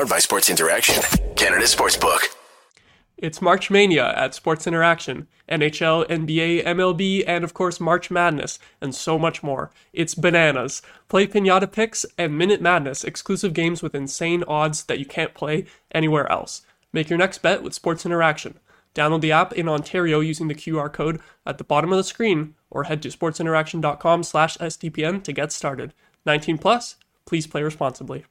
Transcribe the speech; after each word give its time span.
Powered 0.00 0.08
by 0.08 0.18
Sports 0.18 0.48
Interaction, 0.48 1.02
Canada 1.36 1.64
Sportsbook. 1.64 2.34
It's 3.18 3.42
March 3.42 3.70
Mania 3.70 4.14
at 4.16 4.34
Sports 4.34 4.66
Interaction, 4.66 5.28
NHL, 5.46 6.08
NBA, 6.08 6.64
MLB, 6.64 7.22
and 7.26 7.44
of 7.44 7.52
course 7.52 7.78
March 7.78 8.10
Madness, 8.10 8.58
and 8.80 8.94
so 8.94 9.18
much 9.18 9.42
more. 9.42 9.70
It's 9.92 10.14
bananas. 10.14 10.80
Play 11.08 11.26
Pinata 11.26 11.70
Picks 11.70 12.06
and 12.16 12.38
Minute 12.38 12.62
Madness, 12.62 13.04
exclusive 13.04 13.52
games 13.52 13.82
with 13.82 13.94
insane 13.94 14.42
odds 14.48 14.84
that 14.84 14.98
you 14.98 15.04
can't 15.04 15.34
play 15.34 15.66
anywhere 15.92 16.32
else. 16.32 16.62
Make 16.94 17.10
your 17.10 17.18
next 17.18 17.42
bet 17.42 17.62
with 17.62 17.74
Sports 17.74 18.06
Interaction. 18.06 18.58
Download 18.94 19.20
the 19.20 19.32
app 19.32 19.52
in 19.52 19.68
Ontario 19.68 20.20
using 20.20 20.48
the 20.48 20.54
QR 20.54 20.90
code 20.90 21.20
at 21.44 21.58
the 21.58 21.64
bottom 21.64 21.92
of 21.92 21.98
the 21.98 22.04
screen, 22.04 22.54
or 22.70 22.84
head 22.84 23.02
to 23.02 23.10
sportsinteraction.com 23.10 24.22
slash 24.22 24.56
SDPN 24.56 25.22
to 25.24 25.32
get 25.34 25.52
started. 25.52 25.92
19 26.24 26.56
plus, 26.56 26.96
please 27.26 27.46
play 27.46 27.62
responsibly. 27.62 28.24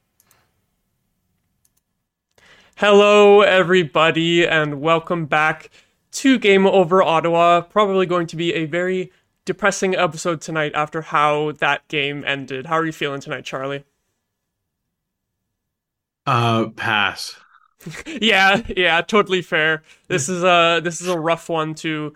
Hello, 2.80 3.42
everybody, 3.42 4.48
and 4.48 4.80
welcome 4.80 5.26
back 5.26 5.70
to 6.14 6.40
Game 6.40 6.66
Over 6.66 7.04
Ottawa. 7.04 7.60
Probably 7.60 8.06
going 8.06 8.26
to 8.28 8.38
be 8.38 8.54
a 8.54 8.68
very 8.68 9.12
depressing 9.44 9.98
episode 9.98 10.40
tonight 10.40 10.72
after 10.74 11.02
how 11.02 11.52
that 11.60 11.86
game 11.90 12.24
ended. 12.26 12.68
How 12.68 12.76
are 12.76 12.86
you 12.86 12.94
feeling 12.94 13.20
tonight, 13.20 13.44
Charlie? 13.44 13.84
Uh, 16.26 16.70
pass. 16.70 17.36
yeah, 18.06 18.62
yeah, 18.78 19.02
totally 19.02 19.42
fair. 19.42 19.84
This 20.08 20.30
is 20.30 20.46
a 20.46 20.80
this 20.82 21.02
is 21.02 21.10
a 21.10 21.20
rough 21.20 21.50
one 21.50 21.76
to 21.76 22.16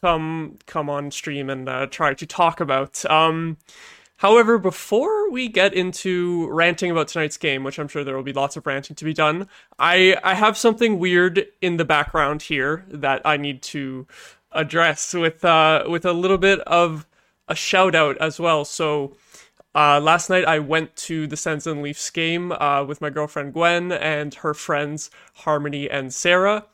come 0.00 0.56
come 0.66 0.88
on 0.88 1.10
stream 1.10 1.50
and 1.50 1.68
uh, 1.68 1.86
try 1.86 2.14
to 2.14 2.26
talk 2.26 2.60
about. 2.60 3.04
Um, 3.10 3.56
However, 4.18 4.56
before 4.58 5.30
we 5.30 5.48
get 5.48 5.74
into 5.74 6.48
ranting 6.50 6.90
about 6.90 7.08
tonight's 7.08 7.36
game, 7.36 7.64
which 7.64 7.78
I'm 7.78 7.88
sure 7.88 8.02
there 8.02 8.16
will 8.16 8.22
be 8.22 8.32
lots 8.32 8.56
of 8.56 8.66
ranting 8.66 8.96
to 8.96 9.04
be 9.04 9.12
done, 9.12 9.48
I, 9.78 10.16
I 10.24 10.34
have 10.34 10.56
something 10.56 10.98
weird 10.98 11.46
in 11.60 11.76
the 11.76 11.84
background 11.84 12.42
here 12.42 12.86
that 12.88 13.20
I 13.24 13.36
need 13.36 13.62
to 13.62 14.06
address 14.52 15.12
with 15.12 15.44
uh, 15.44 15.84
with 15.86 16.06
a 16.06 16.12
little 16.12 16.38
bit 16.38 16.60
of 16.60 17.06
a 17.46 17.54
shout 17.54 17.94
out 17.94 18.16
as 18.18 18.40
well. 18.40 18.64
So 18.64 19.16
uh, 19.74 20.00
last 20.00 20.30
night 20.30 20.46
I 20.46 20.58
went 20.58 20.96
to 20.96 21.26
the 21.26 21.36
Sens 21.36 21.66
and 21.66 21.82
Leafs 21.82 22.08
game 22.08 22.52
uh, 22.52 22.82
with 22.84 23.02
my 23.02 23.10
girlfriend 23.10 23.52
Gwen 23.52 23.92
and 23.92 24.34
her 24.36 24.54
friends 24.54 25.10
Harmony 25.34 25.90
and 25.90 26.12
Sarah. 26.12 26.64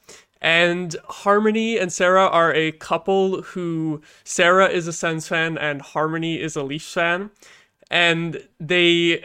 And 0.43 0.97
Harmony 1.09 1.79
and 1.79 1.93
Sarah 1.93 2.27
are 2.27 2.53
a 2.53 2.73
couple 2.73 3.43
who 3.43 4.03
Sarah 4.25 4.69
is 4.69 4.89
a 4.89 4.93
Sens 4.93 5.29
fan 5.29 5.57
and 5.57 5.81
Harmony 5.81 6.41
is 6.41 6.57
a 6.57 6.65
Leafs 6.65 6.93
fan. 6.93 7.31
And 7.91 8.47
they 8.59 9.23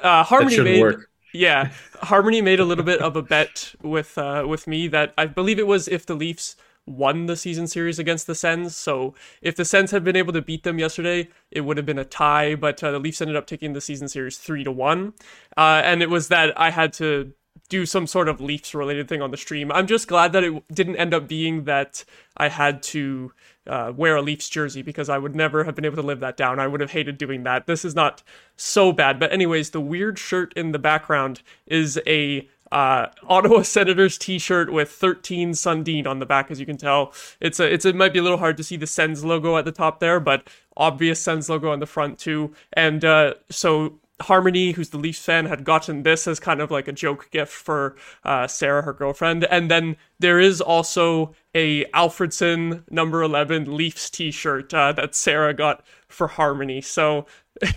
uh, 0.00 0.22
Harmony 0.22 0.60
made 0.60 0.80
work. 0.80 1.10
yeah 1.32 1.72
Harmony 2.02 2.40
made 2.40 2.60
a 2.60 2.64
little 2.64 2.84
bit 2.84 3.00
of 3.00 3.16
a 3.16 3.22
bet 3.22 3.74
with 3.82 4.16
uh, 4.16 4.44
with 4.46 4.68
me 4.68 4.86
that 4.88 5.12
I 5.18 5.26
believe 5.26 5.58
it 5.58 5.66
was 5.66 5.88
if 5.88 6.06
the 6.06 6.14
Leafs 6.14 6.54
won 6.86 7.26
the 7.26 7.36
season 7.36 7.66
series 7.66 7.98
against 7.98 8.26
the 8.26 8.34
Sens. 8.34 8.76
So 8.76 9.14
if 9.42 9.56
the 9.56 9.64
Sens 9.64 9.90
had 9.90 10.04
been 10.04 10.16
able 10.16 10.34
to 10.34 10.42
beat 10.42 10.64
them 10.64 10.78
yesterday, 10.78 11.28
it 11.50 11.62
would 11.62 11.78
have 11.78 11.86
been 11.86 11.98
a 11.98 12.04
tie. 12.04 12.54
But 12.54 12.84
uh, 12.84 12.92
the 12.92 12.98
Leafs 12.98 13.20
ended 13.20 13.36
up 13.36 13.46
taking 13.46 13.72
the 13.72 13.80
season 13.80 14.06
series 14.06 14.36
three 14.36 14.62
to 14.62 14.70
one, 14.70 15.14
uh, 15.56 15.82
and 15.84 16.02
it 16.02 16.10
was 16.10 16.28
that 16.28 16.58
I 16.60 16.70
had 16.70 16.92
to 16.94 17.32
do 17.68 17.86
some 17.86 18.06
sort 18.06 18.28
of 18.28 18.40
Leafs 18.40 18.74
related 18.74 19.08
thing 19.08 19.22
on 19.22 19.30
the 19.30 19.36
stream. 19.36 19.72
I'm 19.72 19.86
just 19.86 20.08
glad 20.08 20.32
that 20.32 20.44
it 20.44 20.62
didn't 20.72 20.96
end 20.96 21.14
up 21.14 21.28
being 21.28 21.64
that 21.64 22.04
I 22.36 22.48
had 22.48 22.82
to 22.84 23.32
uh, 23.66 23.92
wear 23.96 24.16
a 24.16 24.22
Leafs 24.22 24.48
jersey 24.48 24.82
because 24.82 25.08
I 25.08 25.18
would 25.18 25.34
never 25.34 25.64
have 25.64 25.74
been 25.74 25.84
able 25.84 25.96
to 25.96 26.02
live 26.02 26.20
that 26.20 26.36
down. 26.36 26.58
I 26.58 26.66
would 26.66 26.80
have 26.80 26.90
hated 26.90 27.16
doing 27.16 27.44
that. 27.44 27.66
This 27.66 27.84
is 27.84 27.94
not 27.94 28.22
so 28.56 28.92
bad. 28.92 29.18
But, 29.18 29.32
anyways, 29.32 29.70
the 29.70 29.80
weird 29.80 30.18
shirt 30.18 30.52
in 30.54 30.72
the 30.72 30.78
background 30.78 31.42
is 31.66 31.98
a 32.06 32.48
uh, 32.70 33.06
Ottawa 33.28 33.62
Senators 33.62 34.18
T-shirt 34.18 34.72
with 34.72 34.90
13 34.90 35.52
Sundin 35.52 36.06
on 36.06 36.18
the 36.18 36.26
back, 36.26 36.50
as 36.50 36.60
you 36.60 36.66
can 36.66 36.76
tell. 36.76 37.12
It's 37.40 37.60
a, 37.60 37.72
it's 37.72 37.84
it 37.84 37.96
might 37.96 38.12
be 38.12 38.18
a 38.18 38.22
little 38.22 38.38
hard 38.38 38.56
to 38.58 38.64
see 38.64 38.76
the 38.76 38.86
Sens 38.86 39.24
logo 39.24 39.56
at 39.56 39.64
the 39.64 39.72
top 39.72 40.00
there, 40.00 40.20
but 40.20 40.48
obvious 40.76 41.20
Sens 41.20 41.48
logo 41.48 41.70
on 41.70 41.80
the 41.80 41.86
front 41.86 42.18
too. 42.18 42.52
And 42.72 43.04
uh, 43.04 43.34
so 43.48 44.00
Harmony, 44.22 44.72
who's 44.72 44.90
the 44.90 44.98
Leafs 44.98 45.18
fan, 45.18 45.46
had 45.46 45.64
gotten 45.64 46.02
this 46.02 46.28
as 46.28 46.38
kind 46.38 46.60
of 46.60 46.70
like 46.70 46.86
a 46.86 46.92
joke 46.92 47.30
gift 47.30 47.52
for 47.52 47.96
uh, 48.24 48.46
Sarah, 48.46 48.82
her 48.82 48.92
girlfriend. 48.92 49.44
And 49.44 49.70
then 49.70 49.96
there 50.20 50.38
is 50.38 50.60
also 50.60 51.34
a 51.54 51.84
Alfredsson 51.86 52.84
number 52.90 53.22
11 53.22 53.76
Leafs 53.76 54.08
t-shirt 54.10 54.72
uh, 54.72 54.92
that 54.92 55.14
Sarah 55.14 55.52
got 55.52 55.84
for 56.06 56.28
Harmony. 56.28 56.80
So 56.80 57.26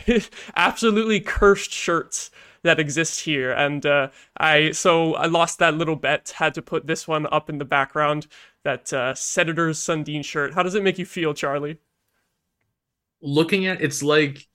absolutely 0.56 1.20
cursed 1.20 1.72
shirts 1.72 2.30
that 2.64 2.80
exist 2.80 3.22
here. 3.22 3.52
And 3.52 3.86
uh, 3.86 4.10
I 4.38 4.72
so 4.72 5.16
I 5.16 5.26
lost 5.26 5.60
that 5.60 5.76
little 5.76 5.96
bet, 5.96 6.34
had 6.38 6.54
to 6.56 6.62
put 6.62 6.86
this 6.86 7.08
one 7.08 7.26
up 7.32 7.50
in 7.50 7.58
the 7.58 7.66
background, 7.66 8.28
that 8.64 8.94
uh, 8.94 9.16
Senator's 9.16 9.80
Sundin 9.80 10.24
shirt. 10.24 10.54
How 10.54 10.64
does 10.64 10.76
it 10.76 10.84
make 10.84 11.00
you 11.00 11.06
feel, 11.06 11.34
Charlie? 11.34 11.78
Looking 13.22 13.66
at 13.66 13.82
it's 13.82 14.04
like 14.04 14.48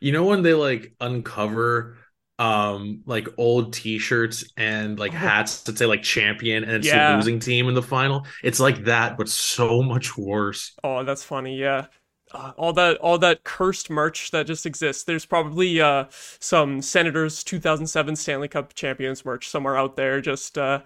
you 0.00 0.12
know 0.12 0.24
when 0.24 0.42
they 0.42 0.54
like 0.54 0.94
uncover 1.00 1.96
um 2.38 3.02
like 3.04 3.26
old 3.36 3.72
t-shirts 3.72 4.44
and 4.56 4.98
like 4.98 5.12
oh. 5.12 5.16
hats 5.16 5.62
that 5.62 5.76
say 5.76 5.86
like 5.86 6.02
champion 6.02 6.62
and 6.62 6.72
it's 6.72 6.86
yeah. 6.86 7.10
the 7.10 7.16
losing 7.16 7.40
team 7.40 7.68
in 7.68 7.74
the 7.74 7.82
final? 7.82 8.26
It's 8.42 8.60
like 8.60 8.84
that 8.84 9.16
but 9.16 9.28
so 9.28 9.82
much 9.82 10.16
worse. 10.16 10.74
Oh 10.84 11.04
that's 11.04 11.24
funny 11.24 11.56
yeah. 11.58 11.86
Uh, 12.30 12.52
all 12.58 12.74
that 12.74 12.98
all 12.98 13.18
that 13.18 13.42
cursed 13.42 13.88
merch 13.88 14.30
that 14.30 14.46
just 14.46 14.66
exists. 14.66 15.04
There's 15.04 15.26
probably 15.26 15.80
uh 15.80 16.04
some 16.10 16.80
senators 16.80 17.42
2007 17.42 18.14
stanley 18.16 18.48
cup 18.48 18.74
champions 18.74 19.24
merch 19.24 19.48
somewhere 19.48 19.76
out 19.76 19.96
there 19.96 20.20
just 20.20 20.56
uh 20.58 20.80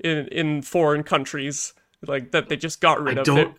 in 0.00 0.28
in 0.28 0.62
foreign 0.62 1.02
countries 1.02 1.72
like 2.06 2.32
that 2.32 2.48
they 2.48 2.56
just 2.56 2.80
got 2.80 3.02
rid 3.02 3.18
I 3.18 3.22
of. 3.22 3.28
It 3.28 3.54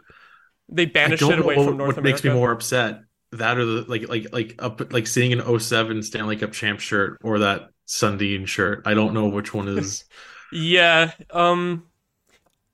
they 0.71 0.85
banished 0.85 1.23
it 1.23 1.39
away 1.39 1.55
what, 1.57 1.65
from 1.65 1.77
north 1.77 1.95
what 1.95 1.97
america 1.97 2.01
makes 2.01 2.23
me 2.23 2.31
more 2.31 2.51
upset 2.51 3.01
that 3.31 3.57
or 3.57 3.65
the 3.65 3.85
like 3.87 4.07
like 4.09 4.27
like 4.33 4.55
up 4.59 4.91
like 4.91 5.07
seeing 5.07 5.33
an 5.33 5.59
07 5.59 6.03
Stanley 6.03 6.35
Cup 6.35 6.51
champ 6.51 6.79
shirt 6.79 7.17
or 7.23 7.39
that 7.39 7.69
Sundin 7.87 8.47
shirt. 8.47 8.83
I 8.85 8.93
don't 8.93 9.13
know 9.13 9.27
which 9.27 9.53
one 9.53 9.67
is. 9.67 10.05
yeah, 10.51 11.11
um, 11.31 11.87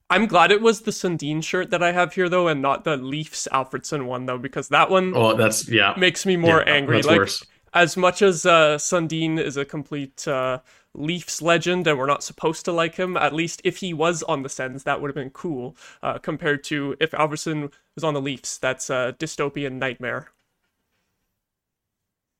I'm 0.10 0.28
glad 0.28 0.52
it 0.52 0.62
was 0.62 0.82
the 0.82 0.92
Sundin 0.92 1.44
shirt 1.44 1.72
that 1.72 1.84
I 1.84 1.92
have 1.92 2.14
here 2.14 2.30
though, 2.30 2.48
and 2.48 2.62
not 2.62 2.84
the 2.84 2.98
Leafs 2.98 3.48
Alfredsson 3.52 4.06
one 4.06 4.26
though, 4.26 4.38
because 4.38 4.70
that 4.70 4.90
one. 4.90 5.14
Oh, 5.16 5.36
that's 5.36 5.68
yeah. 5.68 5.94
Makes 5.98 6.26
me 6.26 6.38
more 6.38 6.64
yeah, 6.66 6.74
angry. 6.74 7.02
like 7.02 7.18
worse. 7.18 7.46
as 7.74 7.98
much 7.98 8.22
as 8.22 8.46
uh, 8.46 8.78
Sundin 8.78 9.40
is 9.40 9.58
a 9.58 9.66
complete. 9.66 10.28
Uh, 10.28 10.60
Leafs 10.98 11.42
legend, 11.42 11.88
and 11.88 11.98
we're 11.98 12.06
not 12.06 12.24
supposed 12.24 12.64
to 12.64 12.72
like 12.72 12.96
him. 12.96 13.18
At 13.18 13.34
least 13.34 13.62
if 13.66 13.78
he 13.78 13.94
was 13.94 14.24
on 14.24 14.44
the 14.44 14.50
Sens, 14.50 14.84
that 14.84 15.02
would 15.02 15.10
have 15.10 15.16
been 15.16 15.30
cool. 15.30 15.76
Uh, 16.02 16.18
compared 16.18 16.64
to 16.66 16.96
if 17.02 17.12
Alfredsson 17.12 17.72
was 17.96 18.04
on 18.06 18.14
the 18.14 18.22
Leafs, 18.22 18.58
that's 18.58 18.90
a 18.90 19.14
dystopian 19.20 19.74
nightmare. 19.74 20.30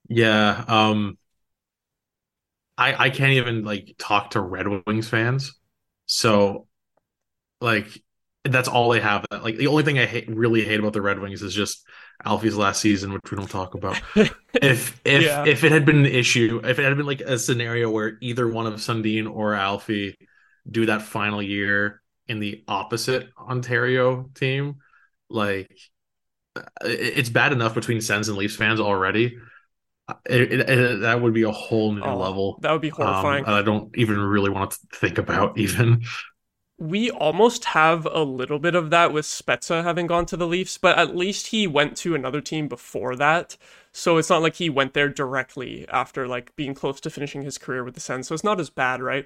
Yeah, 0.08 0.64
um 0.68 1.18
I 2.78 3.06
I 3.06 3.10
can't 3.10 3.34
even 3.34 3.64
like 3.64 3.96
talk 3.98 4.32
to 4.32 4.42
Red 4.42 4.68
Wings 4.86 5.08
fans. 5.08 5.54
So 6.06 6.68
like 7.62 7.88
that's 8.44 8.68
all 8.68 8.90
they 8.90 9.00
have. 9.00 9.26
Like 9.32 9.58
the 9.58 9.68
only 9.68 9.84
thing 9.84 9.98
I 9.98 10.06
hate, 10.06 10.30
really 10.30 10.64
hate 10.64 10.80
about 10.80 10.94
the 10.94 11.02
Red 11.02 11.20
Wings 11.20 11.42
is 11.42 11.54
just 11.54 11.84
Alfie's 12.24 12.56
last 12.56 12.80
season, 12.80 13.12
which 13.12 13.32
we 13.32 13.38
don't 13.38 13.50
talk 13.50 13.74
about. 13.74 14.00
if 14.54 15.02
if 15.04 15.24
yeah. 15.24 15.46
if 15.46 15.64
it 15.64 15.72
had 15.72 15.86
been 15.86 15.98
an 15.98 16.06
issue, 16.06 16.62
if 16.64 16.80
it 16.80 16.84
had 16.84 16.96
been 16.98 17.06
like 17.06 17.22
a 17.22 17.40
scenario 17.40 17.90
where 17.90 18.18
either 18.22 18.48
one 18.48 18.68
of 18.68 18.76
Sundin 18.76 19.28
or 19.28 19.54
Alfie 19.54 20.18
do 20.70 20.86
that 20.88 21.02
final 21.02 21.42
year 21.42 22.02
in 22.28 22.40
the 22.40 22.64
opposite 22.68 23.30
Ontario 23.38 24.30
team, 24.36 24.78
like 25.30 25.76
it's 26.82 27.30
bad 27.30 27.52
enough 27.52 27.74
between 27.74 28.00
Sens 28.02 28.30
and 28.30 28.38
Leafs 28.38 28.56
fans 28.56 28.80
already 28.80 29.38
it, 30.26 30.42
it, 30.54 30.70
it, 30.70 31.00
that 31.02 31.22
would 31.22 31.34
be 31.34 31.44
a 31.44 31.52
whole 31.52 31.92
new 31.92 32.02
oh, 32.02 32.18
level. 32.18 32.60
That 32.62 32.72
would 32.72 32.82
be 32.82 32.90
horrifying. 32.90 33.46
Um, 33.46 33.54
I 33.54 33.62
don't 33.62 33.96
even 33.98 34.20
really 34.20 34.50
want 34.50 34.72
to 34.72 34.78
think 34.94 35.18
about 35.18 35.58
even. 35.58 36.04
We 36.78 37.10
almost 37.10 37.66
have 37.66 38.06
a 38.06 38.24
little 38.24 38.60
bit 38.60 38.76
of 38.76 38.90
that 38.90 39.14
with 39.14 39.26
Spezza 39.26 39.84
having 39.84 40.08
gone 40.08 40.26
to 40.28 40.38
the 40.38 40.46
Leafs, 40.46 40.78
but 40.78 40.98
at 40.98 41.16
least 41.16 41.48
he 41.48 41.68
went 41.68 41.96
to 41.98 42.16
another 42.16 42.42
team 42.42 42.68
before 42.68 43.16
that. 43.16 43.56
So 43.94 44.18
it's 44.18 44.30
not 44.30 44.42
like 44.42 44.56
he 44.56 44.70
went 44.70 44.94
there 44.94 45.08
directly 45.08 45.88
after 45.88 46.28
like 46.28 46.54
being 46.58 46.74
close 46.74 47.00
to 47.02 47.10
finishing 47.10 47.44
his 47.44 47.58
career 47.58 47.84
with 47.84 47.94
the 47.94 48.02
Sens. 48.02 48.28
So 48.28 48.36
it's 48.36 48.44
not 48.44 48.60
as 48.60 48.70
bad, 48.70 49.02
right? 49.02 49.26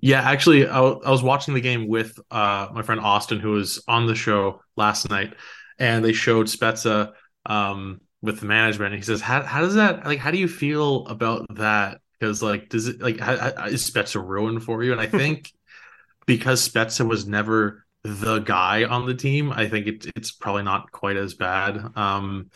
Yeah, 0.00 0.20
actually, 0.22 0.68
I, 0.68 0.76
w- 0.76 1.00
I 1.04 1.10
was 1.10 1.22
watching 1.22 1.54
the 1.54 1.60
game 1.60 1.88
with 1.88 2.18
uh, 2.30 2.68
my 2.72 2.82
friend 2.82 3.00
Austin, 3.00 3.40
who 3.40 3.50
was 3.50 3.82
on 3.88 4.06
the 4.06 4.14
show 4.14 4.60
last 4.76 5.10
night, 5.10 5.34
and 5.78 6.04
they 6.04 6.12
showed 6.12 6.46
Spezza 6.46 7.12
um, 7.44 8.00
with 8.22 8.40
the 8.40 8.46
management. 8.46 8.94
he 8.94 9.02
says, 9.02 9.20
"How 9.20 9.42
how 9.42 9.60
does 9.60 9.74
that 9.74 10.04
like? 10.04 10.18
How 10.18 10.30
do 10.30 10.38
you 10.38 10.48
feel 10.48 11.06
about 11.06 11.46
that? 11.56 12.00
Because 12.18 12.42
like, 12.42 12.68
does 12.68 12.88
it 12.88 13.00
like 13.00 13.20
how, 13.20 13.36
how, 13.36 13.66
is 13.66 13.88
Spezza 13.88 14.24
ruined 14.24 14.62
for 14.62 14.82
you?" 14.82 14.92
And 14.92 15.00
I 15.00 15.06
think 15.06 15.52
because 16.26 16.68
Spezza 16.68 17.06
was 17.06 17.26
never 17.26 17.84
the 18.04 18.38
guy 18.40 18.84
on 18.84 19.06
the 19.06 19.14
team, 19.14 19.52
I 19.52 19.68
think 19.68 19.86
it, 19.86 20.06
it's 20.16 20.32
probably 20.32 20.62
not 20.62 20.90
quite 20.92 21.16
as 21.16 21.34
bad. 21.34 21.96
Um, 21.96 22.50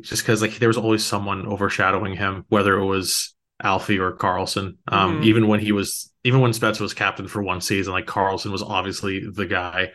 just 0.00 0.22
because 0.22 0.42
like 0.42 0.56
there 0.58 0.68
was 0.68 0.78
always 0.78 1.04
someone 1.04 1.46
overshadowing 1.46 2.14
him, 2.14 2.44
whether 2.48 2.78
it 2.78 2.84
was 2.84 3.34
Alfie 3.62 3.98
or 3.98 4.12
Karlsson. 4.12 4.76
Um, 4.88 5.20
Mhm. 5.20 5.24
even 5.24 5.48
when 5.48 5.60
he 5.60 5.72
was, 5.72 6.12
even 6.24 6.40
when 6.40 6.52
Spets 6.52 6.80
was 6.80 6.94
captain 6.94 7.28
for 7.28 7.42
one 7.42 7.60
season, 7.60 7.92
like 7.92 8.06
Karlsson 8.06 8.52
was 8.52 8.62
obviously 8.62 9.28
the 9.30 9.46
guy. 9.46 9.92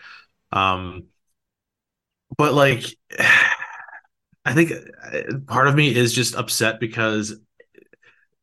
Um, 0.51 1.05
but 2.37 2.53
like, 2.53 2.83
I 4.45 4.53
think 4.53 4.71
uh, 4.71 5.39
part 5.47 5.67
of 5.67 5.75
me 5.75 5.95
is 5.95 6.13
just 6.13 6.35
upset 6.35 6.79
because 6.79 7.35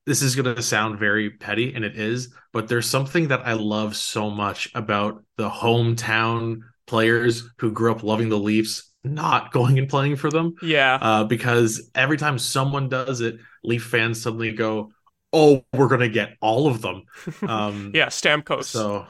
this 0.05 0.23
is 0.23 0.35
going 0.35 0.55
to 0.55 0.63
sound 0.63 0.99
very 0.99 1.31
petty, 1.31 1.75
and 1.75 1.85
it 1.85 1.97
is. 1.97 2.35
But 2.53 2.69
there's 2.69 2.89
something 2.89 3.29
that 3.29 3.47
I 3.47 3.53
love 3.53 3.97
so 3.97 4.31
much 4.31 4.69
about 4.75 5.23
the 5.37 5.49
hometown 5.49 6.61
players 6.87 7.49
who 7.59 7.71
grew 7.71 7.93
up 7.93 8.03
loving 8.03 8.29
the 8.29 8.39
Leafs 8.39 8.91
not 9.05 9.53
going 9.53 9.79
and 9.79 9.89
playing 9.89 10.17
for 10.17 10.31
them 10.31 10.55
Yeah. 10.63 10.99
uh, 11.01 11.25
because 11.25 11.91
every 11.95 12.17
time 12.17 12.39
someone 12.39 12.89
does 12.89 13.21
it, 13.21 13.37
Leaf 13.65 13.85
fans 13.85 14.21
suddenly 14.21 14.53
go, 14.53 14.91
"Oh, 15.33 15.65
we're 15.73 15.89
gonna 15.89 16.09
get 16.09 16.37
all 16.41 16.67
of 16.69 16.83
them." 16.83 17.03
Um, 17.49 17.93
yeah, 17.95 18.07
Stamkos. 18.07 18.65
So 18.65 19.07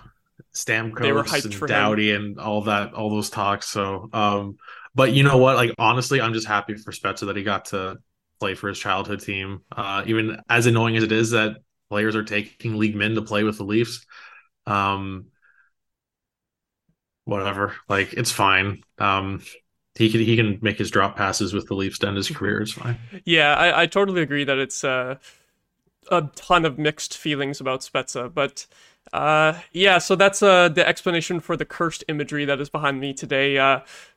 Stamkos 0.54 1.00
They 1.00 1.12
were 1.12 1.24
hyped 1.24 1.58
and. 1.60 1.68
Doughty 1.68 2.12
and 2.12 2.38
all 2.38 2.62
that, 2.62 2.92
all 2.94 3.10
those 3.10 3.30
talks. 3.30 3.68
So, 3.68 4.08
um, 4.12 4.56
but 4.94 5.12
you 5.12 5.22
know 5.22 5.38
what? 5.38 5.56
Like 5.56 5.74
honestly, 5.78 6.20
I'm 6.20 6.34
just 6.34 6.46
happy 6.46 6.74
for 6.74 6.92
Spezza 6.92 7.26
that 7.26 7.36
he 7.36 7.42
got 7.42 7.66
to 7.66 7.98
play 8.40 8.54
for 8.54 8.68
his 8.68 8.78
childhood 8.78 9.20
team. 9.20 9.60
Uh, 9.74 10.02
even 10.06 10.40
as 10.48 10.66
annoying 10.66 10.96
as 10.96 11.04
it 11.04 11.12
is 11.12 11.30
that 11.30 11.56
players 11.88 12.16
are 12.16 12.24
taking 12.24 12.78
league 12.78 12.96
men 12.96 13.14
to 13.14 13.22
play 13.22 13.44
with 13.44 13.58
the 13.58 13.64
Leafs. 13.64 14.04
Um, 14.66 15.26
whatever. 17.24 17.74
Like 17.88 18.12
it's 18.12 18.32
fine. 18.32 18.82
Um, 18.98 19.42
he 19.94 20.10
can 20.10 20.20
he 20.20 20.36
can 20.36 20.58
make 20.62 20.78
his 20.78 20.90
drop 20.90 21.16
passes 21.16 21.52
with 21.52 21.68
the 21.68 21.74
Leafs 21.74 21.98
to 22.00 22.08
end 22.08 22.16
his 22.16 22.30
career. 22.36 22.60
It's 22.60 22.72
fine. 22.72 22.98
Yeah, 23.24 23.54
I, 23.54 23.82
I 23.82 23.86
totally 23.86 24.22
agree 24.22 24.44
that 24.44 24.58
it's 24.58 24.84
uh, 24.84 25.16
a 26.10 26.22
ton 26.34 26.64
of 26.64 26.78
mixed 26.78 27.16
feelings 27.16 27.60
about 27.60 27.80
Spezza, 27.80 28.32
but 28.32 28.66
uh, 29.12 29.58
yeah, 29.72 29.98
so 29.98 30.16
that's 30.16 30.42
uh, 30.42 30.68
the 30.68 30.86
explanation 30.86 31.40
for 31.40 31.56
the 31.56 31.64
cursed 31.64 32.04
imagery 32.08 32.44
that 32.44 32.60
is 32.60 32.70
behind 32.70 33.00
me 33.00 33.12
today. 33.12 33.58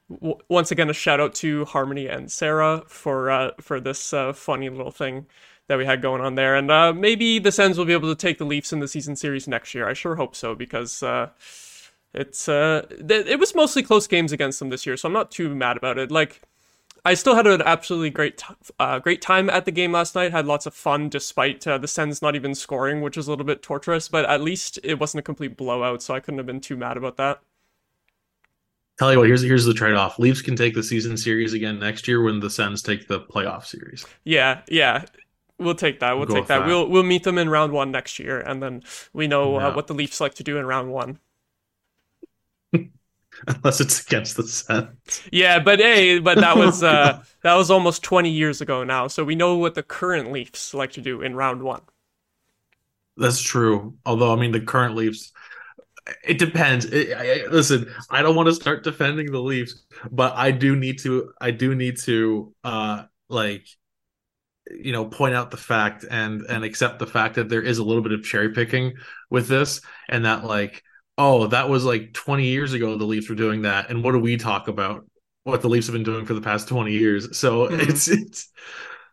W- 0.09 0.37
once 0.49 0.71
again, 0.71 0.89
a 0.89 0.93
shout 0.93 1.19
out 1.19 1.33
to 1.35 1.65
Harmony 1.65 2.07
and 2.07 2.31
Sarah 2.31 2.83
for 2.87 3.29
uh, 3.29 3.51
for 3.59 3.79
this 3.79 4.13
uh, 4.13 4.33
funny 4.33 4.69
little 4.69 4.91
thing 4.91 5.25
that 5.67 5.77
we 5.77 5.85
had 5.85 6.01
going 6.01 6.21
on 6.21 6.35
there, 6.35 6.55
and 6.55 6.69
uh, 6.69 6.93
maybe 6.93 7.39
the 7.39 7.51
Sens 7.51 7.77
will 7.77 7.85
be 7.85 7.93
able 7.93 8.09
to 8.09 8.15
take 8.15 8.37
the 8.37 8.45
Leafs 8.45 8.71
in 8.71 8.79
the 8.79 8.87
season 8.87 9.15
series 9.15 9.47
next 9.47 9.73
year. 9.73 9.87
I 9.87 9.93
sure 9.93 10.15
hope 10.15 10.35
so 10.35 10.55
because. 10.55 11.03
Uh, 11.03 11.29
it's 12.15 12.47
uh, 12.47 12.85
th- 13.05 13.25
it 13.25 13.39
was 13.39 13.53
mostly 13.53 13.83
close 13.83 14.07
games 14.07 14.31
against 14.31 14.59
them 14.59 14.69
this 14.69 14.85
year, 14.85 14.95
so 14.95 15.07
I'm 15.07 15.13
not 15.13 15.31
too 15.31 15.53
mad 15.53 15.75
about 15.75 15.97
it. 15.97 16.11
Like, 16.11 16.41
I 17.03 17.13
still 17.13 17.35
had 17.35 17.45
an 17.45 17.61
absolutely 17.61 18.09
great, 18.09 18.37
t- 18.37 18.53
uh, 18.79 18.99
great 18.99 19.21
time 19.21 19.49
at 19.49 19.65
the 19.65 19.71
game 19.71 19.91
last 19.91 20.15
night. 20.15 20.31
Had 20.31 20.45
lots 20.45 20.65
of 20.65 20.73
fun 20.73 21.09
despite 21.09 21.67
uh, 21.67 21.77
the 21.77 21.89
Sens 21.89 22.21
not 22.21 22.35
even 22.35 22.55
scoring, 22.55 23.01
which 23.01 23.17
was 23.17 23.27
a 23.27 23.31
little 23.31 23.45
bit 23.45 23.61
torturous. 23.61 24.07
But 24.07 24.23
at 24.25 24.39
least 24.39 24.79
it 24.81 24.97
wasn't 24.97 25.19
a 25.19 25.23
complete 25.23 25.57
blowout, 25.57 26.01
so 26.01 26.15
I 26.15 26.21
couldn't 26.21 26.37
have 26.37 26.47
been 26.47 26.61
too 26.61 26.77
mad 26.77 26.95
about 26.95 27.17
that. 27.17 27.41
Tell 28.97 29.11
you 29.11 29.19
what, 29.19 29.27
here's 29.27 29.41
here's 29.41 29.65
the 29.65 29.73
trade 29.73 29.95
off. 29.95 30.19
Leafs 30.19 30.41
can 30.41 30.55
take 30.55 30.73
the 30.73 30.83
season 30.83 31.17
series 31.17 31.53
again 31.53 31.79
next 31.79 32.07
year 32.07 32.21
when 32.21 32.39
the 32.39 32.49
Sens 32.49 32.81
take 32.81 33.07
the 33.07 33.19
playoff 33.19 33.65
series. 33.65 34.05
Yeah, 34.23 34.61
yeah, 34.69 35.03
we'll 35.57 35.75
take 35.75 35.99
that. 35.99 36.17
We'll 36.17 36.27
take 36.27 36.47
that. 36.47 36.59
that. 36.59 36.67
We'll 36.67 36.87
we'll 36.87 37.03
meet 37.03 37.23
them 37.23 37.37
in 37.37 37.49
round 37.49 37.73
one 37.73 37.91
next 37.91 38.19
year, 38.19 38.39
and 38.39 38.63
then 38.63 38.83
we 39.11 39.27
know 39.27 39.57
uh, 39.57 39.73
what 39.73 39.87
the 39.87 39.93
Leafs 39.93 40.21
like 40.21 40.35
to 40.35 40.43
do 40.43 40.57
in 40.57 40.65
round 40.65 40.93
one. 40.93 41.19
Unless 43.47 43.81
it's 43.81 44.05
against 44.05 44.37
the 44.37 44.43
Sens. 44.43 45.21
Yeah, 45.29 45.59
but 45.59 45.79
hey, 45.79 46.19
but 46.19 46.37
that 46.37 46.55
was 46.55 46.81
uh, 46.83 47.21
that 47.41 47.55
was 47.55 47.69
almost 47.69 48.01
20 48.01 48.29
years 48.29 48.61
ago 48.61 48.85
now, 48.85 49.07
so 49.07 49.25
we 49.25 49.35
know 49.35 49.57
what 49.57 49.75
the 49.75 49.83
current 49.83 50.31
Leafs 50.31 50.73
like 50.73 50.93
to 50.93 51.01
do 51.01 51.21
in 51.21 51.35
round 51.35 51.63
one. 51.63 51.81
That's 53.17 53.41
true. 53.41 53.97
Although, 54.05 54.33
I 54.33 54.35
mean, 54.35 54.51
the 54.51 54.59
current 54.59 54.95
Leafs, 54.95 55.31
it 56.23 56.37
depends. 56.37 56.85
It, 56.85 57.13
I, 57.15 57.45
I- 57.45 57.47
listen, 57.47 57.91
I 58.09 58.21
don't 58.21 58.35
want 58.35 58.47
to 58.47 58.55
start 58.55 58.83
defending 58.83 59.31
the 59.31 59.39
Leafs, 59.41 59.85
but 60.11 60.33
I 60.35 60.51
do 60.51 60.75
need 60.75 60.99
to. 60.99 61.31
I 61.41 61.51
do 61.51 61.75
need 61.75 61.97
to, 62.01 62.53
uh, 62.63 63.03
like, 63.29 63.65
you 64.71 64.91
know, 64.91 65.05
point 65.05 65.35
out 65.35 65.51
the 65.51 65.57
fact 65.57 66.05
and 66.09 66.41
and 66.49 66.63
accept 66.63 66.99
the 66.99 67.07
fact 67.07 67.35
that 67.35 67.49
there 67.49 67.61
is 67.61 67.77
a 67.77 67.83
little 67.83 68.01
bit 68.03 68.11
of 68.11 68.23
cherry 68.23 68.51
picking 68.51 68.93
with 69.29 69.47
this, 69.47 69.81
and 70.09 70.25
that 70.25 70.43
like, 70.43 70.83
oh, 71.17 71.47
that 71.47 71.69
was 71.69 71.85
like 71.85 72.13
20 72.13 72.45
years 72.47 72.73
ago 72.73 72.97
the 72.97 73.05
Leafs 73.05 73.29
were 73.29 73.35
doing 73.35 73.61
that, 73.63 73.89
and 73.89 74.03
what 74.03 74.13
do 74.13 74.19
we 74.19 74.37
talk 74.37 74.67
about? 74.67 75.05
What 75.43 75.61
the 75.61 75.69
Leafs 75.69 75.85
have 75.87 75.93
been 75.93 76.03
doing 76.03 76.25
for 76.25 76.33
the 76.33 76.41
past 76.41 76.67
20 76.67 76.91
years. 76.93 77.37
So 77.37 77.67
Mhm. 77.67 77.89
it's 77.89 78.07
it's 78.07 78.49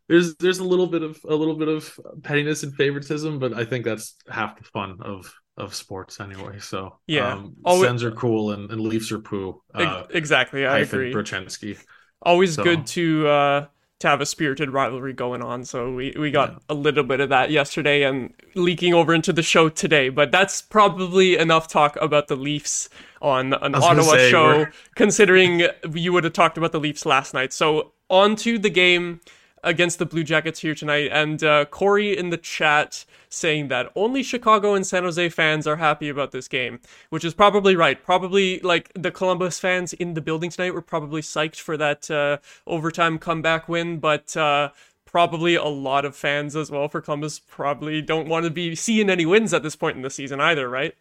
there's 0.09 0.35
there's 0.37 0.59
a 0.59 0.65
little 0.65 0.87
bit 0.87 1.03
of 1.03 1.19
a 1.29 1.35
little 1.35 1.56
bit 1.56 1.69
of 1.69 1.99
pettiness 2.23 2.62
and 2.62 2.75
favoritism, 2.75 3.38
but 3.38 3.53
I 3.53 3.65
think 3.67 3.85
that's 3.85 4.17
half 4.31 4.56
the 4.59 4.65
fun 4.65 4.99
of 5.03 5.33
of 5.56 5.75
sports 5.75 6.19
anyway. 6.20 6.58
So 6.60 6.96
Yeah. 7.06 7.32
um, 7.32 7.54
it- 7.66 7.81
Sens 7.81 8.02
are 8.04 8.10
cool 8.10 8.52
and, 8.52 8.70
and 8.70 8.81
Leafs 8.81 9.12
are 9.12 9.19
poo. 9.19 9.60
Uh, 9.75 10.04
exactly, 10.10 10.64
I 10.66 10.78
agree. 10.78 11.12
Brzezinski. 11.12 11.78
Always 12.22 12.54
So- 12.54 12.62
good 12.62 12.87
to 12.88 13.28
uh 13.28 13.66
to 14.00 14.08
have 14.08 14.20
a 14.20 14.26
spirited 14.26 14.69
rivalry 14.70 15.12
going 15.12 15.43
on. 15.43 15.64
So 15.64 15.93
we 15.93 16.12
we 16.19 16.31
got 16.32 16.50
Yeah. 16.50 16.58
a 16.70 16.75
little 16.75 17.04
bit 17.04 17.20
of 17.20 17.28
that 17.28 17.50
yesterday 17.52 18.02
and 18.02 18.32
leaking 18.56 18.94
over 18.94 19.14
into 19.14 19.32
the 19.32 19.43
show 19.44 19.69
today. 19.69 20.08
But 20.08 20.32
that's 20.32 20.60
probably 20.60 21.37
enough 21.37 21.69
talk 21.69 21.96
about 22.00 22.26
the 22.26 22.34
Leafs 22.34 22.88
on 23.20 23.52
an 23.54 23.75
I 23.75 23.78
was 23.78 23.87
gonna 23.87 24.00
Ottawa 24.00 24.12
say, 24.16 24.31
show, 24.31 24.46
we're- 24.49 24.66
considering 24.96 25.69
you 25.94 26.12
would 26.12 26.25
have 26.25 26.32
talked 26.32 26.58
about 26.58 26.72
the 26.72 26.81
Leafs 26.81 27.06
last 27.06 27.32
night. 27.34 27.52
So 27.52 27.93
on 28.10 28.34
to 28.37 28.58
the 28.58 28.70
game 28.70 29.20
against 29.62 29.99
the 29.99 30.06
Blue 30.06 30.25
Jackets 30.25 30.61
here 30.61 30.75
tonight. 30.75 31.11
And 31.12 31.43
uh, 31.43 31.64
Corey 31.67 32.17
in 32.17 32.31
the 32.31 32.37
chat 32.37 33.05
saying 33.29 33.69
that 33.69 33.91
only 33.94 34.23
Chicago 34.23 34.75
and 34.75 34.87
San 34.87 35.05
Jose 35.05 35.29
fans 35.31 35.67
are 35.67 35.76
happy 35.76 36.09
about 36.09 36.32
this 36.32 36.49
game, 36.49 36.81
which 37.11 37.25
is 37.25 37.35
probably 37.35 37.76
right. 37.76 38.03
Probably 38.03 38.61
like 38.61 38.91
the 38.94 39.11
Columbus 39.11 39.59
fans 39.59 39.93
in 39.93 40.14
the 40.14 40.20
building 40.20 40.50
tonight 40.50 40.75
were 40.75 40.82
probably 40.82 41.23
psyched 41.23 41.61
for 41.61 41.76
that 41.76 42.11
uh, 42.11 42.38
overtime 42.67 43.19
comeback 43.19 43.69
win, 43.69 43.99
but. 43.99 44.37
Uh, 44.37 44.70
Probably 45.05 45.56
a 45.56 45.64
lot 45.67 46.06
of 46.06 46.17
fans 46.17 46.56
as 46.56 46.70
well 46.70 46.88
for 46.88 47.03
Columbus 47.03 47.38
probably 47.38 48.00
don't 48.00 48.29
want 48.29 48.47
to 48.47 48.50
be 48.50 48.75
seeing 48.75 49.11
any 49.11 49.26
wins 49.26 49.53
at 49.53 49.62
this 49.62 49.76
point 49.76 49.94
in 49.94 50.03
the 50.03 50.09
season 50.09 50.41
either, 50.41 50.70
right? 50.70 50.94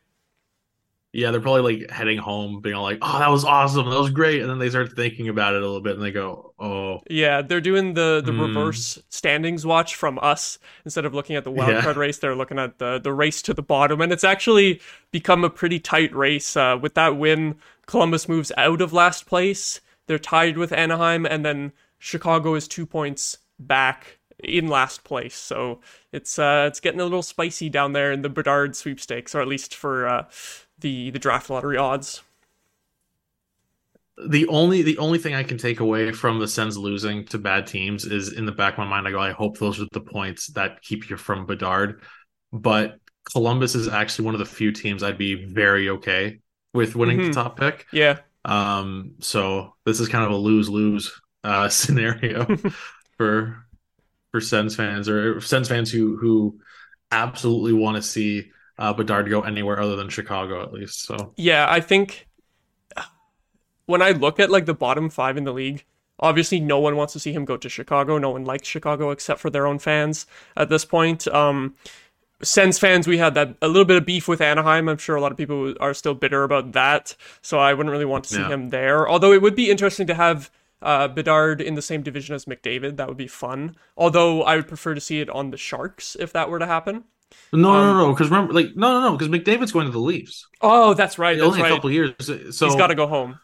Yeah, 1.14 1.32
they're 1.32 1.42
probably 1.42 1.76
like 1.80 1.92
heading 1.92 2.18
home, 2.18 2.62
being 2.62 2.74
all 2.76 2.84
like, 2.84 3.00
"Oh, 3.02 3.20
that 3.20 3.30
was 3.30 3.44
awesome, 3.44 3.90
that 3.90 4.00
was 4.00 4.12
great," 4.12 4.40
and 4.42 4.50
then 4.50 4.60
they 4.60 4.70
start 4.70 4.96
thinking 4.96 5.28
about 5.28 5.54
it 5.56 5.62
a 5.62 5.66
little 5.66 5.82
bit, 5.82 5.96
and 5.96 6.02
they 6.04 6.12
go, 6.12 6.54
"Oh, 6.58 7.02
Yeah, 7.10 7.42
they're 7.42 7.60
doing 7.60 7.96
the 7.96 8.22
the 8.26 8.32
Hmm. 8.32 8.42
reverse 8.42 8.98
standings 9.10 9.66
watch 9.66 9.96
from 9.96 10.18
us 10.22 10.58
instead 10.86 11.04
of 11.04 11.14
looking 11.14 11.36
at 11.36 11.44
the 11.44 11.52
wild 11.52 11.72
Yeah. 11.72 11.82
card 11.82 11.98
race. 11.98 12.18
They're 12.18 12.36
looking 12.36 12.58
at 12.60 12.80
the 12.80 12.98
the 12.98 13.12
race 13.12 13.42
to 13.44 13.54
the 13.54 13.62
bottom, 13.62 14.00
and 14.00 14.14
it's 14.14 14.24
actually 14.24 14.80
become 15.12 15.44
a 15.44 15.50
pretty 15.50 15.80
tight 15.80 16.16
race. 16.16 16.56
Uh, 16.56 16.78
with 16.82 16.94
that 16.94 17.18
win, 17.18 17.56
Columbus 17.88 18.30
moves 18.30 18.54
out 18.56 18.80
of 18.80 18.94
last 18.94 19.26
place. 19.26 19.82
They're 20.08 20.18
tied 20.20 20.58
with 20.58 20.72
Anaheim, 20.72 21.26
and 21.26 21.44
then 21.44 21.74
Chicago 22.00 22.56
is 22.56 22.70
two 22.70 22.86
points 22.86 23.38
back 23.60 24.18
in 24.44 24.68
last 24.68 25.04
place. 25.04 25.36
So 25.36 25.80
it's 26.12 26.38
uh 26.40 26.66
it's 26.68 26.80
getting 26.80 27.00
a 27.00 27.04
little 27.04 27.24
spicy 27.24 27.70
down 27.70 27.94
there 27.94 28.12
in 28.12 28.22
the 28.22 28.30
Bedard 28.30 28.76
sweepstakes, 28.76 29.36
or 29.36 29.42
at 29.42 29.48
least 29.48 29.76
for 29.76 30.08
uh, 30.08 30.28
the 30.80 31.10
the 31.12 31.20
draft 31.20 31.50
lottery 31.50 31.78
odds. 31.78 32.22
the 34.30 34.48
only 34.48 34.82
the 34.82 34.98
only 34.98 35.18
thing 35.18 35.34
I 35.34 35.44
can 35.44 35.58
take 35.58 35.80
away 35.80 36.12
from 36.12 36.40
the 36.40 36.48
Sens 36.48 36.78
losing 36.78 37.26
to 37.26 37.38
bad 37.38 37.66
teams 37.68 38.06
is 38.06 38.34
in 38.34 38.46
the 38.46 38.52
back 38.52 38.74
of 38.74 38.80
my 38.80 38.86
mind. 38.86 39.08
I 39.08 39.12
go, 39.12 39.20
I 39.20 39.32
hope 39.32 39.58
those 39.58 39.82
are 39.82 39.88
the 39.92 40.02
points 40.02 40.48
that 40.48 40.82
keep 40.82 41.10
you 41.10 41.18
from 41.18 41.46
Bedard. 41.46 42.02
But 42.52 42.98
Columbus 43.32 43.76
is 43.76 43.88
actually 43.88 44.26
one 44.26 44.36
of 44.36 44.40
the 44.40 44.46
few 44.46 44.72
teams 44.72 45.02
I'd 45.04 45.18
be 45.18 45.46
very 45.46 45.90
okay 45.90 46.40
with 46.74 46.96
winning 46.96 47.20
Mhm. 47.20 47.28
the 47.28 47.30
top 47.30 47.58
pick. 47.60 47.86
Yeah, 47.92 48.20
Um, 48.46 49.16
so 49.20 49.76
this 49.86 50.00
is 50.00 50.08
kind 50.10 50.26
of 50.26 50.32
a 50.32 50.36
lose 50.36 50.70
lose 50.70 51.12
uh, 51.44 51.70
scenario 51.70 52.46
for 53.18 53.66
for 54.32 54.42
Sens 54.42 54.76
fans 54.76 55.08
or 55.10 55.40
Sens 55.42 55.68
fans 55.68 55.92
who 55.92 56.18
who 56.18 56.60
absolutely 57.12 57.74
want 57.74 57.98
to 57.98 58.02
see 58.02 58.52
uh, 58.78 58.94
Bedard 58.94 59.30
go 59.30 59.42
anywhere 59.42 59.80
other 59.80 59.96
than 59.96 60.10
Chicago 60.10 60.64
at 60.64 60.72
least. 60.74 61.04
So 61.04 61.34
Yeah, 61.38 61.68
I 61.70 61.82
think 61.82 62.28
when 63.86 64.02
I 64.02 64.12
look 64.12 64.40
at 64.40 64.50
like 64.50 64.66
the 64.66 64.74
bottom 64.74 65.10
five 65.10 65.38
in 65.38 65.44
the 65.44 65.52
league, 65.54 65.86
obviously 66.20 66.60
no 66.60 66.80
one 66.80 66.96
wants 66.96 67.14
to 67.14 67.20
see 67.20 67.34
him 67.34 67.46
go 67.46 67.58
to 67.58 67.70
Chicago. 67.70 68.18
No 68.18 68.30
one 68.30 68.46
likes 68.46 68.68
Chicago 68.68 69.12
except 69.12 69.40
for 69.40 69.50
their 69.50 69.68
own 69.68 69.80
fans 69.80 70.26
at 70.56 70.70
this 70.70 70.86
point. 70.86 71.28
Um, 71.28 71.76
Sens 72.44 72.80
fans, 72.80 73.08
we 73.08 73.20
had 73.20 73.36
that 73.36 73.56
a 73.62 73.68
little 73.68 73.86
bit 73.86 73.98
of 73.98 74.06
beef 74.06 74.28
with 74.28 74.42
Anaheim. 74.42 74.90
I'm 74.90 74.98
sure 74.98 75.16
a 75.16 75.22
lot 75.22 75.32
of 75.32 75.38
people 75.38 75.76
are 75.80 75.94
still 75.94 76.16
bitter 76.16 76.44
about 76.44 76.72
that, 76.72 77.16
so 77.44 77.60
I 77.60 77.74
wouldn't 77.74 77.92
really 77.92 78.06
want 78.06 78.24
to 78.24 78.30
see 78.32 78.40
Yeah. 78.42 78.48
him 78.48 78.70
there. 78.70 79.08
Although 79.08 79.32
it 79.32 79.44
would 79.44 79.56
be 79.56 79.70
interesting 79.70 80.08
to 80.08 80.16
have 80.16 80.50
uh, 80.82 81.08
Bedard 81.08 81.62
in 81.62 81.76
the 81.76 81.82
same 81.82 82.02
division 82.04 82.36
as 82.36 82.46
McDavid. 82.46 82.98
That 82.98 83.08
would 83.08 83.18
be 83.18 83.28
fun. 83.28 83.76
Although 83.98 84.44
I 84.44 84.56
would 84.56 84.68
prefer 84.68 84.94
to 84.96 85.02
see 85.02 85.20
it 85.20 85.30
on 85.30 85.52
the 85.52 85.58
Sharks 85.58 86.16
if 86.20 86.34
that 86.34 86.50
were 86.50 86.60
to 86.60 86.66
happen. 86.68 87.06
no, 87.54 87.70
Um, 87.70 87.98
no, 87.98 87.98
no, 87.98 88.14
because 88.14 88.30
remember, 88.30 88.54
like 88.54 88.76
no, 88.76 89.00
no, 89.00 89.10
no, 89.10 89.18
because 89.18 89.28
McDavid's 89.30 89.72
going 89.72 89.86
to 89.86 89.92
the 89.92 90.00
Leafs. 90.00 90.48
Oh, 90.62 90.94
that's 90.94 91.18
right. 91.18 91.38
That's 91.38 91.48
Only 91.48 91.62
a 91.62 91.68
couple 91.70 91.92
years. 91.92 92.14
So 92.56 92.66
he's 92.66 92.76
got 92.76 92.88
to 92.88 92.96
go 92.96 93.08
home. 93.08 93.40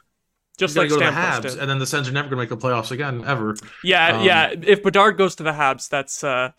Just 0.57 0.75
like 0.75 0.89
go 0.89 0.97
to 0.97 1.05
the 1.05 1.11
Habs, 1.11 1.57
and 1.59 1.69
then 1.69 1.77
the 1.77 1.85
Sens 1.85 2.09
are 2.09 2.11
never 2.11 2.29
going 2.29 2.37
to 2.37 2.41
make 2.41 2.49
the 2.49 2.67
playoffs 2.67 2.91
again 2.91 3.23
ever. 3.25 3.55
Yeah, 3.83 4.17
Um, 4.17 4.25
yeah. 4.25 4.53
If 4.63 4.81
Bedard 4.81 5.17
goes 5.17 5.35
to 5.35 5.43
the 5.43 5.51
Habs, 5.51 5.87
that's 5.89 6.23
uh, 6.23 6.51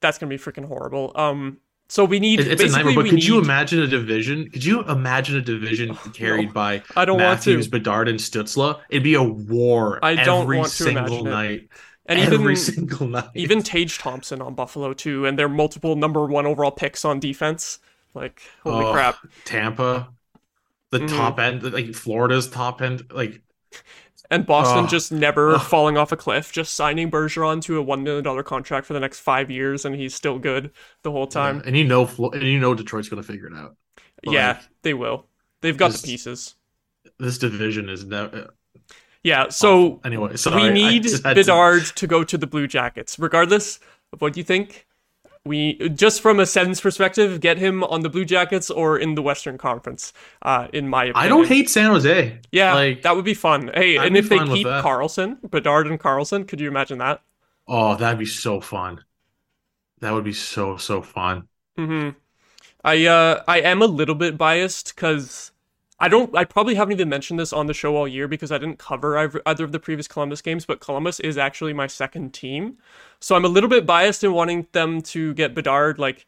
that's 0.00 0.18
gonna 0.18 0.30
be 0.30 0.38
freaking 0.38 0.66
horrible. 0.66 1.12
Um, 1.14 1.58
so 1.88 2.04
we 2.04 2.20
need. 2.20 2.40
It's 2.40 2.62
a 2.62 2.68
nightmare. 2.68 2.94
But 2.94 3.08
could 3.08 3.24
you 3.24 3.38
imagine 3.40 3.80
a 3.80 3.86
division? 3.86 4.50
Could 4.50 4.64
you 4.64 4.82
imagine 4.84 5.36
a 5.36 5.40
division 5.40 5.94
carried 6.14 6.52
by 6.52 6.82
I 6.96 7.04
don't 7.04 7.16
want 7.20 7.42
to. 7.42 7.50
Matthews, 7.50 7.68
Bedard, 7.68 8.08
and 8.08 8.18
Stutzle? 8.18 8.80
It'd 8.90 9.02
be 9.02 9.14
a 9.14 9.22
war. 9.22 9.98
I 10.02 10.14
don't 10.16 10.42
every 10.42 10.58
want 10.58 10.70
to 10.70 10.82
single 10.84 11.26
it. 11.26 11.30
night. 11.30 11.68
And 12.06 12.18
every 12.20 12.36
even 12.54 12.56
single 12.56 13.06
night. 13.08 13.28
even 13.34 13.62
Tage 13.62 13.98
Thompson 13.98 14.40
on 14.40 14.54
Buffalo 14.54 14.94
too, 14.94 15.26
and 15.26 15.38
their 15.38 15.48
multiple 15.48 15.94
number 15.96 16.24
one 16.24 16.46
overall 16.46 16.70
picks 16.70 17.04
on 17.04 17.20
defense. 17.20 17.78
Like 18.14 18.42
holy 18.62 18.84
Oh, 18.86 18.92
crap! 18.92 19.16
Tampa, 19.44 20.08
the 20.90 21.00
Mhm. 21.00 21.08
top 21.08 21.38
end, 21.38 21.62
like 21.70 21.94
Florida's 21.94 22.48
top 22.48 22.80
end, 22.80 23.02
like 23.12 23.42
And 24.30 24.44
Boston 24.44 24.84
Oh. 24.84 24.86
just 24.86 25.10
never 25.10 25.54
Oh. 25.54 25.58
falling 25.58 25.96
off 25.96 26.12
a 26.12 26.16
cliff, 26.16 26.52
just 26.52 26.74
signing 26.74 27.10
Bergeron 27.10 27.62
to 27.62 27.78
a 27.78 27.82
one 27.82 28.02
million 28.02 28.22
dollar 28.24 28.42
contract 28.42 28.86
for 28.86 28.92
the 28.92 29.00
next 29.00 29.20
five 29.20 29.50
years, 29.50 29.84
and 29.86 29.94
he's 29.94 30.14
still 30.14 30.38
good 30.38 30.70
the 31.02 31.10
whole 31.10 31.26
time. 31.26 31.62
and 31.64 31.76
you 31.76 31.84
know, 31.84 32.06
and 32.32 32.42
you 32.42 32.58
know, 32.60 32.74
Detroit's 32.74 33.08
gonna 33.08 33.22
figure 33.22 33.46
it 33.46 33.54
out. 33.54 33.76
But, 34.22 34.34
yeah, 34.34 34.48
like, 34.48 34.58
they 34.82 34.94
will. 34.94 35.26
They've 35.62 35.76
got 35.76 35.92
just- 35.92 36.04
the 36.04 36.10
pieces. 36.12 36.54
this 37.18 37.38
division 37.38 37.88
is 37.88 38.04
never. 38.04 38.36
Uh, 38.36 38.80
yeah, 39.22 39.48
so 39.48 40.00
Anyway, 40.04 40.36
sorry, 40.36 40.64
we 40.64 40.70
need 40.70 41.04
had 41.04 41.34
to- 41.36 41.92
to... 41.94 42.06
go 42.06 42.22
to 42.22 42.36
the 42.38 42.46
Blue 42.46 42.66
Jackets, 42.66 43.18
regardless 43.18 43.78
of 44.12 44.20
what 44.20 44.36
you 44.36 44.44
think. 44.44 44.86
We 45.48 45.88
just 45.90 46.20
from 46.20 46.40
a 46.40 46.46
Sens 46.46 46.80
perspective, 46.80 47.40
get 47.40 47.58
him 47.58 47.82
on 47.84 48.02
the 48.02 48.08
Blue 48.08 48.24
Jackets 48.24 48.70
or 48.70 48.98
in 48.98 49.14
the 49.14 49.22
Western 49.22 49.58
Conference. 49.58 50.12
Uh, 50.42 50.68
in 50.72 50.88
my 50.88 51.04
opinion, 51.04 51.24
I 51.24 51.28
don't 51.28 51.46
hate 51.48 51.70
San 51.70 51.90
Jose. 51.90 52.38
Yeah, 52.52 52.74
like 52.74 53.02
that 53.02 53.16
would 53.16 53.24
be 53.24 53.34
fun. 53.34 53.70
Hey, 53.74 53.98
I'd 53.98 54.06
and 54.08 54.16
if 54.16 54.28
they 54.28 54.38
keep. 54.40 54.66
Karlsson, 54.66 55.38
Bedard 55.50 55.86
and 55.86 55.98
Karlsson, 55.98 56.46
could 56.46 56.60
you 56.60 56.68
imagine 56.68 56.98
that? 56.98 57.22
oh, 57.68 57.94
that'd 57.96 58.18
be 58.18 58.26
so 58.26 58.60
fun. 58.60 59.04
That 60.00 60.12
would 60.12 60.24
be 60.24 60.32
so 60.32 60.76
so 60.76 61.02
fun. 61.02 61.48
hmm 61.76 62.10
I 62.84 63.06
uh 63.06 63.42
I 63.48 63.60
am 63.60 63.82
a 63.82 63.86
little 63.86 64.14
bit 64.14 64.38
biased 64.38 64.94
because 64.94 65.52
I 66.00 66.08
don't 66.08 66.36
I 66.36 66.44
probably 66.44 66.76
haven't 66.76 66.92
even 66.92 67.08
mentioned 67.08 67.40
this 67.40 67.52
on 67.52 67.66
the 67.66 67.74
show 67.74 67.96
all 67.96 68.06
year 68.06 68.28
because 68.28 68.52
I 68.52 68.58
didn't 68.58 68.78
cover 68.78 69.18
either 69.44 69.64
of 69.64 69.72
the 69.72 69.80
previous 69.80 70.06
Columbus 70.06 70.40
games, 70.42 70.64
but 70.64 70.80
Columbus 70.80 71.18
is 71.20 71.36
actually 71.36 71.72
my 71.72 71.86
second 71.88 72.32
team, 72.32 72.78
so 73.20 73.34
I'm 73.34 73.44
a 73.44 73.48
little 73.48 73.68
bit 73.70 73.84
biased 73.86 74.22
in 74.22 74.32
wanting 74.32 74.68
them 74.72 75.00
to 75.02 75.34
get 75.34 75.54
Bedard. 75.54 75.98
Like 75.98 76.26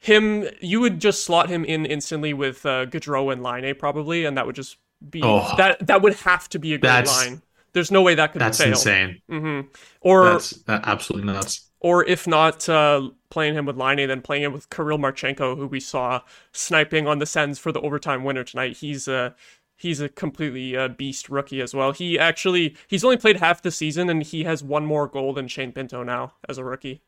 him, 0.00 0.46
you 0.60 0.80
would 0.80 1.00
just 1.00 1.24
slot 1.24 1.48
him 1.50 1.64
in 1.64 1.84
instantly 1.84 2.32
with 2.32 2.64
uh, 2.64 2.86
Gaudreau 2.86 3.32
and 3.32 3.42
Laine 3.42 3.74
probably, 3.74 4.24
and 4.24 4.36
that 4.38 4.46
would 4.46 4.56
just 4.56 4.78
be 5.10 5.20
Oh. 5.22 5.54
that 5.56 5.86
that 5.86 6.02
would 6.02 6.14
have 6.20 6.48
to 6.50 6.58
be 6.58 6.72
a 6.74 6.78
good 6.78 7.06
line. 7.06 7.42
There's 7.78 7.90
no 7.90 8.02
way 8.02 8.14
that 8.14 8.32
could 8.32 8.38
be. 8.40 8.44
That's 8.44 8.60
insane. 8.60 9.20
hmm 9.28 9.60
Or 10.00 10.24
That's 10.24 10.50
that 10.64 10.82
absolutely 10.86 11.32
nuts. 11.32 11.70
or 11.80 12.04
if 12.04 12.26
not 12.26 12.68
uh, 12.68 13.10
playing 13.30 13.54
him 13.54 13.66
with 13.66 13.76
Laine, 13.76 14.08
then 14.08 14.20
playing 14.22 14.42
him 14.44 14.52
with 14.52 14.68
Kirill 14.70 14.98
Marchenko, 14.98 15.56
who 15.56 15.66
we 15.66 15.80
saw 15.80 16.20
sniping 16.52 17.06
on 17.06 17.18
the 17.18 17.26
Sens 17.26 17.58
for 17.58 17.72
the 17.72 17.80
overtime 17.80 18.24
winner 18.24 18.44
tonight. 18.44 18.78
He's 18.78 19.08
a 19.08 19.34
he's 19.76 20.00
a 20.00 20.08
completely 20.08 20.76
uh, 20.76 20.88
beast 20.88 21.28
rookie 21.28 21.60
as 21.60 21.74
well. 21.74 21.92
He 21.92 22.18
actually 22.18 22.76
he's 22.88 23.04
only 23.04 23.16
played 23.16 23.36
half 23.38 23.62
the 23.62 23.70
season 23.70 24.10
and 24.10 24.22
he 24.22 24.44
has 24.44 24.62
one 24.62 24.84
more 24.86 25.06
goal 25.06 25.32
than 25.32 25.48
Shane 25.48 25.72
Pinto 25.72 26.02
now 26.02 26.34
as 26.48 26.58
a 26.58 26.64
rookie. 26.64 27.02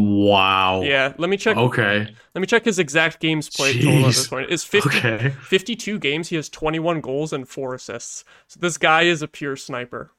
Wow. 0.00 0.82
Yeah, 0.82 1.12
let 1.18 1.30
me 1.30 1.36
check. 1.36 1.56
Okay. 1.56 2.08
Let 2.34 2.40
me 2.40 2.46
check 2.46 2.64
his 2.64 2.78
exact 2.78 3.20
games 3.20 3.48
played 3.48 3.76
total 3.82 4.00
at 4.00 4.06
this 4.06 4.26
Jeez. 4.26 4.30
point. 4.30 4.50
It's 4.50 4.64
50, 4.64 4.88
Okay. 4.98 5.30
52 5.48 5.98
games. 5.98 6.28
He 6.28 6.36
has 6.36 6.48
21 6.48 7.00
goals 7.00 7.32
and 7.32 7.48
four 7.48 7.74
assists. 7.74 8.24
So 8.46 8.60
this 8.60 8.76
guy 8.78 9.02
is 9.02 9.22
a 9.22 9.28
pure 9.28 9.56
sniper. 9.56 10.10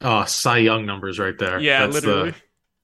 Oh, 0.00 0.24
Cy 0.24 0.58
Young 0.58 0.84
numbers 0.84 1.18
right 1.18 1.38
there. 1.38 1.60
Yeah, 1.60 1.86
That's 1.86 2.00
the- 2.00 2.06
literally. 2.08 2.34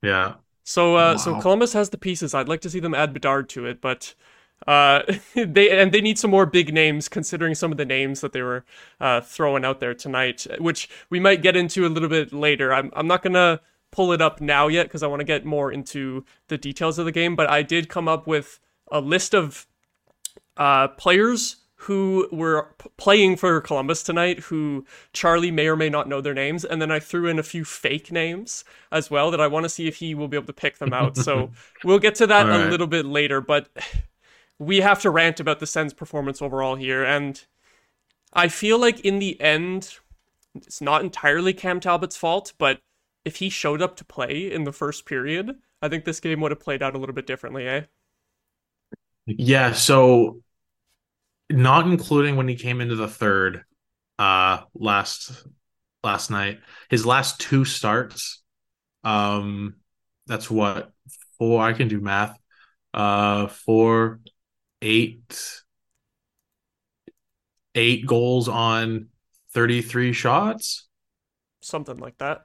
yeah. 0.03 0.35
So, 0.65 0.97
uh, 0.97 1.17
so 1.17 1.41
Columbus 1.41 1.73
has 1.73 1.91
the 1.91 1.99
pieces. 1.99 2.35
I'd 2.35 2.49
like 2.49 2.61
to 2.61 2.71
see 2.71 2.79
them 2.81 2.95
add 2.95 3.13
Bedard 3.15 3.49
to 3.51 3.65
it, 3.65 3.81
but 3.81 4.15
uh, 4.67 5.01
they 5.35 5.71
and 5.71 5.93
they 5.93 6.03
need 6.03 6.19
some 6.19 6.31
more 6.31 6.45
big 6.45 6.75
names, 6.75 7.09
considering 7.09 7.55
some 7.55 7.73
of 7.73 7.79
the 7.79 7.87
names 7.87 8.21
that 8.21 8.33
they 8.33 8.43
were 8.43 8.65
uh, 9.01 9.23
throwing 9.23 9.65
out 9.65 9.81
there 9.81 9.95
tonight, 9.95 10.47
which 10.59 10.91
we 11.09 11.21
might 11.21 11.41
get 11.41 11.57
into 11.57 11.87
a 11.87 11.89
little 11.89 12.09
bit 12.11 12.33
later. 12.35 12.73
I'm 12.75 12.91
I'm 12.95 13.07
not 13.07 13.23
gonna 13.23 13.61
pull 13.91 14.13
it 14.13 14.21
up 14.21 14.41
now 14.41 14.69
yet 14.69 14.85
because 14.85 15.03
I 15.03 15.07
want 15.07 15.21
to 15.21 15.25
get 15.25 15.45
more 15.45 15.73
into 15.73 16.25
the 16.49 16.59
details 16.59 16.99
of 16.99 17.05
the 17.05 17.13
game, 17.13 17.37
but 17.37 17.49
I 17.51 17.63
did 17.63 17.89
come 17.89 18.09
up 18.09 18.27
with 18.27 18.61
a 18.91 19.01
list 19.01 19.35
of 19.35 19.67
uh, 20.57 20.89
players 20.89 21.57
who 21.83 22.29
were 22.33 22.75
p- 22.79 22.91
playing 22.97 23.37
for 23.37 23.61
Columbus 23.61 24.03
tonight 24.03 24.41
who 24.41 24.85
Charlie 25.13 25.53
may 25.53 25.69
or 25.69 25.77
may 25.77 25.89
not 25.89 26.09
know 26.09 26.21
their 26.21 26.35
names. 26.35 26.65
And 26.65 26.83
then 26.83 26.91
I 26.91 26.99
threw 26.99 27.29
in 27.29 27.39
a 27.39 27.45
few 27.45 27.65
fake 27.65 28.11
names 28.11 28.65
as 28.91 29.11
well 29.11 29.31
that 29.31 29.41
I 29.41 29.47
want 29.47 29.65
to 29.65 29.69
see 29.69 29.87
if 29.87 29.97
he 29.97 30.15
will 30.15 30.27
be 30.27 30.37
able 30.37 30.49
to 30.49 30.53
pick 30.53 30.79
them 30.79 30.93
out. 30.93 31.17
so 31.17 31.51
we'll 31.85 32.01
get 32.01 32.17
to 32.17 32.27
that 32.27 32.51
All 32.51 32.63
a 32.63 32.69
little 32.69 32.89
bit 32.89 33.07
later, 33.07 33.41
but 33.41 33.69
we 34.59 34.81
have 34.81 35.01
to 35.03 35.11
rant 35.11 35.39
about 35.39 35.61
the 35.61 35.67
Sens 35.67 35.95
performance 35.95 36.43
overall 36.43 36.75
here. 36.75 37.05
And 37.05 37.41
I 38.33 38.49
feel 38.49 38.79
like 38.79 39.01
in 39.01 39.21
the 39.21 39.41
end, 39.41 39.99
it's 40.57 40.81
not 40.81 41.03
entirely 41.03 41.53
Cam 41.53 41.79
Talbot's 41.79 42.17
fault, 42.17 42.55
but 42.59 42.81
if 43.29 43.37
he 43.37 43.51
showed 43.51 43.83
up 43.83 43.97
to 43.97 44.05
play 44.05 44.51
in 44.51 44.65
the 44.65 44.73
first 44.73 45.07
period, 45.07 45.57
I 45.83 45.89
think 45.89 46.05
this 46.05 46.21
game 46.21 46.41
would 46.41 46.51
have 46.51 46.61
played 46.61 46.83
out 46.83 46.95
a 46.95 46.99
little 46.99 47.15
bit 47.15 47.27
differently, 47.27 47.69
eh? 47.69 47.83
Yeah, 49.27 49.73
so 49.73 50.41
not 51.51 51.87
including 51.87 52.37
when 52.37 52.49
he 52.49 52.57
came 52.57 52.81
into 52.81 52.97
the 52.97 53.09
third 53.09 53.65
uh 54.19 54.63
last 54.75 55.47
last 56.03 56.31
night. 56.31 56.61
His 56.91 57.07
last 57.07 57.41
two 57.41 57.65
starts 57.65 58.43
um 59.05 59.77
that's 60.27 60.51
what 60.51 60.93
four 61.39 61.63
I 61.63 61.73
can 61.73 61.89
do 61.89 62.01
math. 62.01 62.37
Uh 62.93 63.47
four 63.49 64.21
eight 64.83 65.63
eight 67.75 68.07
goals 68.07 68.49
on 68.49 69.09
33 69.53 70.13
shots. 70.13 70.89
something 71.61 71.97
like 71.99 72.19
that. 72.19 72.43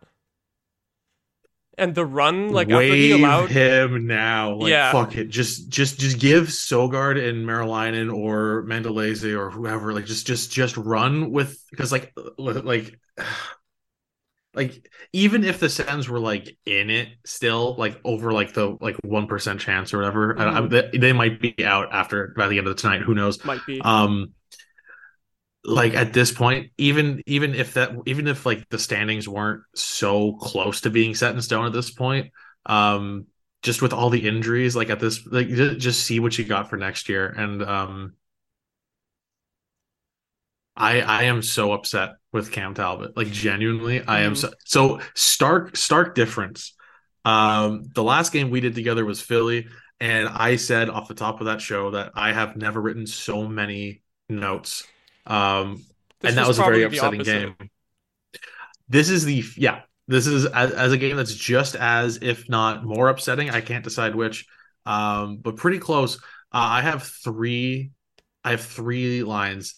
And 1.78 1.96
the 1.96 2.06
run, 2.06 2.50
like 2.52 2.68
after 2.68 2.78
Wave 2.78 2.94
he 2.94 3.12
allowed, 3.14 3.50
him 3.50 4.06
now. 4.06 4.56
Like 4.56 4.70
Yeah. 4.70 4.92
fuck 4.92 5.16
it. 5.16 5.30
Just 5.30 5.70
just 5.70 6.00
just 6.00 6.20
give 6.20 6.46
Sogaard 6.48 7.18
and 7.18 7.46
Merilainen 7.48 8.12
or 8.16 8.64
Mandolese 8.68 9.36
or 9.36 9.50
whoever, 9.50 9.92
like 9.94 10.06
just 10.06 10.28
just 10.28 10.52
just 10.52 10.78
run 10.78 11.32
with 11.32 11.58
because 11.72 11.92
like 11.92 12.14
like 12.38 13.00
like 14.54 14.88
even 15.14 15.44
if 15.44 15.60
the 15.60 15.68
Sens 15.70 16.08
were 16.08 16.20
like 16.20 16.56
in 16.66 16.92
it 16.92 17.10
still, 17.26 17.76
like 17.76 18.00
over 18.06 18.32
like 18.32 18.54
the 18.54 18.78
like 18.80 18.96
one 19.04 19.26
percent 19.26 19.60
chance 19.60 19.94
or 19.94 19.98
whatever, 19.98 20.38
I- 20.40 20.58
I- 20.58 20.62
Mhm. 20.62 20.70
they, 20.92 20.98
they 21.00 21.14
might 21.14 21.42
be 21.42 21.56
out 21.66 21.90
after 21.92 22.34
by 22.38 22.48
the 22.50 22.60
end 22.60 22.68
of 22.68 22.76
the 22.76 22.82
tonight. 22.82 23.02
Who 23.02 23.16
knows? 23.16 23.44
might 23.44 23.66
be. 23.66 23.82
um 23.82 24.34
like 25.66 25.94
at 25.94 26.14
this 26.14 26.32
point 26.32 26.72
even 26.78 27.22
even 27.26 27.56
if 27.56 27.74
that 27.76 27.92
even 28.06 28.28
if 28.28 28.46
like 28.46 28.68
the 28.70 28.80
standings 28.80 29.28
weren't 29.30 29.64
so 29.76 30.34
close 30.34 30.82
to 30.82 30.90
being 30.90 31.16
set 31.16 31.34
in 31.34 31.42
stone 31.42 31.66
at 31.66 31.74
this 31.74 31.90
point 31.92 32.32
um 32.66 33.26
just 33.62 33.82
with 33.82 33.94
all 33.94 34.10
the 34.10 34.28
injuries 34.28 34.76
like 34.76 34.90
at 34.90 35.00
this 35.00 35.26
like 35.28 35.48
just 35.48 36.04
see 36.06 36.20
what 36.20 36.38
you 36.38 36.44
got 36.44 36.70
for 36.70 36.76
next 36.76 37.08
year 37.08 37.28
and 37.28 37.64
um 37.64 38.14
I 40.76 41.02
I 41.02 41.24
am 41.24 41.42
so 41.42 41.72
upset 41.74 42.16
with 42.32 42.52
Cam 42.52 42.74
Talbot 42.74 43.16
like 43.16 43.28
genuinely 43.32 44.02
I 44.06 44.22
am 44.22 44.34
Mhm. 44.34 44.38
so 44.38 44.54
so 44.66 45.02
stark 45.16 45.76
stark 45.78 46.16
difference 46.16 46.74
um 47.26 47.84
the 47.94 48.04
last 48.04 48.32
game 48.34 48.50
we 48.50 48.60
did 48.60 48.76
together 48.76 49.06
was 49.06 49.22
Philly 49.22 49.68
and 50.00 50.28
I 50.28 50.56
said 50.56 50.90
off 50.90 51.08
the 51.08 51.14
top 51.14 51.40
of 51.42 51.46
that 51.46 51.62
show 51.62 51.92
that 51.92 52.12
I 52.16 52.34
have 52.34 52.58
never 52.58 52.82
written 52.82 53.06
so 53.08 53.48
many 53.48 54.02
notes. 54.30 54.86
Um, 55.26 55.84
This 56.22 56.30
and 56.30 56.38
that 56.38 56.48
was 56.48 56.60
a 56.60 56.64
very 56.64 56.84
upsetting 56.84 57.22
game. 57.22 57.56
This 58.90 59.10
is 59.10 59.26
the 59.26 59.44
yeah. 59.58 59.82
This 60.08 60.28
is 60.28 60.46
as, 60.46 60.72
as 60.72 60.92
a 60.92 60.98
game 60.98 61.16
that's 61.16 61.34
just 61.34 61.76
as 61.76 62.20
if 62.22 62.50
not 62.50 62.84
more 62.84 63.08
upsetting. 63.08 63.50
I 63.50 63.62
can't 63.62 63.84
decide 63.84 64.16
which, 64.16 64.46
um, 64.86 65.38
but 65.38 65.56
pretty 65.56 65.80
close. 65.80 66.18
Uh, 66.18 66.20
I 66.78 66.82
have 66.82 67.04
three. 67.04 67.92
I 68.44 68.52
have 68.52 68.62
three 68.62 69.24
lines 69.24 69.76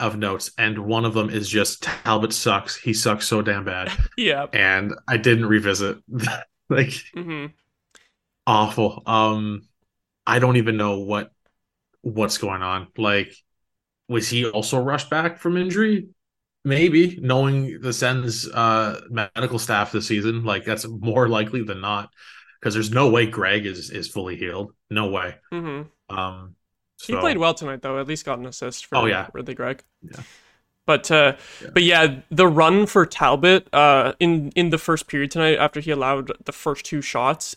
of 0.00 0.16
notes, 0.16 0.50
and 0.56 0.78
one 0.78 1.04
of 1.04 1.14
them 1.14 1.30
is 1.30 1.48
just 1.48 1.82
Talbot 1.82 2.32
sucks. 2.32 2.76
He 2.76 2.94
sucks 2.94 3.28
so 3.28 3.42
damn 3.42 3.64
bad, 3.64 3.92
Yeah. 4.16 4.46
and 4.52 4.94
I 5.06 5.18
didn't 5.18 5.46
revisit. 5.46 5.98
like 6.68 6.88
mm-hmm. 6.88 7.46
awful. 8.46 9.02
Um, 9.06 9.62
I 10.26 10.38
don't 10.38 10.56
even 10.56 10.76
know 10.76 11.00
what 11.00 11.30
what's 12.00 12.38
going 12.38 12.62
on. 12.62 12.88
Like, 12.96 13.34
was 14.10 14.28
he 14.28 14.46
also 14.46 14.80
rushed 14.82 15.10
back 15.10 15.38
from 15.38 15.56
injury? 15.56 16.08
Maybe, 16.64 17.18
knowing 17.22 17.80
the 17.80 17.92
Sens 17.92 18.46
uh 18.48 19.00
medical 19.10 19.58
staff 19.58 19.92
this 19.92 20.06
season, 20.08 20.44
like 20.44 20.64
that's 20.66 20.86
more 20.86 21.28
likely 21.28 21.62
than 21.62 21.80
not. 21.80 22.12
Because 22.60 22.74
there's 22.74 22.90
no 22.90 23.08
way 23.10 23.26
Greig 23.26 23.64
is 23.64 23.90
is 23.90 24.08
fully 24.08 24.36
healed. 24.36 24.74
No 24.90 25.08
way. 25.08 25.36
hmm 25.50 25.82
Um, 26.10 26.56
He 27.06 27.16
played 27.16 27.38
well 27.38 27.54
tonight, 27.54 27.82
though. 27.82 27.98
At 27.98 28.06
least 28.06 28.24
got 28.26 28.38
an 28.38 28.46
assist 28.46 28.86
for 28.86 28.98
Oh, 28.98 29.06
yeah. 29.06 29.28
Ridly 29.32 29.54
Greig. 29.54 29.82
Yeah. 30.02 30.22
But 30.86 31.10
uh, 31.10 31.36
Yeah. 31.60 31.70
but 31.72 31.82
yeah, 31.84 32.20
the 32.30 32.48
run 32.48 32.86
for 32.86 33.06
Talbot 33.06 33.68
uh, 33.72 34.14
in 34.18 34.50
in 34.56 34.70
the 34.70 34.78
first 34.78 35.06
period 35.06 35.30
tonight, 35.30 35.56
after 35.58 35.80
he 35.80 35.90
allowed 35.90 36.32
the 36.44 36.52
first 36.52 36.84
two 36.84 37.00
shots, 37.02 37.54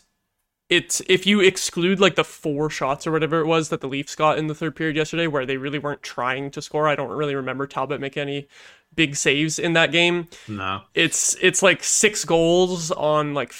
it's 0.74 1.00
if 1.08 1.26
you 1.26 1.40
exclude 1.40 2.00
like 2.00 2.16
the 2.16 2.24
four 2.24 2.68
shots 2.68 3.06
or 3.06 3.12
whatever 3.12 3.40
it 3.40 3.46
was 3.46 3.68
that 3.68 3.80
the 3.80 3.88
Leafs 3.88 4.16
got 4.16 4.38
in 4.38 4.48
the 4.48 4.54
third 4.54 4.74
period 4.74 4.96
yesterday, 4.96 5.26
where 5.26 5.46
they 5.46 5.56
really 5.56 5.78
weren't 5.78 6.02
trying 6.02 6.50
to 6.50 6.60
score. 6.60 6.88
I 6.88 6.96
don't 6.96 7.10
really 7.10 7.34
remember 7.34 7.66
Talbot 7.66 8.00
make 8.00 8.16
any 8.16 8.48
big 8.94 9.14
saves 9.16 9.58
in 9.58 9.72
that 9.74 9.92
game. 9.92 10.28
No. 10.48 10.82
It's 10.94 11.36
it's 11.40 11.62
like 11.62 11.84
six 11.84 12.24
goals 12.24 12.90
on 12.90 13.34
like 13.34 13.54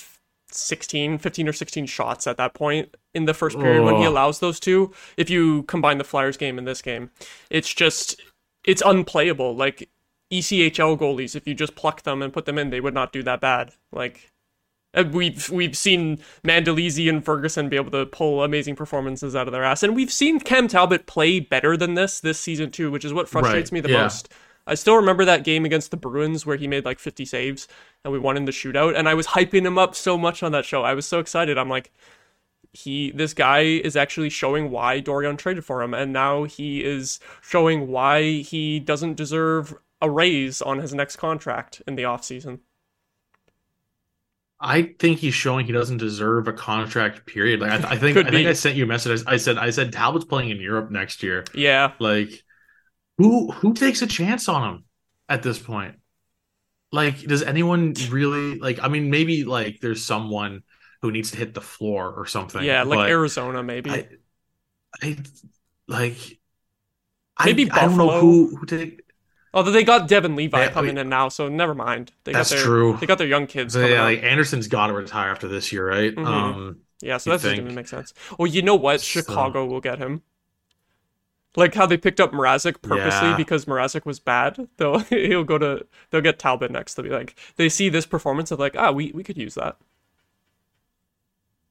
16, 0.51 1.19
15 1.19 1.49
or 1.49 1.53
16 1.53 1.87
shots 1.87 2.27
at 2.27 2.37
that 2.37 2.55
point 2.55 2.97
in 3.15 3.25
the 3.27 3.35
first 3.35 3.59
period 3.59 3.85
when 3.85 3.97
he 3.97 4.05
allows 4.05 4.41
those 4.41 4.59
two. 4.59 4.93
If 5.17 5.31
you 5.31 5.63
combine 5.65 5.99
the 5.99 6.05
Flyers 6.05 6.37
game 6.37 6.59
and 6.59 6.67
this 6.67 6.83
game, 6.83 7.11
it's 7.49 7.73
just 7.73 8.21
it's 8.65 8.83
unplayable. 8.85 9.55
Like 9.55 9.89
ECHL 10.33 10.99
goalies, 10.99 11.37
if 11.37 11.47
you 11.47 11.55
just 11.55 11.77
pluck 11.77 12.03
them 12.03 12.23
and 12.23 12.33
put 12.33 12.45
them 12.45 12.59
in, 12.59 12.71
they 12.71 12.81
would 12.81 12.95
not 12.95 13.13
do 13.13 13.23
that 13.23 13.41
bad. 13.41 13.73
Like 13.93 14.33
Uh, 14.95 15.05
we've 15.11 15.51
we've 15.51 15.77
seen 15.77 16.19
Mandolese 16.45 17.09
and 17.09 17.25
Ferguson 17.25 17.69
be 17.69 17.77
able 17.77 17.91
to 17.91 18.07
pull 18.07 18.45
amazing 18.45 18.77
performances 18.77 19.35
out 19.35 19.49
of 19.49 19.53
their 19.53 19.65
ass, 19.65 19.83
and 19.83 19.97
we've 19.97 20.13
seen 20.13 20.41
Cam 20.41 20.69
Talbot 20.69 21.07
play 21.07 21.41
better 21.41 21.77
than 21.77 21.95
this 21.95 22.21
this 22.21 22.39
season 22.39 22.71
too, 22.71 22.91
which 22.91 23.05
is 23.05 23.13
what 23.13 23.29
frustrates 23.29 23.71
Right, 23.71 23.73
me 23.73 23.81
the 23.81 23.91
yeah. 23.91 24.03
most. 24.03 24.33
I 24.67 24.75
still 24.75 24.97
remember 24.97 25.25
that 25.27 25.45
game 25.45 25.65
against 25.65 25.91
the 25.91 25.97
Bruins 25.97 26.47
where 26.47 26.57
he 26.57 26.67
made 26.67 26.87
like 26.87 26.99
50 26.99 27.27
saves 27.27 27.69
and 28.03 28.13
we 28.13 28.19
won 28.19 28.37
in 28.37 28.47
the 28.47 28.53
shootout, 28.53 28.97
and 28.97 29.09
I 29.09 29.15
was 29.15 29.29
hyping 29.29 29.67
him 29.67 29.79
up 29.79 29.95
so 29.95 30.17
much 30.17 30.43
on 30.43 30.53
that 30.53 30.65
show. 30.65 30.83
I 30.83 30.95
was 30.95 31.07
so 31.07 31.19
excited. 31.19 31.59
I'm 31.59 31.69
like, 31.69 31.93
he 32.73 33.11
this 33.13 33.35
guy 33.35 33.61
is 33.61 33.97
actually 33.97 34.31
showing 34.31 34.71
why 34.71 35.01
Dorion 35.01 35.39
traded 35.39 35.65
for 35.65 35.83
him, 35.83 35.95
and 35.95 36.13
now 36.13 36.45
he 36.45 36.85
is 36.85 37.21
showing 37.41 37.89
why 37.89 38.41
he 38.41 38.81
doesn't 38.81 39.15
deserve 39.15 39.75
a 40.03 40.11
raise 40.11 40.61
on 40.61 40.79
his 40.79 40.93
next 40.93 41.17
contract 41.17 41.81
in 41.87 41.95
the 41.95 42.03
offseason. 42.03 42.61
I 44.65 44.95
think 44.99 45.19
he's 45.19 45.35
showing 45.35 45.67
he 45.67 45.73
doesn't 45.73 45.99
deserve 45.99 46.49
a 46.49 46.53
contract. 46.53 47.27
Period. 47.27 47.61
Like 47.61 47.73
I, 47.73 47.77
th- 47.77 47.89
I 47.91 47.97
think 47.97 48.17
I 48.17 48.23
think 48.23 48.33
be. 48.33 48.49
I 48.49 48.53
sent 48.55 48.77
you 48.77 48.85
a 48.85 48.87
message. 48.87 49.23
I 49.27 49.37
said 49.37 49.59
I 49.59 49.71
said 49.71 49.93
Talbot's 49.93 50.25
playing 50.25 50.51
in 50.51 50.59
Europe 50.59 50.91
next 50.91 51.23
year. 51.23 51.45
Yeah, 51.55 51.93
Like 52.01 52.43
who 53.19 53.51
who 53.53 53.75
takes 53.75 54.03
a 54.03 54.07
chance 54.07 54.49
on 54.49 54.69
him 54.75 54.85
at 55.29 55.43
this 55.43 55.59
point? 55.59 55.97
Like 56.91 57.21
does 57.21 57.43
anyone 57.43 57.95
really 58.11 58.59
like? 58.59 58.83
I 58.83 58.89
mean, 58.89 59.11
maybe 59.11 59.45
like 59.45 59.81
there's 59.81 60.05
someone 60.05 60.63
who 61.03 61.13
needs 61.13 61.33
to 61.33 61.37
hit 61.37 61.53
the 61.53 61.61
floor 61.61 62.13
or 62.17 62.27
something. 62.27 62.63
yeah, 62.65 62.85
like 62.85 63.11
Arizona 63.11 63.63
maybe. 63.63 63.91
I, 63.91 64.09
I 65.03 65.19
like. 65.89 66.17
Maybe 67.45 67.71
I, 67.71 67.79
I 67.79 67.87
don't 67.87 67.99
know 67.99 68.21
who 68.21 68.57
who 68.57 68.67
take. 68.67 69.01
Although 69.55 69.71
they 69.71 69.85
got 69.85 70.09
Devon 70.09 70.35
Levi 70.37 70.59
Yeah, 70.61 70.67
I 70.67 70.73
coming 70.73 70.97
mean- 70.97 70.99
in 70.99 71.09
now, 71.09 71.29
so 71.31 71.49
never 71.49 71.75
mind. 71.75 72.13
They 72.25 72.33
That's 72.33 72.51
got 72.51 72.57
their, 72.57 72.65
true. 72.67 72.97
They 73.01 73.07
got 73.07 73.19
their 73.19 73.27
young 73.27 73.47
kids. 73.47 73.75
Yeah, 73.77 74.03
like 74.03 74.23
Anderson's 74.23 74.67
got 74.69 74.89
to 74.89 74.93
retire 74.93 75.31
after 75.31 75.49
this 75.49 75.73
year, 75.73 75.89
right? 75.89 76.15
Mhm. 76.15 76.27
Um, 76.27 76.77
Yeah, 77.01 77.17
so 77.19 77.31
that 77.31 77.41
doesn't 77.43 77.59
even 77.61 77.75
make 77.75 77.89
sense. 77.89 78.13
Well, 78.39 78.47
you 78.49 78.63
know 78.63 78.75
what? 78.75 79.01
So- 79.01 79.05
Chicago 79.21 79.65
will 79.65 79.81
get 79.81 79.99
him. 79.99 80.23
Like 81.57 81.73
how 81.75 81.87
they 81.87 81.97
picked 81.97 82.19
up 82.19 82.33
Mrazek 82.33 82.83
purposely 82.83 83.29
Yeah. 83.29 83.37
because 83.37 83.65
Mrazek 83.67 84.05
was 84.05 84.19
bad. 84.19 84.69
They'll 84.77 84.99
he'll 84.99 85.45
go 85.45 85.57
to 85.57 85.87
they'll 86.11 86.21
get 86.21 86.41
Talbot 86.41 86.73
next. 86.73 86.95
They'll 86.95 87.05
be 87.05 87.11
like 87.13 87.37
they 87.55 87.69
see 87.69 87.89
this 87.89 88.07
performance 88.07 88.51
of 88.51 88.59
like 88.59 88.75
ah 88.77 88.91
we 88.91 89.13
we 89.15 89.23
could 89.23 89.37
use 89.39 89.55
that. 89.55 89.77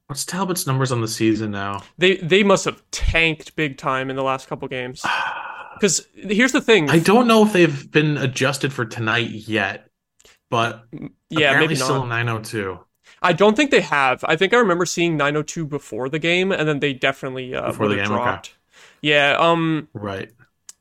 what's 0.06 0.24
Talbot's 0.24 0.66
numbers 0.66 0.90
on 0.90 1.02
the 1.02 1.08
season 1.08 1.50
now? 1.50 1.82
They 1.98 2.16
they 2.16 2.42
must 2.42 2.64
have 2.64 2.82
tanked 2.92 3.56
big 3.56 3.76
time 3.76 4.08
in 4.08 4.16
the 4.16 4.22
last 4.22 4.48
couple 4.48 4.68
games. 4.68 5.04
Because 5.74 6.06
here's 6.14 6.52
the 6.52 6.60
thing. 6.60 6.90
I 6.90 6.98
don't 6.98 7.26
know 7.26 7.44
if 7.44 7.52
they've 7.52 7.90
been 7.90 8.16
adjusted 8.16 8.72
for 8.72 8.84
tonight 8.84 9.30
yet, 9.30 9.88
but 10.50 10.84
yeah, 11.30 11.50
apparently 11.50 11.66
maybe 11.68 11.74
still 11.76 12.06
not. 12.06 12.08
902 12.24 12.78
I 13.22 13.32
don't 13.32 13.56
think 13.56 13.70
they 13.70 13.80
have. 13.80 14.22
I 14.28 14.36
think 14.36 14.52
I 14.52 14.58
remember 14.58 14.84
seeing 14.84 15.16
902 15.16 15.64
before 15.66 16.08
the 16.10 16.18
game, 16.18 16.52
and 16.52 16.68
then 16.68 16.80
they 16.80 16.92
definitely 16.92 17.54
uh, 17.54 17.68
Before 17.68 17.88
the 17.88 17.96
game, 17.96 18.04
okay. 18.04 18.12
dropped. 18.14 18.54
Yeah. 19.00 19.36
Um. 19.38 19.88
Right. 19.94 20.30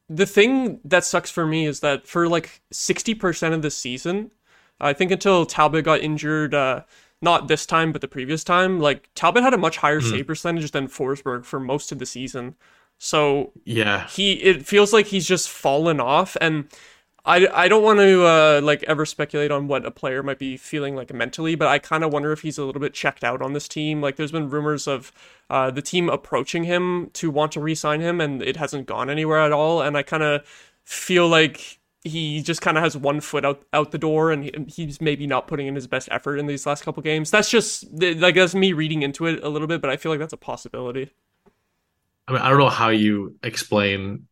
the 0.09 0.25
thing 0.25 0.79
that 0.83 1.05
sucks 1.05 1.31
for 1.31 1.45
me 1.47 1.65
is 1.65 1.79
that 1.79 2.05
for 2.07 2.27
like 2.27 2.61
60% 2.73 3.53
of 3.53 3.61
the 3.61 3.71
season, 3.71 4.31
I 4.81 4.91
think 4.93 5.11
until 5.11 5.45
Talbot 5.45 5.85
got 5.85 6.01
injured, 6.01 6.53
uh, 6.53 6.81
not 7.21 7.47
this 7.47 7.65
time, 7.65 7.93
but 7.93 8.01
the 8.01 8.07
previous 8.09 8.43
time, 8.43 8.79
like 8.81 9.09
Talbot 9.15 9.43
had 9.43 9.53
a 9.53 9.57
much 9.57 9.77
higher 9.77 10.01
Hmm. 10.01 10.09
save 10.09 10.27
percentage 10.27 10.71
than 10.71 10.87
Forsberg 10.89 11.45
for 11.45 11.59
most 11.61 11.91
of 11.93 11.99
the 11.99 12.05
season. 12.05 12.55
So 13.03 13.51
Yeah. 13.65 14.07
he, 14.07 14.31
it 14.35 14.65
feels 14.65 14.93
like 14.93 15.07
he's 15.07 15.27
just 15.27 15.49
fallen 15.49 15.99
off. 15.99 16.37
And 16.39 16.69
I, 17.25 17.47
I 17.53 17.67
don't 17.67 17.83
want 17.83 17.99
to 17.99 18.23
uh, 18.23 18.61
like 18.63 18.81
ever 18.83 19.05
speculate 19.05 19.51
on 19.51 19.67
what 19.67 19.85
a 19.85 19.91
player 19.91 20.23
might 20.23 20.39
be 20.39 20.55
feeling 20.55 20.95
like 20.95 21.13
mentally, 21.13 21.55
but 21.55 21.67
I 21.67 21.79
kind 21.79 22.05
of 22.05 22.13
wonder 22.13 22.31
if 22.31 22.43
he's 22.43 22.57
a 22.57 22.63
little 22.63 22.79
bit 22.79 22.93
checked 22.93 23.25
out 23.25 23.41
on 23.41 23.51
this 23.51 23.67
team. 23.67 23.99
Like 24.01 24.15
there's 24.15 24.31
been 24.31 24.49
rumors 24.49 24.87
of 24.87 25.11
uh, 25.49 25.69
the 25.69 25.81
team 25.81 26.07
approaching 26.07 26.63
him 26.63 27.09
to 27.15 27.29
want 27.29 27.51
to 27.53 27.59
re-sign 27.59 27.99
him, 27.99 28.21
and 28.21 28.41
it 28.41 28.55
hasn't 28.55 28.87
gone 28.87 29.09
anywhere 29.09 29.41
at 29.41 29.51
all. 29.51 29.81
And 29.81 29.97
I 29.97 30.03
kind 30.03 30.23
of 30.23 30.45
feel 30.85 31.27
like 31.27 31.79
he 32.05 32.41
just 32.41 32.61
kind 32.61 32.77
of 32.77 32.83
has 32.85 32.95
one 32.95 33.19
foot 33.19 33.43
out 33.43 33.63
out 33.73 33.91
the 33.91 33.97
door, 33.97 34.31
and 34.31 34.45
he, 34.45 34.53
he's 34.67 35.01
maybe 35.01 35.27
not 35.27 35.47
putting 35.47 35.67
in 35.67 35.75
his 35.75 35.87
best 35.87 36.07
effort 36.09 36.37
in 36.37 36.47
these 36.47 36.65
last 36.65 36.83
couple 36.85 37.03
games. 37.03 37.31
That's 37.31 37.49
just 37.49 37.85
like 37.93 38.35
that's 38.35 38.55
me 38.55 38.71
reading 38.71 39.01
into 39.03 39.25
it 39.25 39.43
a 39.43 39.49
little 39.49 39.67
bit, 39.67 39.81
but 39.81 39.89
I 39.89 39.97
feel 39.97 40.11
like 40.11 40.19
that's 40.19 40.33
a 40.33 40.37
possibility. 40.37 41.11
I 42.27 42.33
mean, 42.33 42.41
I 42.41 42.49
don't 42.49 42.59
know 42.59 42.69
how 42.69 42.89
you 42.89 43.37
explain 43.43 44.27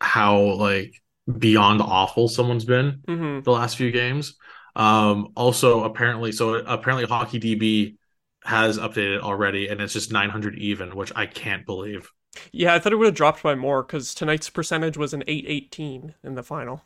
how 0.00 0.40
like 0.40 0.94
beyond 1.38 1.82
awful 1.82 2.28
someone's 2.28 2.64
been 2.64 3.04
hmm 3.06 3.40
the 3.44 3.52
last 3.52 3.76
few 3.76 3.90
games. 3.92 4.36
Um, 4.76 5.28
also, 5.36 5.84
apparently, 5.84 6.32
so 6.32 6.54
apparently, 6.54 7.06
Hockey 7.06 7.40
DB 7.40 7.96
has 8.44 8.78
updated 8.78 9.20
already, 9.20 9.68
and 9.68 9.80
it's 9.80 9.92
just 9.92 10.12
900 10.12 10.56
even, 10.58 10.96
which 10.96 11.12
I 11.16 11.26
can't 11.26 11.66
believe. 11.66 12.10
Yeah, 12.52 12.74
I 12.74 12.78
thought 12.78 12.92
it 12.92 12.96
would 12.96 13.06
have 13.06 13.14
dropped 13.16 13.42
by 13.42 13.56
more 13.56 13.82
because 13.82 14.14
tonight's 14.14 14.50
percentage 14.50 14.96
was 14.96 15.12
an 15.12 15.24
818 15.26 16.14
in 16.22 16.34
the 16.36 16.44
final. 16.44 16.82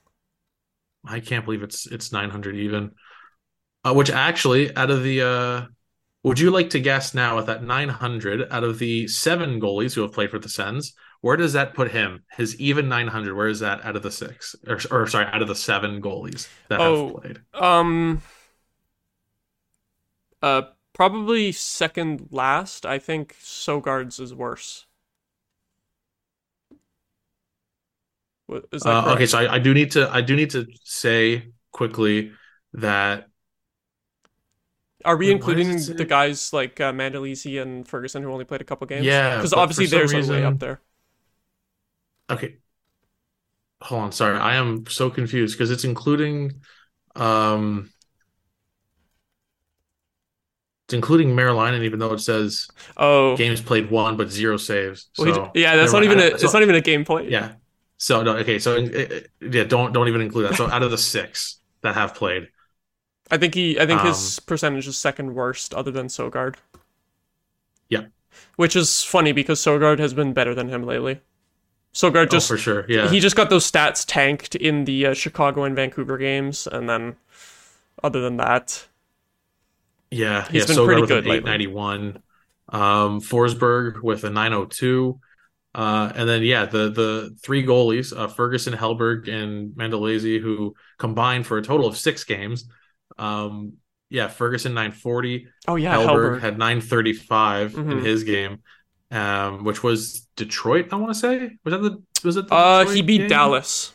I 1.06 1.20
can't 1.20 1.44
believe 1.44 1.62
it's 1.62 1.86
it's 1.86 2.12
900 2.12 2.56
even. 2.56 2.92
Uh, 3.84 3.94
which 3.94 4.10
actually, 4.10 4.74
out 4.76 4.90
of 4.90 5.02
the, 5.04 5.22
uh, 5.22 5.66
would 6.24 6.40
you 6.40 6.50
like 6.50 6.70
to 6.70 6.80
guess 6.80 7.14
now 7.14 7.38
at 7.38 7.46
that 7.46 7.62
900 7.62 8.48
out 8.50 8.64
of 8.64 8.80
the 8.80 9.06
seven 9.08 9.60
goalies 9.60 9.94
who 9.94 10.02
have 10.02 10.12
played 10.12 10.30
for 10.30 10.40
the 10.40 10.48
Sens, 10.48 10.94
where 11.20 11.36
does 11.36 11.52
that 11.54 11.74
put 11.74 11.92
him? 11.92 12.24
His 12.32 12.58
even 12.60 12.88
900, 12.88 13.34
where 13.36 13.48
is 13.48 13.60
that 13.60 13.84
out 13.84 13.96
of 13.96 14.02
the 14.02 14.10
six? 14.10 14.56
Or, 14.66 14.78
or 14.90 15.06
sorry, 15.06 15.26
out 15.26 15.42
of 15.42 15.48
the 15.48 15.54
seven 15.54 16.02
goalies 16.02 16.48
that 16.68 16.80
Oh. 16.80 17.06
have 17.14 17.22
played? 17.22 17.40
Um, 17.54 18.22
uh, 20.42 20.62
probably 20.92 21.52
second 21.52 22.28
last. 22.30 22.86
I 22.86 22.98
think 22.98 23.36
Sogaard's 23.40 24.20
is 24.20 24.34
worse. 24.34 24.86
Is 28.72 28.82
that 28.82 28.90
Uh, 28.90 29.12
okay, 29.14 29.26
so 29.26 29.38
I, 29.38 29.54
I 29.54 29.58
do 29.58 29.72
need 29.72 29.92
to 29.92 30.10
I 30.10 30.20
do 30.20 30.36
need 30.36 30.50
to 30.50 30.66
say 30.84 31.52
quickly 31.72 32.32
that 32.74 33.28
Are 35.04 35.16
we 35.16 35.30
wait, 35.30 35.32
including 35.32 35.96
the 35.96 36.04
guys 36.04 36.52
like 36.52 36.80
uh, 36.80 36.92
Mandolese 36.92 37.60
and 37.60 37.86
Ferguson 37.86 38.22
who 38.22 38.32
only 38.32 38.44
played 38.44 38.60
a 38.60 38.64
couple 38.64 38.86
games? 38.86 39.22
Yeah, 39.22 39.36
because 39.36 39.52
obviously 39.52 39.86
theirs 39.86 40.14
are 40.14 40.24
way 40.24 40.42
up 40.44 40.58
there. 40.60 40.80
okay. 42.30 42.58
Hold 43.82 44.02
on, 44.02 44.12
sorry, 44.12 44.38
I 44.38 44.54
am 44.56 44.86
so 44.86 45.10
confused 45.10 45.56
because 45.56 45.70
it's 45.70 45.84
including 45.84 46.62
um 47.16 47.90
it's 50.86 50.94
including 50.94 51.34
Merilainen, 51.34 51.74
and 51.76 51.84
even 51.84 51.98
though 51.98 52.12
it 52.12 52.18
says 52.20 52.68
Oh, 52.96 53.34
games 53.36 53.60
played 53.60 53.90
one 53.90 54.16
but 54.16 54.30
zero 54.30 54.56
saves. 54.56 55.08
well, 55.16 55.26
he- 55.26 55.40
So 55.42 55.52
yeah, 55.54 55.76
that's 55.76 55.92
not 55.92 56.04
even 56.04 56.18
a. 56.18 56.24
It's 56.26 56.52
not 56.52 56.62
even 56.62 56.74
a 56.74 56.80
game 56.80 57.04
point. 57.04 57.28
yeah. 57.28 57.54
So 57.98 58.22
no, 58.22 58.36
okay, 58.38 58.58
so 58.58 58.76
uh, 58.76 59.20
yeah, 59.40 59.64
don't 59.64 59.92
don't 59.92 60.08
even 60.08 60.20
include 60.20 60.46
that. 60.46 60.56
So 60.56 60.68
out 60.70 60.82
of 60.82 60.90
the 60.90 60.98
six 60.98 61.60
that 61.82 61.94
have 61.94 62.14
played, 62.14 62.48
I 63.34 63.38
think 63.38 63.54
he. 63.54 63.78
I 63.80 63.86
think 63.86 64.00
Um, 64.00 64.08
his 64.08 64.40
percentage 64.40 64.86
is 64.86 64.96
second 64.98 65.34
worst, 65.34 65.74
other 65.74 65.90
than 65.90 66.08
Sogaard. 66.08 66.56
Yeah. 67.88 68.06
Which 68.56 68.74
is 68.74 69.04
funny 69.04 69.30
because 69.32 69.60
Sogaard 69.60 69.98
has 70.00 70.12
been 70.14 70.32
better 70.32 70.54
than 70.56 70.68
him 70.68 70.82
lately. 70.84 71.20
Sogaard 71.94 72.30
just 72.30 72.48
oh 72.50 72.54
for 72.54 72.58
sure, 72.58 72.84
yeah. 72.88 73.08
he 73.08 73.20
just 73.20 73.36
got 73.36 73.50
those 73.50 73.70
stats 73.70 74.04
tanked 74.06 74.54
in 74.56 74.84
the 74.84 75.06
uh, 75.06 75.14
Chicago 75.14 75.64
and 75.64 75.76
Vancouver 75.76 76.18
games, 76.18 76.66
and 76.66 76.88
then 76.88 77.16
other 78.02 78.20
than 78.20 78.36
that, 78.38 78.86
Yeah, 80.10 80.46
He's 80.50 80.66
yeah. 80.66 80.66
been 80.66 80.78
Sogaard 80.78 80.84
pretty 80.84 81.04
good 81.04 81.24
an 81.24 81.26
lately. 81.26 81.64
891. 81.64 82.22
Um, 82.68 83.20
Forsberg 83.20 84.02
with 84.02 84.24
a 84.24 84.30
902. 84.30 85.20
Uh, 85.74 86.12
and 86.14 86.28
then 86.28 86.42
yeah, 86.42 86.66
the 86.66 86.90
the 86.90 87.36
three 87.42 87.64
goalies, 87.64 88.16
uh, 88.16 88.28
Ferguson, 88.28 88.74
Hellberg, 88.74 89.28
and 89.28 89.72
Mandolese, 89.74 90.40
who 90.40 90.74
combined 90.98 91.46
for 91.46 91.58
a 91.58 91.62
total 91.62 91.86
of 91.86 91.96
six 91.96 92.22
games. 92.24 92.68
Um, 93.18 93.74
yeah, 94.10 94.28
Ferguson 94.28 94.74
940. 94.74 95.48
oh 95.68 95.76
yeah, 95.76 95.94
Hellberg 95.96 96.06
Hellberg. 96.38 96.40
had 96.40 96.58
935 96.58 97.74
in 97.74 97.84
Mhm. 97.84 98.02
his 98.04 98.24
game, 98.24 98.62
um, 99.10 99.64
which 99.64 99.82
was 99.82 100.26
Detroit. 100.36 100.88
I 100.92 100.96
want 100.96 101.12
to 101.14 101.18
say 101.18 101.56
was 101.64 101.72
that 101.72 101.78
the 101.82 102.02
was 102.24 102.36
it? 102.36 102.48
The 102.48 102.54
Uh, 102.54 102.86
he 102.90 103.02
beat 103.02 103.18
game? 103.18 103.28
Dallas. 103.28 103.92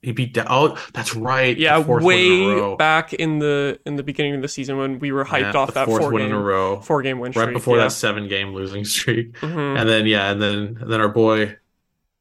He 0.00 0.12
beat 0.12 0.32
da- 0.32 0.46
oh, 0.48 0.78
that's 0.94 1.16
right. 1.16 1.56
the 1.56 1.62
Yeah, 1.62 1.82
fourth 1.82 2.04
one 2.04 2.14
in 2.14 2.20
a 2.20 2.46
way 2.46 2.54
row. 2.60 2.76
back 2.76 3.12
in 3.14 3.40
the 3.40 3.80
in 3.84 3.96
the 3.96 4.04
beginning 4.04 4.36
of 4.36 4.42
the 4.42 4.48
season 4.48 4.76
when 4.78 5.00
we 5.00 5.10
were 5.10 5.24
hyped 5.24 5.52
Yeah, 5.52 5.58
off 5.60 5.74
that 5.74 5.86
fourth 5.86 6.02
four 6.02 6.12
one 6.12 6.22
game 6.22 6.30
in 6.30 6.36
a 6.36 6.40
row. 6.40 6.80
four 6.80 7.02
game 7.02 7.18
win 7.18 7.32
streak. 7.32 7.46
right 7.46 7.52
before 7.52 7.76
yeah. 7.78 7.84
that 7.84 7.90
seven 7.90 8.28
game 8.28 8.54
losing 8.54 8.84
streak. 8.84 9.32
Mhm. 9.40 9.76
And 9.80 9.88
then 9.88 10.06
yeah, 10.06 10.30
and 10.30 10.40
then 10.40 10.78
and 10.80 10.92
then 10.92 11.00
our 11.00 11.08
boy 11.08 11.56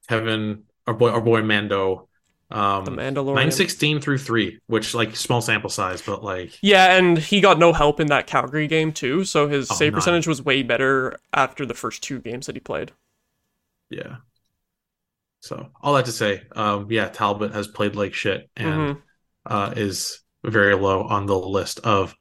Kevin, 0.10 0.63
our 0.88 0.94
boy 0.96 1.10
our 1.12 1.22
boy 1.22 1.44
Mando, 1.44 2.07
um, 2.52 2.86
the 2.86 2.92
Mandalorian. 2.92 3.36
nine 3.36 3.52
sixteen 3.52 4.00
through 4.00 4.18
three, 4.20 4.60
which 4.68 4.94
like 4.94 5.16
small 5.16 5.42
sample 5.42 5.70
size, 5.70 6.02
but 6.02 6.24
like 6.24 6.58
Yeah, 6.62 6.96
and 6.98 7.18
he 7.18 7.42
got 7.42 7.60
no 7.60 7.74
help 7.74 8.00
in 8.00 8.08
that 8.08 8.28
Calgary 8.28 8.68
game 8.68 8.92
too, 8.92 9.24
so 9.26 9.48
his 9.48 9.70
Oh, 9.70 9.76
save 9.76 9.92
none. 9.92 9.96
percentage 9.96 10.28
was 10.28 10.42
way 10.42 10.64
better 10.64 11.18
after 11.34 11.66
the 11.66 11.74
first 11.74 12.02
two 12.04 12.20
games 12.20 12.46
that 12.48 12.56
he 12.56 12.60
played. 12.60 12.92
yeah. 13.90 14.18
So 15.42 15.70
all 15.82 15.94
that 15.96 16.06
to 16.06 16.12
say, 16.12 16.44
um, 16.56 16.88
yeah, 16.92 17.10
Talbot 17.10 17.54
has 17.54 17.68
played 17.68 17.96
like 17.96 18.14
shit 18.14 18.50
and 18.56 18.90
Mhm. 18.90 19.02
uh, 19.46 19.74
is 19.76 20.20
very 20.44 20.76
low 20.76 21.04
on 21.04 21.26
the 21.26 21.38
list 21.38 21.80
of 21.82 22.16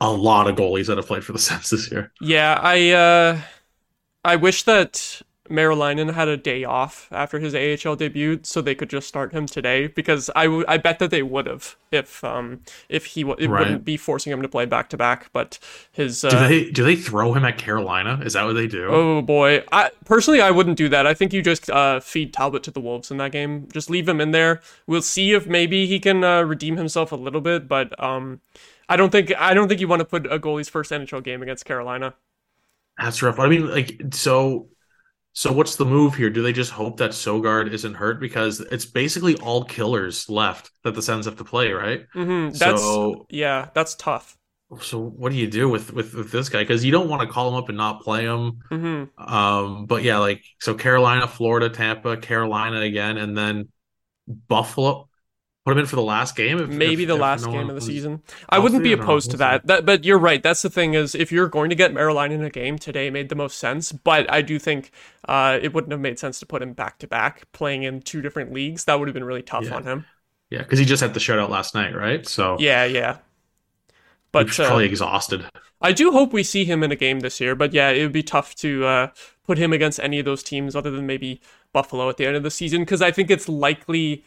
a 0.00 0.10
lot 0.10 0.48
of 0.48 0.56
goalies 0.56 0.86
that 0.88 0.98
have 0.98 1.06
played 1.06 1.24
for 1.24 1.32
the 1.32 1.38
Sens 1.38 1.70
this 1.70 1.90
year. 1.90 2.12
Yeah, 2.20 2.58
I 2.62 2.90
uh 2.90 3.40
I 4.24 4.36
wish 4.36 4.64
that 4.64 5.22
Merilainen 5.52 6.12
had 6.14 6.26
a 6.28 6.36
day 6.36 6.64
off 6.64 7.08
after 7.12 7.38
his 7.38 7.54
AHL 7.54 7.94
debut 7.96 8.40
so 8.42 8.60
they 8.60 8.74
could 8.74 8.90
just 8.90 9.06
start 9.06 9.32
him 9.32 9.46
today 9.46 9.86
because 9.86 10.30
I 10.34 10.44
w- 10.44 10.64
I 10.66 10.78
bet 10.78 10.98
that 10.98 11.10
they 11.10 11.22
would 11.22 11.46
have 11.46 11.76
if 11.92 12.24
um 12.24 12.60
if 12.88 13.06
he 13.06 13.22
w- 13.22 13.36
it 13.38 13.48
Right. 13.50 13.60
wouldn't 13.60 13.84
be 13.84 13.96
forcing 13.96 14.32
him 14.32 14.42
to 14.42 14.48
play 14.48 14.64
back 14.64 14.88
to 14.90 14.96
back 14.96 15.30
but 15.32 15.58
his 15.92 16.24
uh, 16.24 16.30
Do 16.30 16.38
they 16.48 16.70
do 16.70 16.82
they 16.84 16.96
throw 16.96 17.34
him 17.34 17.44
at 17.44 17.58
Carolina? 17.58 18.20
Is 18.24 18.32
that 18.32 18.44
what 18.44 18.54
they 18.54 18.66
do? 18.66 18.88
Oh 18.90 19.22
boy. 19.22 19.62
I 19.70 19.90
personally 20.04 20.40
I 20.40 20.50
wouldn't 20.50 20.76
do 20.78 20.88
that. 20.88 21.06
I 21.06 21.14
think 21.14 21.32
you 21.32 21.42
just 21.42 21.70
uh, 21.70 22.00
feed 22.00 22.32
Talbot 22.32 22.62
to 22.64 22.70
the 22.70 22.80
Wolves 22.80 23.10
in 23.10 23.18
that 23.18 23.30
game. 23.32 23.68
Just 23.72 23.90
leave 23.90 24.08
him 24.08 24.20
in 24.20 24.30
there. 24.32 24.60
We'll 24.86 25.02
see 25.02 25.32
if 25.32 25.46
maybe 25.46 25.86
he 25.86 26.00
can 26.00 26.24
uh, 26.24 26.42
redeem 26.42 26.76
himself 26.78 27.12
a 27.12 27.16
little 27.16 27.40
bit, 27.42 27.68
but 27.68 27.92
um 28.02 28.40
I 28.88 28.96
don't 28.96 29.10
think 29.10 29.32
I 29.38 29.54
don't 29.54 29.68
think 29.68 29.80
you 29.80 29.88
want 29.88 30.00
to 30.00 30.04
put 30.06 30.26
a 30.32 30.38
goalie's 30.38 30.68
first 30.68 30.90
NHL 30.90 31.22
game 31.22 31.42
against 31.42 31.64
Carolina. 31.64 32.14
That's 32.98 33.22
rough. 33.22 33.38
I 33.38 33.48
mean, 33.48 33.70
like, 33.70 34.00
so, 34.12 34.66
so 35.32 35.52
what's 35.52 35.76
the 35.76 35.84
move 35.86 36.14
here? 36.14 36.30
Do 36.30 36.42
they 36.42 36.52
just 36.52 36.72
hope 36.72 36.98
that 36.98 37.10
Sogaard 37.12 37.72
isn't 37.72 37.94
hurt 37.94 38.20
because 38.20 38.60
it's 38.60 38.84
basically 38.84 39.36
all 39.36 39.64
killers 39.64 40.28
left 40.28 40.70
that 40.84 40.94
the 40.94 41.02
Sens 41.02 41.24
have 41.26 41.36
to 41.36 41.44
play, 41.44 41.72
right? 41.72 42.06
Mhm. 42.14 42.56
That's 42.58 42.80
So, 42.82 43.26
yeah, 43.30 43.68
that's 43.74 43.94
tough. 43.94 44.36
so 44.80 44.98
what 44.98 45.32
do 45.32 45.38
you 45.38 45.46
do 45.48 45.68
with 45.68 45.92
with, 45.92 46.14
with 46.14 46.30
this 46.32 46.48
guy? 46.48 46.62
Because 46.62 46.84
you 46.84 46.92
don't 46.92 47.08
want 47.08 47.22
to 47.22 47.28
call 47.28 47.48
him 47.48 47.54
up 47.54 47.68
and 47.68 47.76
not 47.76 48.02
play 48.02 48.24
him. 48.24 48.58
Mhm. 48.70 49.08
Um, 49.18 49.86
but 49.86 50.02
yeah, 50.02 50.18
like, 50.18 50.42
so 50.60 50.74
Carolina, 50.74 51.28
Florida, 51.28 51.68
Tampa, 51.68 52.16
Carolina 52.16 52.80
again, 52.80 53.18
and 53.18 53.36
then 53.36 53.68
Buffalo. 54.26 55.08
Put 55.64 55.72
him 55.72 55.78
in 55.78 55.86
for 55.86 55.94
the 55.96 56.02
last 56.02 56.34
game. 56.34 56.58
If, 56.58 56.68
Maybe 56.68 57.02
if- 57.04 57.08
the 57.08 57.14
if 57.14 57.20
last 57.20 57.46
no 57.46 57.52
game 57.52 57.68
of 57.68 57.76
the 57.76 57.80
season. 57.80 58.22
I 58.48 58.58
wouldn't 58.58 58.82
be 58.82 58.90
I 58.90 58.96
don't 58.96 58.98
know. 59.00 59.04
opposed 59.04 59.30
to 59.30 59.36
that. 59.36 59.66
that. 59.68 59.86
But 59.86 60.04
you're 60.04 60.18
right. 60.18 60.42
That's 60.42 60.62
the 60.62 60.70
thing 60.70 60.94
is 60.94 61.14
if 61.14 61.30
you're 61.30 61.46
going 61.48 61.70
to 61.70 61.76
get 61.76 61.92
Merilainen 61.94 62.32
in 62.40 62.44
a 62.44 62.50
game 62.50 62.78
today 62.78 63.10
made 63.10 63.28
the 63.28 63.36
most 63.36 63.58
sense. 63.58 63.92
But 63.92 64.28
I 64.30 64.42
do 64.42 64.58
think 64.58 64.90
uh, 65.28 65.60
it 65.62 65.72
wouldn't 65.72 65.92
have 65.92 66.00
made 66.00 66.18
sense 66.18 66.40
to 66.40 66.46
put 66.46 66.62
him 66.62 66.72
back 66.72 66.98
to 66.98 67.06
back 67.06 67.50
playing 67.52 67.84
in 67.84 68.00
two 68.02 68.20
different 68.22 68.52
leagues. 68.52 68.86
That 68.86 68.98
would 68.98 69.06
have 69.06 69.14
been 69.14 69.24
really 69.24 69.42
tough 69.42 69.64
Yeah. 69.66 69.76
on 69.76 69.84
him. 69.84 70.04
Yeah, 70.50 70.58
because 70.58 70.80
he 70.80 70.84
just 70.84 71.00
had 71.00 71.14
the 71.14 71.20
shutout 71.20 71.48
last 71.48 71.74
night, 71.76 71.94
right? 71.94 72.26
So 72.26 72.56
Yeah, 72.58 72.84
yeah. 72.84 73.18
But 74.32 74.58
uh, 74.58 74.66
probably 74.66 74.86
exhausted. 74.86 75.44
I 75.80 75.92
do 75.92 76.10
hope 76.12 76.32
we 76.32 76.42
see 76.42 76.64
him 76.64 76.82
in 76.82 76.90
a 76.90 76.96
game 76.96 77.20
this 77.20 77.40
year. 77.40 77.54
But 77.54 77.72
yeah, 77.72 77.90
it 77.90 78.02
would 78.02 78.12
be 78.12 78.22
tough 78.22 78.54
to 78.56 78.84
uh, 78.84 79.08
put 79.46 79.58
him 79.58 79.72
against 79.72 80.00
any 80.00 80.18
of 80.18 80.24
those 80.24 80.42
teams 80.42 80.74
other 80.74 80.90
than 80.90 81.06
maybe 81.06 81.40
Buffalo 81.72 82.08
at 82.08 82.16
the 82.16 82.26
end 82.26 82.36
of 82.36 82.42
the 82.42 82.50
season 82.50 82.82
because 82.82 83.02
I 83.02 83.10
think 83.10 83.30
it's 83.30 83.48
likely 83.48 84.24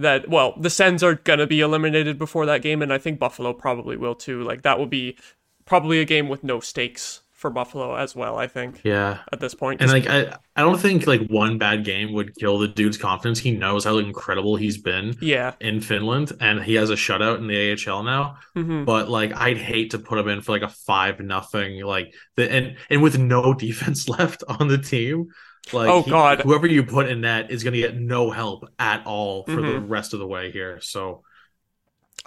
that 0.00 0.28
well 0.28 0.54
the 0.58 0.70
Sens 0.70 1.02
are 1.02 1.14
gonna 1.14 1.46
be 1.46 1.60
eliminated 1.60 2.18
before 2.18 2.46
that 2.46 2.62
game, 2.62 2.82
and 2.82 2.92
I 2.92 2.98
think 2.98 3.18
Buffalo 3.18 3.52
probably 3.52 3.96
will 3.96 4.14
too. 4.14 4.42
Like 4.42 4.62
that 4.62 4.78
will 4.78 4.86
be 4.86 5.16
probably 5.64 6.00
a 6.00 6.04
game 6.04 6.28
with 6.28 6.42
no 6.42 6.60
stakes 6.60 7.22
for 7.38 7.50
Buffalo 7.50 7.94
as 7.94 8.16
well. 8.16 8.36
I 8.36 8.48
think 8.48 8.80
Yeah, 8.82 9.18
at 9.32 9.38
this. 9.38 9.54
And 9.60 9.88
like 9.88 10.08
I, 10.08 10.36
I 10.56 10.62
don't 10.62 10.78
think 10.80 11.06
like 11.06 11.28
one 11.28 11.56
bad 11.56 11.84
game 11.84 12.12
would 12.14 12.34
kill 12.34 12.58
the 12.58 12.66
dude's 12.66 12.98
confidence. 12.98 13.38
He 13.38 13.52
knows 13.52 13.84
how 13.84 13.98
incredible 13.98 14.56
he's 14.56 14.76
been 14.76 15.16
yeah, 15.20 15.54
in 15.60 15.80
Finland, 15.80 16.32
and 16.40 16.60
he 16.60 16.74
has 16.74 16.90
a 16.90 16.94
shutout 16.94 17.38
in 17.38 17.46
the 17.46 17.72
AHL 17.72 18.02
now. 18.02 18.38
hmm 18.54 18.84
But 18.84 19.08
like, 19.08 19.32
I'd 19.36 19.58
hate 19.58 19.92
to 19.92 20.00
put 20.00 20.18
him 20.18 20.28
in 20.28 20.40
for 20.40 20.50
like 20.50 20.62
a 20.62 20.68
five 20.68 21.20
nothing, 21.20 21.84
like 21.84 22.12
the 22.36 22.50
and 22.50 22.76
and 22.90 23.02
with 23.02 23.18
no 23.18 23.54
defense 23.66 24.08
left 24.08 24.42
on 24.48 24.66
the 24.66 24.78
team. 24.78 25.28
Like, 25.72 25.88
Oh, 25.88 26.02
he- 26.02 26.10
God. 26.10 26.40
whoever 26.40 26.66
you 26.66 26.82
put 26.82 27.08
in 27.08 27.22
that 27.22 27.50
is 27.50 27.62
going 27.64 27.74
to 27.74 27.80
get 27.80 27.96
no 27.96 28.30
help 28.30 28.68
at 28.78 29.04
all 29.06 29.44
for 29.44 29.56
the 29.56 29.62
Mhm. 29.78 29.88
rest 29.90 30.12
of 30.14 30.20
the 30.20 30.26
way 30.26 30.50
here. 30.50 30.80
So 30.80 31.22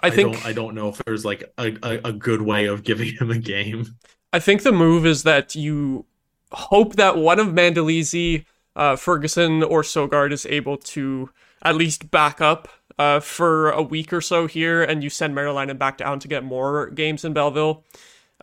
I 0.00 0.10
think 0.10 0.32
don't, 0.34 0.46
I 0.46 0.52
don't 0.52 0.74
know 0.74 0.88
if 0.88 0.98
there's 1.04 1.24
like 1.24 1.44
a, 1.58 1.76
a, 1.82 2.08
a 2.08 2.12
good 2.12 2.42
way 2.42 2.66
of 2.66 2.82
giving 2.84 3.12
him 3.14 3.30
a 3.30 3.38
game. 3.38 3.86
I 4.32 4.38
think 4.40 4.62
the 4.62 4.72
move 4.72 5.04
is 5.06 5.22
that 5.24 5.54
you 5.54 6.06
hope 6.52 6.96
that 6.96 7.16
one 7.16 7.38
of 7.38 7.48
Mandolese, 7.48 8.44
uh, 8.76 8.96
Ferguson, 8.96 9.62
or 9.62 9.82
Sogaard 9.82 10.32
is 10.32 10.46
able 10.46 10.76
to 10.78 11.30
at 11.62 11.76
least 11.76 12.10
back 12.10 12.40
up 12.40 12.68
uh, 12.98 13.20
for 13.20 13.70
a 13.70 13.82
week 13.82 14.12
or 14.12 14.20
so 14.20 14.46
here, 14.46 14.82
and 14.82 15.02
you 15.02 15.10
send 15.10 15.34
Merilainen 15.34 15.78
back 15.78 15.98
down 15.98 16.18
to 16.20 16.28
get 16.28 16.44
more 16.44 16.90
games 16.90 17.24
in 17.24 17.32
Belleville. 17.32 17.84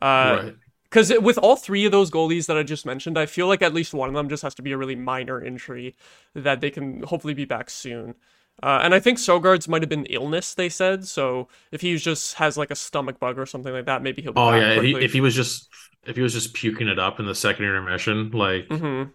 Uh, 0.01 0.39
right. 0.43 0.55
Because 0.89 1.13
with 1.19 1.37
all 1.37 1.55
three 1.55 1.85
of 1.85 1.91
those 1.91 2.09
goalies 2.09 2.47
that 2.47 2.57
I 2.57 2.63
just 2.63 2.85
mentioned, 2.85 3.17
I 3.17 3.27
feel 3.27 3.47
like 3.47 3.61
at 3.61 3.73
least 3.73 3.93
one 3.93 4.09
of 4.09 4.15
them 4.15 4.27
just 4.29 4.41
has 4.43 4.55
to 4.55 4.61
be 4.63 4.71
a 4.71 4.77
really 4.77 4.95
minor 4.95 5.43
injury 5.43 5.95
that 6.33 6.61
they 6.61 6.71
can 6.71 7.03
hopefully 7.03 7.35
be 7.35 7.45
back 7.45 7.69
soon. 7.69 8.15
Uh, 8.61 8.79
and 8.81 8.93
I 8.93 8.99
think 8.99 9.19
Sogaard's 9.19 9.67
might 9.67 9.81
have 9.83 9.89
been 9.89 10.05
illness, 10.07 10.53
they 10.53 10.67
said. 10.67 11.05
So 11.07 11.47
if 11.71 11.81
he 11.81 11.95
just 11.97 12.35
has 12.35 12.57
like 12.57 12.71
a 12.71 12.75
stomach 12.75 13.19
bug 13.19 13.37
or 13.37 13.45
something 13.45 13.71
like 13.71 13.85
that, 13.85 14.01
maybe 14.01 14.21
he'll 14.21 14.33
be 14.33 14.41
Oh 14.41 14.51
back 14.51 14.61
yeah, 14.61 14.71
if 14.71 14.83
he, 14.83 14.95
if 14.97 15.13
he 15.13 15.21
was 15.21 15.35
just 15.35 15.69
if 16.05 16.15
he 16.15 16.21
was 16.21 16.33
just 16.33 16.53
puking 16.53 16.87
it 16.87 16.97
up 16.99 17.19
in 17.19 17.25
the 17.25 17.35
second 17.35 17.65
intermission, 17.65 18.31
like 18.31 18.67
Mhm. 18.69 19.11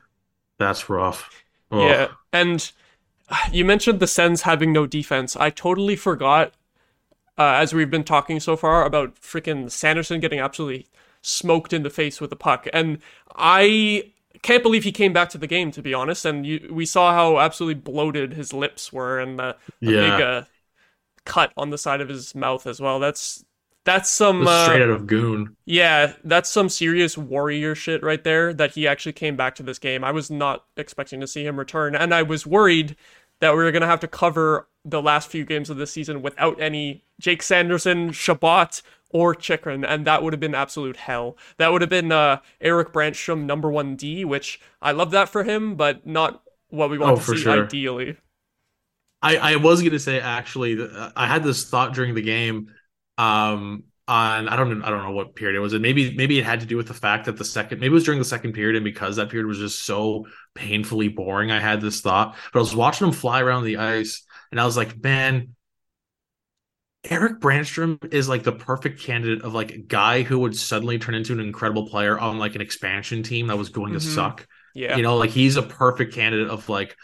that's 0.59 0.89
rough. 0.91 1.31
Ugh. 1.71 1.81
Yeah, 1.81 2.09
and 2.33 2.71
you 3.53 3.65
mentioned 3.65 4.01
the 4.01 4.07
Sens 4.07 4.43
having 4.43 4.73
no 4.73 4.87
defense. 4.87 5.37
I 5.37 5.51
totally 5.51 5.97
forgot, 5.97 6.55
uh, 7.39 7.55
as 7.63 7.75
we've 7.75 7.91
been 7.91 8.05
talking 8.05 8.41
so 8.41 8.57
far, 8.57 8.85
about 8.85 9.17
freaking 9.17 9.71
Sanderson 9.71 10.21
getting 10.21 10.41
absolutely 10.41 10.87
smoked 11.25 11.73
in 11.73 11.83
the 11.83 11.91
face 11.91 12.21
with 12.21 12.33
a 12.33 12.37
puck, 12.37 12.69
and 12.73 12.99
I 13.37 14.13
can't 14.43 14.63
believe 14.63 14.85
he 14.85 14.93
came 14.93 15.13
back 15.13 15.31
to 15.31 15.39
the 15.39 15.47
game. 15.47 15.71
To 15.73 15.83
be 15.83 15.95
honest, 15.95 16.25
and 16.25 16.47
you, 16.47 16.69
we 16.73 16.87
saw 16.87 17.13
how 17.15 17.39
absolutely 17.39 17.81
bloated 17.81 18.35
his 18.35 18.53
lips 18.53 18.93
were, 18.93 19.19
and 19.21 19.39
the, 19.39 19.57
the 19.85 19.93
Yeah. 19.93 20.01
big 20.01 20.21
uh, 20.21 20.43
cut 21.25 21.53
on 21.57 21.71
the 21.71 21.79
side 21.79 22.01
of 22.01 22.09
his 22.09 22.35
mouth 22.35 22.67
as 22.67 22.81
well. 22.81 23.01
That's 23.01 23.45
that's 23.85 24.11
some 24.11 24.47
uh, 24.47 24.65
straight 24.65 24.83
out 24.83 24.91
of 24.91 25.07
Goon. 25.07 25.57
yeah, 25.67 26.15
that's 26.25 26.51
some 26.51 26.69
serious 26.69 27.17
warrior 27.17 27.75
shit 27.75 28.03
right 28.03 28.23
there 28.23 28.53
that 28.55 28.73
he 28.73 28.87
actually 28.87 29.13
came 29.15 29.37
back 29.37 29.55
to 29.57 29.63
this 29.63 29.79
game. 29.79 30.05
I 30.05 30.13
was 30.13 30.31
not 30.31 30.65
expecting 30.77 31.21
to 31.21 31.27
see 31.27 31.45
him 31.47 31.59
return, 31.59 31.95
and 31.95 32.15
I 32.15 32.23
was 32.23 32.47
worried 32.47 32.97
that 33.41 33.51
we 33.53 33.63
were 33.63 33.73
going 33.73 33.83
to 33.83 33.87
have 33.89 34.01
to 34.01 34.09
cover 34.09 34.69
the 34.85 35.03
last 35.03 35.31
few 35.31 35.45
games 35.45 35.71
of 35.71 35.77
the 35.77 35.87
season 35.87 36.23
without 36.23 36.61
any 36.61 37.05
Jake 37.21 37.43
Sanderson, 37.43 38.13
Chabot, 38.13 38.83
or 39.11 39.35
Chychrun, 39.35 39.85
and 39.85 40.07
that 40.07 40.23
would 40.23 40.33
have 40.33 40.41
been 40.41 40.55
absolute 40.55 40.97
hell. 40.97 41.37
That 41.59 41.73
would 41.73 41.81
have 41.83 41.91
been 41.91 42.13
uh, 42.13 42.41
Eric 42.61 42.93
Brannstrom 42.93 43.45
number 43.47 43.71
one 43.71 43.97
D, 43.97 44.25
which 44.25 44.61
I 44.83 44.93
love 44.93 45.11
that 45.13 45.29
for 45.29 45.45
him, 45.45 45.77
but 45.77 46.07
not 46.07 46.43
what 46.69 46.91
we 46.91 46.99
want 46.99 47.15
Oh, 47.15 47.17
to 47.17 47.23
see 47.23 47.45
sure. 47.45 47.49
ideally. 47.49 48.17
I 49.23 49.37
I 49.37 49.57
was 49.57 49.83
gonna 49.83 49.99
say 49.99 50.21
actually, 50.21 50.79
I 51.17 51.27
had 51.27 51.43
this 51.45 51.69
thought 51.69 51.95
during 51.95 52.15
the 52.15 52.23
game. 52.23 52.71
Um, 53.19 53.85
on 54.07 54.49
I 54.49 54.57
don't 54.57 54.83
I 54.83 54.91
don't 54.91 55.03
know 55.03 55.13
what 55.13 55.35
period 55.35 55.57
it 55.57 55.61
was. 55.61 55.73
And 55.73 55.83
maybe 55.83 56.15
maybe 56.15 56.39
it 56.39 56.45
had 56.45 56.61
to 56.61 56.67
do 56.67 56.77
with 56.77 56.89
the 56.89 56.95
fact 56.95 57.27
that 57.27 57.37
the 57.37 57.45
second 57.45 57.81
maybe 57.81 57.93
it 57.93 57.95
was 57.95 58.05
during 58.05 58.19
the 58.21 58.25
second 58.25 58.53
period, 58.53 58.77
and 58.77 58.85
because 58.85 59.17
that 59.17 59.31
period 59.31 59.47
was 59.47 59.59
just 59.59 59.85
so 59.85 60.27
painfully 60.55 61.09
boring, 61.09 61.51
I 61.51 61.61
had 61.61 61.81
this 61.81 62.01
thought. 62.01 62.37
But 62.53 62.59
I 62.59 62.63
was 62.63 62.77
watching 62.77 63.07
him 63.07 63.13
fly 63.13 63.41
around 63.41 63.65
the 63.65 63.79
ice, 63.79 64.23
and 64.51 64.61
I 64.61 64.65
was 64.67 64.77
like, 64.77 65.03
man. 65.03 65.55
Eric 67.11 67.39
Brannstrom 67.39 67.99
is 68.15 68.29
like 68.31 68.45
the 68.45 68.53
perfect 68.53 69.01
candidate 69.01 69.43
of 69.43 69.53
like 69.53 69.73
a 69.73 69.79
guy 69.79 70.23
who 70.23 70.39
would 70.41 70.57
suddenly 70.57 70.99
turn 70.99 71.15
into 71.15 71.35
an 71.35 71.41
incredible 71.41 71.87
player 71.87 72.19
on 72.19 72.39
like 72.39 72.55
an 72.55 72.63
expansion 72.63 73.23
team 73.23 73.49
that 73.49 73.59
was 73.59 73.69
going 73.69 73.93
to 73.93 73.99
Mhm. 73.99 74.15
suck. 74.15 74.47
Yeah. 74.75 74.97
You 74.97 75.03
know, 75.03 75.17
like 75.17 75.31
he's 75.31 75.57
a 75.57 75.63
perfect 75.63 76.15
candidate 76.15 76.49
of 76.49 76.69
like, 76.69 76.97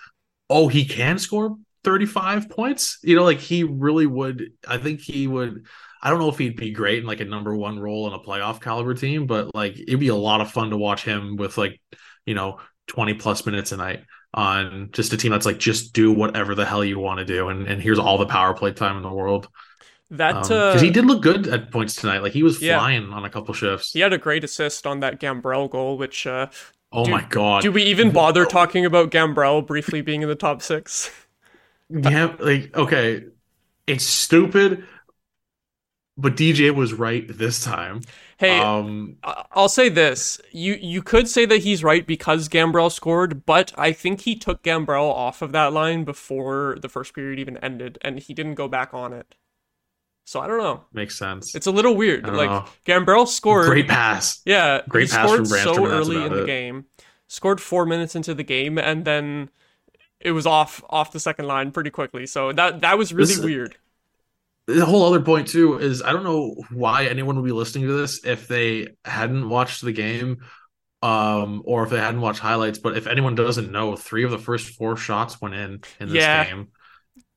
oh, 0.48 0.68
he 0.68 0.86
can 0.86 1.18
score 1.18 1.56
35 1.84 2.48
points. 2.50 2.98
You 3.02 3.16
know, 3.16 3.24
like 3.24 3.38
he 3.38 3.64
really 3.64 4.06
would. 4.06 4.52
I 4.66 4.78
think 4.78 5.00
he 5.00 5.26
would. 5.26 5.66
I 6.02 6.10
don't 6.10 6.18
know 6.18 6.28
if 6.30 6.38
he'd 6.38 6.56
be 6.56 6.70
great 6.70 7.00
in 7.00 7.06
like 7.06 7.20
a 7.20 7.24
number 7.26 7.54
one 7.54 7.78
role 7.78 8.06
in 8.06 8.14
a 8.14 8.18
playoff 8.18 8.60
caliber 8.60 8.94
team, 8.94 9.26
but 9.26 9.54
like 9.54 9.78
it'd 9.78 10.00
be 10.00 10.08
a 10.08 10.14
lot 10.14 10.40
of 10.40 10.50
fun 10.50 10.70
to 10.70 10.76
watch 10.76 11.04
him 11.04 11.36
with 11.36 11.58
like, 11.58 11.80
you 12.24 12.34
know, 12.34 12.58
20 12.86 13.14
plus 13.14 13.44
minutes 13.44 13.72
a 13.72 13.76
night 13.76 14.04
on 14.32 14.88
just 14.92 15.12
a 15.12 15.16
team 15.16 15.30
that's 15.32 15.44
like, 15.44 15.58
just 15.58 15.92
do 15.92 16.10
whatever 16.12 16.54
the 16.54 16.64
hell 16.64 16.84
you 16.84 16.98
want 16.98 17.18
to 17.18 17.24
do. 17.26 17.48
And, 17.48 17.66
and 17.66 17.82
here's 17.82 17.98
all 17.98 18.16
the 18.16 18.26
power 18.26 18.54
play 18.54 18.72
time 18.72 18.96
in 18.96 19.02
the 19.02 19.12
world. 19.12 19.48
that 20.12 20.36
uh, 20.36 20.70
Because 20.72 20.80
he 20.80 20.90
did 20.90 21.04
look 21.04 21.20
good 21.22 21.46
at 21.48 21.70
points 21.70 21.96
tonight. 21.96 22.22
Like 22.22 22.32
he 22.32 22.42
was 22.42 22.62
Yeah. 22.62 22.78
flying 22.78 23.12
on 23.12 23.24
a 23.26 23.30
couple 23.30 23.52
shifts. 23.52 23.92
he 23.92 24.00
had 24.00 24.12
a 24.14 24.18
great 24.18 24.42
assist 24.42 24.86
on 24.86 25.00
that 25.00 25.20
Gambrell 25.20 25.68
goal, 25.70 25.98
which 25.98 26.26
uh, 26.26 26.46
Oh 26.92 27.04
Do- 27.04 27.10
my 27.10 27.22
God. 27.28 27.62
Do 27.62 27.72
we 27.72 27.82
even 27.84 28.10
bother 28.10 28.46
talking 28.46 28.86
about 28.86 29.10
Gambrell 29.10 29.66
briefly 29.66 30.00
being 30.00 30.22
in 30.22 30.28
the 30.28 30.34
top 30.34 30.62
six? 30.62 31.10
yeah, 31.90 32.36
like 32.38 32.76
okay, 32.76 33.24
it's 33.86 34.04
stupid, 34.04 34.86
but 36.16 36.36
DJ 36.36 36.74
was 36.74 36.92
right 36.92 37.26
this 37.28 37.62
time. 37.64 38.02
Hey, 38.38 38.58
Um, 38.58 39.16
I'll 39.22 39.68
say 39.68 39.88
this: 39.88 40.40
you 40.52 40.74
you 40.74 41.02
could 41.02 41.28
say 41.28 41.44
that 41.46 41.58
he's 41.58 41.84
right 41.84 42.06
because 42.06 42.48
Gambrell 42.48 42.90
scored, 42.92 43.44
but 43.46 43.72
I 43.76 43.92
think 43.92 44.22
he 44.22 44.36
took 44.36 44.62
Gambrell 44.62 45.10
off 45.10 45.42
of 45.42 45.52
that 45.52 45.72
line 45.72 46.04
before 46.04 46.78
the 46.80 46.88
first 46.88 47.14
period 47.14 47.38
even 47.38 47.56
ended, 47.58 47.98
and 48.02 48.18
he 48.18 48.34
didn't 48.34 48.54
go 48.54 48.68
back 48.68 48.94
on 48.94 49.12
it. 49.12 49.34
So 50.24 50.40
I 50.40 50.46
don't 50.46 50.58
know. 50.58 50.84
makes 50.92 51.18
sense. 51.18 51.54
It's 51.54 51.66
a 51.66 51.72
little 51.72 51.96
weird. 51.96 52.26
Like 52.26 52.50
know. 52.50 52.64
Gambrell 52.86 53.26
scored. 53.26 53.66
Great 53.66 53.88
pass. 53.88 54.40
Yeah, 54.44 54.82
Great 54.88 55.10
pass 55.10 55.28
scored 55.28 55.48
from 55.48 55.58
so 55.58 55.86
early 55.86 56.16
in 56.16 56.22
about 56.26 56.36
the 56.40 56.46
game. 56.46 56.86
Scored 57.26 57.60
four 57.60 57.86
minutes 57.86 58.14
into 58.14 58.34
the 58.34 58.42
game, 58.44 58.78
and 58.78 59.04
then 59.04 59.50
it 60.20 60.32
was 60.32 60.46
off 60.46 60.82
off 60.90 61.12
the 61.12 61.20
second 61.20 61.46
line 61.46 61.70
pretty 61.72 61.90
quickly. 61.90 62.26
So 62.26 62.52
that 62.52 62.80
that 62.82 62.98
was 62.98 63.12
really 63.12 63.34
This- 63.34 63.44
weird. 63.44 63.76
The 64.66 64.86
whole 64.86 65.02
other 65.02 65.20
point 65.20 65.48
too 65.48 65.78
is 65.78 66.00
I 66.00 66.12
don't 66.12 66.22
know 66.22 66.54
why 66.70 67.06
anyone 67.06 67.34
would 67.36 67.44
be 67.44 67.50
listening 67.50 67.88
to 67.88 67.92
this 67.94 68.24
if 68.24 68.46
they 68.46 68.88
hadn't 69.04 69.48
watched 69.48 69.82
the 69.82 69.90
game, 69.90 70.44
um, 71.02 71.62
or 71.64 71.82
if 71.82 71.90
they 71.90 71.98
hadn't 71.98 72.20
watched 72.20 72.38
highlights. 72.38 72.78
But 72.78 72.96
if 72.96 73.08
anyone 73.08 73.34
doesn't 73.34 73.72
know, 73.72 73.96
three 73.96 74.22
of 74.24 74.30
the 74.30 74.38
first 74.38 74.68
four 74.76 74.96
shots 74.96 75.40
went 75.40 75.54
in 75.56 75.80
in 75.98 76.08
this 76.08 76.16
Yeah, 76.22 76.44
game. 76.44 76.68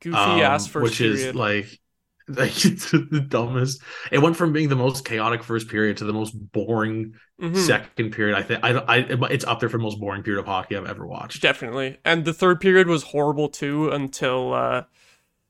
Goofy 0.01 0.15
um, 0.15 0.41
ass 0.41 0.67
first 0.67 0.83
which 0.83 0.97
period. 0.99 1.29
is 1.29 1.33
like 1.35 1.79
like 2.27 2.65
it's 2.65 2.91
the 2.91 3.25
dumbest. 3.27 3.81
It 4.11 4.19
went 4.19 4.37
from 4.37 4.53
being 4.53 4.69
the 4.69 4.75
most 4.75 5.05
chaotic 5.05 5.43
first 5.43 5.67
period 5.67 5.97
to 5.97 6.05
the 6.05 6.13
most 6.13 6.31
boring 6.51 7.13
Mhm. 7.41 7.57
second 7.57 8.11
period. 8.11 8.37
I 8.37 8.43
think 8.43 8.59
I, 8.63 8.71
I 8.71 8.97
it's 9.31 9.43
up 9.45 9.59
there 9.59 9.67
for 9.69 9.77
the 9.77 9.83
most 9.83 9.99
boring 9.99 10.23
period 10.23 10.39
of 10.39 10.45
hockey 10.45 10.77
I've 10.77 10.85
ever 10.85 11.05
watched. 11.05 11.41
Definitely. 11.41 11.97
And 12.05 12.25
the 12.25 12.33
third 12.33 12.61
period 12.61 12.87
was 12.87 13.03
horrible 13.03 13.49
too 13.49 13.89
until 13.89 14.53
uh 14.53 14.83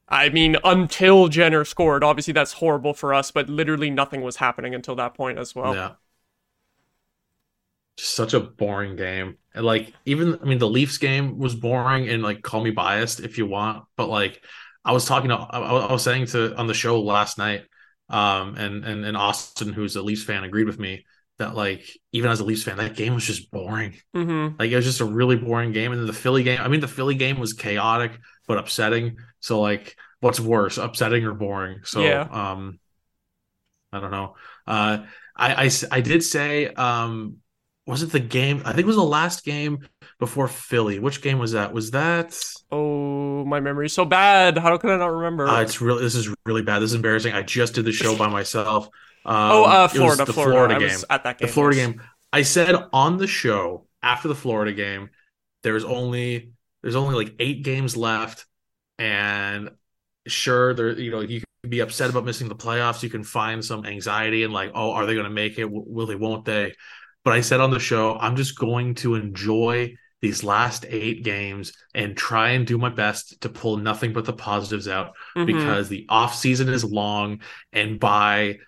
I 0.10 0.30
mean 0.30 0.58
until 0.64 1.28
Jenner 1.30 1.66
scored. 1.66 2.04
Obviously 2.04 2.34
that's 2.34 2.54
horrible 2.54 2.94
for 2.94 3.14
us, 3.14 3.32
but 3.32 3.50
literally 3.50 3.90
nothing 3.90 4.22
was 4.22 4.38
happening 4.38 4.76
until 4.76 4.96
that 4.96 5.14
point 5.16 5.40
as 5.40 5.56
well. 5.56 5.76
Yeah. 5.76 5.92
Just 7.98 8.16
such 8.16 8.34
a 8.34 8.40
boring 8.40 8.96
game. 8.96 9.38
And 9.54 9.66
like 9.66 9.94
even 10.06 10.40
I 10.42 10.46
mean 10.46 10.58
the 10.58 10.68
Leafs 10.70 10.98
game 10.98 11.38
was 11.38 11.56
boring 11.56 12.10
and 12.10 12.24
like 12.24 12.42
call 12.42 12.64
me 12.64 12.72
biased 12.72 13.20
if 13.20 13.38
you 13.38 13.46
want, 13.46 13.86
but 13.96 14.10
like 14.10 14.44
I 14.86 14.92
was 14.92 15.06
talking 15.06 15.30
to 15.30 15.36
I, 15.36 15.92
was 15.92 16.04
saying 16.04 16.28
to 16.28 16.56
on 16.56 16.68
the 16.68 16.74
show 16.74 17.02
last 17.02 17.38
night, 17.38 17.64
um 18.10 18.56
and 18.56 18.84
and 18.86 19.06
and 19.06 19.18
Austin 19.18 19.74
who's 19.74 19.96
a 19.96 20.02
Leafs 20.02 20.24
fan 20.24 20.44
agreed 20.44 20.68
with 20.68 20.80
me 20.80 21.06
that 21.40 21.56
like 21.56 21.86
even 22.12 22.30
as 22.30 22.40
a 22.40 22.44
Leafs 22.44 22.64
fan 22.64 22.78
that 22.78 22.96
game 22.96 23.14
was 23.14 23.26
just 23.26 23.50
boring. 23.52 23.96
Mhm. 24.16 24.60
Like 24.60 24.72
it 24.72 24.76
was 24.76 24.86
just 24.86 25.02
a 25.02 25.06
really 25.06 25.36
boring 25.36 25.72
game. 25.72 25.92
And 25.92 26.00
then 26.00 26.08
the 26.08 26.14
Philly 26.14 26.44
game, 26.44 26.60
I 26.62 26.68
mean, 26.68 26.82
the 26.82 26.88
Philly 26.88 27.16
game 27.16 27.40
was 27.40 27.54
chaotic 27.54 28.12
but 28.48 28.58
upsetting. 28.58 29.18
So 29.40 29.62
like, 29.62 29.96
what's 30.20 30.40
worse, 30.40 30.78
upsetting 30.78 31.24
or 31.26 31.34
boring? 31.34 31.80
So 31.86 32.02
Yeah. 32.04 32.28
um, 32.30 32.80
I 33.92 34.00
don't 34.00 34.12
know. 34.12 34.36
Uh, 34.66 35.06
I, 35.36 35.66
I 35.66 35.70
I 35.92 36.02
did 36.02 36.24
say 36.24 36.68
um, 36.68 37.38
was 37.86 38.02
it 38.02 38.12
the 38.12 38.20
game? 38.20 38.62
I 38.66 38.70
think 38.70 38.82
it 38.82 38.86
was 38.86 38.96
the 38.96 39.04
last 39.04 39.44
game 39.44 39.80
before 40.20 40.48
Philly. 40.48 41.00
Which 41.00 41.22
game 41.22 41.38
was 41.38 41.52
that? 41.52 41.74
Was 41.74 41.92
that? 41.92 42.38
Oh, 42.72 43.44
my 43.46 43.60
memory's 43.60 43.94
so 43.94 44.06
bad. 44.06 44.58
How 44.58 44.78
could 44.78 44.92
I 44.92 44.98
not 44.98 45.08
remember? 45.08 45.48
Uh, 45.48 45.62
it's 45.62 45.82
really 45.82 46.04
this 46.04 46.16
is 46.16 46.34
really 46.46 46.62
bad. 46.62 46.80
This 46.80 46.92
is 46.92 46.96
embarrassing. 46.96 47.34
I 47.34 47.42
just 47.42 47.76
did 47.76 47.86
the 47.86 47.92
show 47.92 48.18
by 48.18 48.30
myself. 48.30 48.86
Um, 49.26 49.36
oh, 49.36 49.64
uh 49.64 49.90
it 49.94 50.00
was 50.00 50.16
Florida, 50.16 50.26
the 50.26 50.34
Florida. 50.34 50.76
I 50.76 50.80
game. 50.80 51.00
at 51.10 51.24
that 51.24 51.38
game. 51.38 51.48
the 51.48 51.54
Florida 51.54 51.78
game. 51.78 52.02
I 52.32 52.42
said 52.42 52.76
on 52.94 53.18
the 53.18 53.28
show 53.28 53.86
after 54.02 54.28
the 54.28 54.36
Florida 54.36 54.74
game, 54.74 55.10
there's 55.62 55.84
only 55.84 56.52
there's 56.82 56.96
only 56.96 57.16
like 57.16 57.36
eight 57.40 57.64
games 57.64 57.98
left, 57.98 58.46
and 58.98 59.72
sure, 60.28 60.74
there 60.74 60.98
you 60.98 61.12
know 61.12 61.22
you 61.22 61.42
can 61.42 61.70
be 61.70 61.80
upset 61.82 62.10
about 62.10 62.26
missing 62.26 62.48
the 62.48 62.56
playoffs. 62.56 63.04
You 63.04 63.10
can 63.10 63.24
find 63.24 63.64
some 63.64 63.86
anxiety 63.86 64.44
and 64.44 64.54
like, 64.54 64.72
oh, 64.74 64.92
are 64.92 65.06
they 65.06 65.14
going 65.14 65.26
to 65.26 65.30
make 65.30 65.58
it? 65.60 65.70
Will 65.70 66.06
they? 66.06 66.16
Won't 66.16 66.46
they? 66.46 66.74
But 67.24 67.34
I 67.34 67.42
said 67.42 67.60
on 67.62 67.72
the 67.72 67.80
show, 67.80 68.18
I'm 68.20 68.36
just 68.36 68.58
going 68.58 68.96
to 68.96 69.16
enjoy 69.16 69.96
these 70.22 70.44
last 70.44 70.86
eight 70.88 71.24
games 71.24 71.74
and 71.94 72.16
try 72.16 72.52
and 72.52 72.66
do 72.66 72.78
my 72.78 72.88
best 72.90 73.42
to 73.42 73.50
pull 73.50 73.76
nothing 73.78 74.14
but 74.14 74.24
the 74.24 74.32
positives 74.34 74.88
out 74.88 75.16
Mhm. 75.36 75.46
because 75.46 75.90
the 75.90 76.06
off 76.08 76.34
season 76.36 76.70
is 76.70 76.86
long 76.86 77.42
and 77.74 78.00
by 78.00 78.60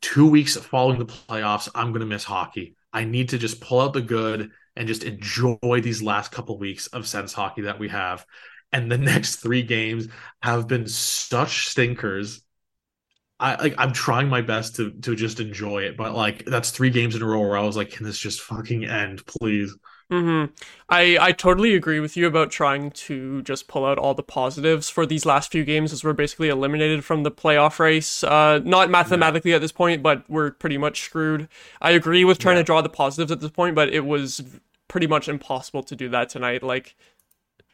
two 0.00 0.28
weeks 0.28 0.56
following 0.56 0.98
the 1.00 1.06
playoffs 1.06 1.68
i'm 1.74 1.88
going 1.88 2.00
to 2.00 2.06
miss 2.06 2.22
hockey. 2.24 2.76
I 2.92 3.02
need 3.04 3.30
to 3.30 3.38
just 3.38 3.60
pull 3.60 3.80
out 3.80 3.92
the 3.92 4.02
good 4.02 4.50
and 4.76 4.86
just 4.86 5.02
enjoy 5.02 5.80
these 5.82 6.00
last 6.00 6.30
couple 6.30 6.58
weeks 6.60 6.86
of 6.88 7.08
sense 7.08 7.32
hockey 7.32 7.62
that 7.62 7.80
we 7.80 7.88
have. 7.88 8.24
And 8.70 8.90
the 8.90 8.98
next 9.12 9.36
three 9.36 9.62
games 9.62 10.06
have 10.42 10.68
been 10.68 10.86
such 10.86 11.68
stinkers 11.68 12.43
I 13.40 13.60
like 13.60 13.74
I'm 13.78 13.92
trying 13.92 14.28
my 14.28 14.40
best 14.42 14.76
to 14.76 14.90
to 15.02 15.14
just 15.16 15.40
enjoy 15.40 15.82
it, 15.82 15.96
but 15.96 16.14
like 16.14 16.44
that's 16.46 16.70
three 16.70 16.90
games 16.90 17.14
in 17.16 17.22
a 17.22 17.26
row 17.26 17.40
where 17.40 17.56
I 17.58 17.62
was 17.62 17.76
like, 17.76 17.90
can 17.90 18.06
this 18.06 18.18
just 18.18 18.40
fucking 18.42 18.84
end, 18.84 19.24
please? 19.26 19.74
hmm 20.10 20.44
I 20.90 21.16
I 21.18 21.32
totally 21.32 21.74
agree 21.74 21.98
with 21.98 22.14
you 22.16 22.26
about 22.26 22.50
trying 22.50 22.90
to 22.90 23.40
just 23.42 23.68
pull 23.68 23.86
out 23.86 23.98
all 23.98 24.12
the 24.14 24.22
positives 24.22 24.90
for 24.90 25.06
these 25.06 25.24
last 25.24 25.50
few 25.50 25.64
games, 25.64 25.92
as 25.94 26.04
we're 26.04 26.12
basically 26.12 26.50
eliminated 26.50 27.04
from 27.04 27.22
the 27.22 27.30
playoff 27.30 27.78
race. 27.78 28.22
Uh, 28.22 28.60
not 28.64 28.90
mathematically 28.90 29.54
at 29.54 29.62
this 29.62 29.72
point, 29.72 30.02
but 30.02 30.28
we're 30.28 30.50
pretty 30.52 30.76
much 30.76 31.02
screwed. 31.02 31.48
I 31.80 31.92
agree 31.92 32.24
with 32.24 32.38
trying 32.38 32.56
Yeah. 32.56 32.58
to 32.58 32.62
draw 32.62 32.82
the 32.82 32.90
positives 32.90 33.32
at 33.32 33.40
this 33.40 33.50
point, 33.50 33.74
but 33.74 33.88
it 33.88 34.04
was 34.04 34.42
pretty 34.88 35.06
much 35.06 35.26
impossible 35.28 35.82
to 35.84 35.96
do 35.96 36.08
that 36.10 36.28
tonight. 36.28 36.62
Like. 36.62 36.94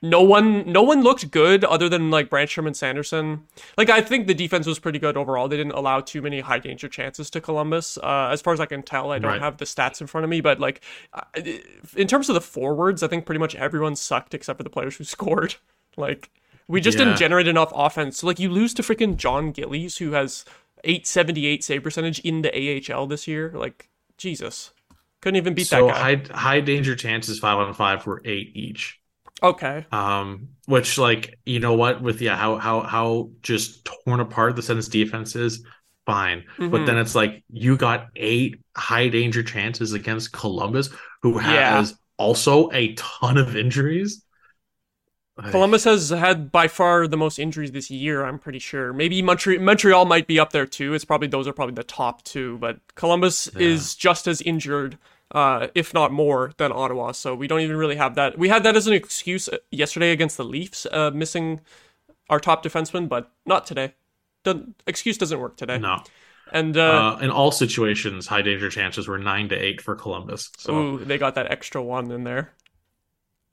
No 0.03 0.23
one, 0.23 0.65
no 0.71 0.83
one 0.83 1.03
looked 1.03 1.31
good 1.31 1.63
other 1.63 1.87
than 1.89 2.11
like 2.11 2.31
Brannstrom 2.31 2.67
and 2.67 2.75
Sanderson. 2.77 3.45
Like 3.77 3.91
I 3.91 4.01
think 4.01 4.27
the 4.27 4.35
defense 4.35 4.67
was 4.67 4.79
pretty 4.79 4.99
good 4.99 5.17
overall. 5.17 5.47
They 5.47 5.59
didn't 5.59 5.73
allow 5.75 6.01
too 6.01 6.23
many 6.23 6.41
high 6.41 6.59
danger 6.59 6.89
chances 6.89 7.29
to 7.31 7.41
Columbus. 7.41 7.99
Uh, 7.99 8.29
as 8.33 8.41
far 8.41 8.55
as 8.55 8.61
I 8.61 8.67
can 8.67 8.83
tell, 8.83 9.13
I 9.13 9.19
don't 9.19 9.33
Right. 9.33 9.41
have 9.43 9.59
the 9.59 9.67
stats 9.67 10.01
in 10.01 10.07
front 10.07 10.25
of 10.25 10.31
me, 10.31 10.41
but 10.41 10.59
like 10.59 10.81
in 11.97 12.07
terms 12.07 12.29
of 12.31 12.35
the 12.35 12.41
forwards, 12.41 13.03
I 13.03 13.09
think 13.09 13.27
pretty 13.27 13.39
much 13.39 13.55
everyone 13.55 13.95
sucked 13.95 14.33
except 14.33 14.57
for 14.59 14.63
the 14.63 14.71
players 14.71 14.97
who 14.97 15.05
scored. 15.17 15.57
Like 15.97 16.31
we 16.67 16.81
just 16.81 16.97
Yeah. 16.99 17.05
didn't 17.05 17.19
generate 17.19 17.49
enough 17.49 17.73
offense. 17.75 18.19
So 18.19 18.27
like 18.27 18.39
you 18.39 18.49
lose 18.49 18.73
to 18.75 18.83
freaking 18.83 19.17
John 19.17 19.51
Gillies, 19.53 19.99
who 19.99 20.13
has 20.13 20.45
878 20.85 21.63
save 21.63 21.83
percentage 21.83 22.21
in 22.21 22.43
the 22.43 22.51
AHL 22.55 23.07
this 23.07 23.29
year. 23.29 23.53
Like 23.55 23.89
Jesus, 24.17 24.71
couldn't 25.21 25.37
even 25.37 25.53
beat 25.53 25.67
so 25.67 25.89
that 25.89 25.95
guy. 25.95 25.99
high 26.01 26.39
high 26.39 26.61
danger 26.61 26.97
chances 26.97 27.39
five 27.39 27.59
on 27.59 27.75
five 27.75 28.07
were 28.07 28.23
eight 28.25 28.53
each. 28.55 29.00
Okay, 29.43 29.87
Um, 29.93 30.51
which 30.67 30.99
like 30.99 31.39
you 31.45 31.59
know 31.59 31.75
what 31.75 32.01
with 32.01 32.21
yeah 32.21 32.37
how 32.37 32.57
how 32.59 32.81
how 32.83 33.31
just 33.43 33.85
torn 34.05 34.21
apart 34.21 34.55
the 34.57 34.63
Sens 34.63 34.89
defense 34.89 35.35
is, 35.35 35.65
fine. 36.07 36.45
But 36.71 36.83
Mhm. 36.83 36.87
then 36.87 36.97
it's 36.99 37.15
like 37.15 37.43
you 37.51 37.77
got 37.77 38.09
eight 38.17 38.61
high 38.77 39.09
danger 39.09 39.43
chances 39.43 39.93
against 39.93 40.33
Columbus, 40.33 40.91
who 41.23 41.41
Yeah. 41.43 41.79
has 41.79 41.95
also 42.19 42.71
a 42.73 42.95
ton 42.95 43.37
of 43.37 43.57
injuries. 43.57 44.25
Columbus 45.51 45.85
has 45.85 46.11
had 46.11 46.53
by 46.53 46.69
far 46.69 47.07
the 47.07 47.17
most 47.17 47.39
injuries 47.39 47.73
this 47.73 47.91
year. 47.91 48.25
I'm 48.25 48.39
pretty 48.39 48.59
sure. 48.59 48.93
Maybe 48.93 49.23
Montreal 49.23 49.63
Montreal 49.63 50.05
might 50.05 50.27
be 50.27 50.39
up 50.39 50.53
there 50.53 50.67
too. 50.67 50.93
It's 50.93 51.05
probably 51.05 51.29
those 51.29 51.49
are 51.49 51.53
probably 51.55 51.75
the 51.75 51.83
top 51.85 52.23
two, 52.25 52.59
but 52.59 52.79
Columbus 52.95 53.49
Yeah. 53.53 53.61
is 53.63 53.95
just 53.95 54.27
as 54.29 54.43
injured, 54.43 54.99
uh, 55.33 55.69
if 55.75 55.93
not 55.95 56.13
more, 56.13 56.53
than 56.57 56.73
Ottawa. 56.73 57.13
So 57.13 57.35
we 57.35 57.47
don't 57.47 57.61
even 57.61 57.77
really 57.77 57.97
have 57.97 58.15
that. 58.17 58.39
We 58.39 58.49
had 58.49 58.63
that 58.65 58.77
as 58.77 58.87
an 58.87 58.93
excuse 58.93 59.49
yesterday 59.71 60.11
against 60.13 60.37
the 60.37 60.45
Leafs, 60.45 60.87
uh, 60.91 61.11
missing 61.13 61.61
our 62.29 62.41
top 62.41 62.65
defenseman, 62.65 63.09
but 63.09 63.31
not 63.47 63.67
today. 63.67 63.95
The 64.45 64.73
excuse 64.87 65.19
doesn't 65.19 65.39
work 65.39 65.57
today. 65.57 65.79
no. 65.79 66.03
And 66.53 66.77
uh, 66.77 67.15
Uh, 67.17 67.19
in 67.23 67.31
all 67.31 67.53
situations, 67.53 68.27
high 68.27 68.43
danger 68.43 68.71
chances 68.71 69.07
were 69.07 69.19
nine 69.19 69.49
to 69.51 69.55
eight 69.55 69.81
for 69.81 69.95
Columbus. 69.95 70.51
So 70.59 70.75
ooh, 70.77 71.05
they 71.05 71.17
got 71.17 71.37
that 71.37 71.49
extra 71.51 71.81
one 71.81 72.11
in 72.11 72.25
there. 72.25 72.53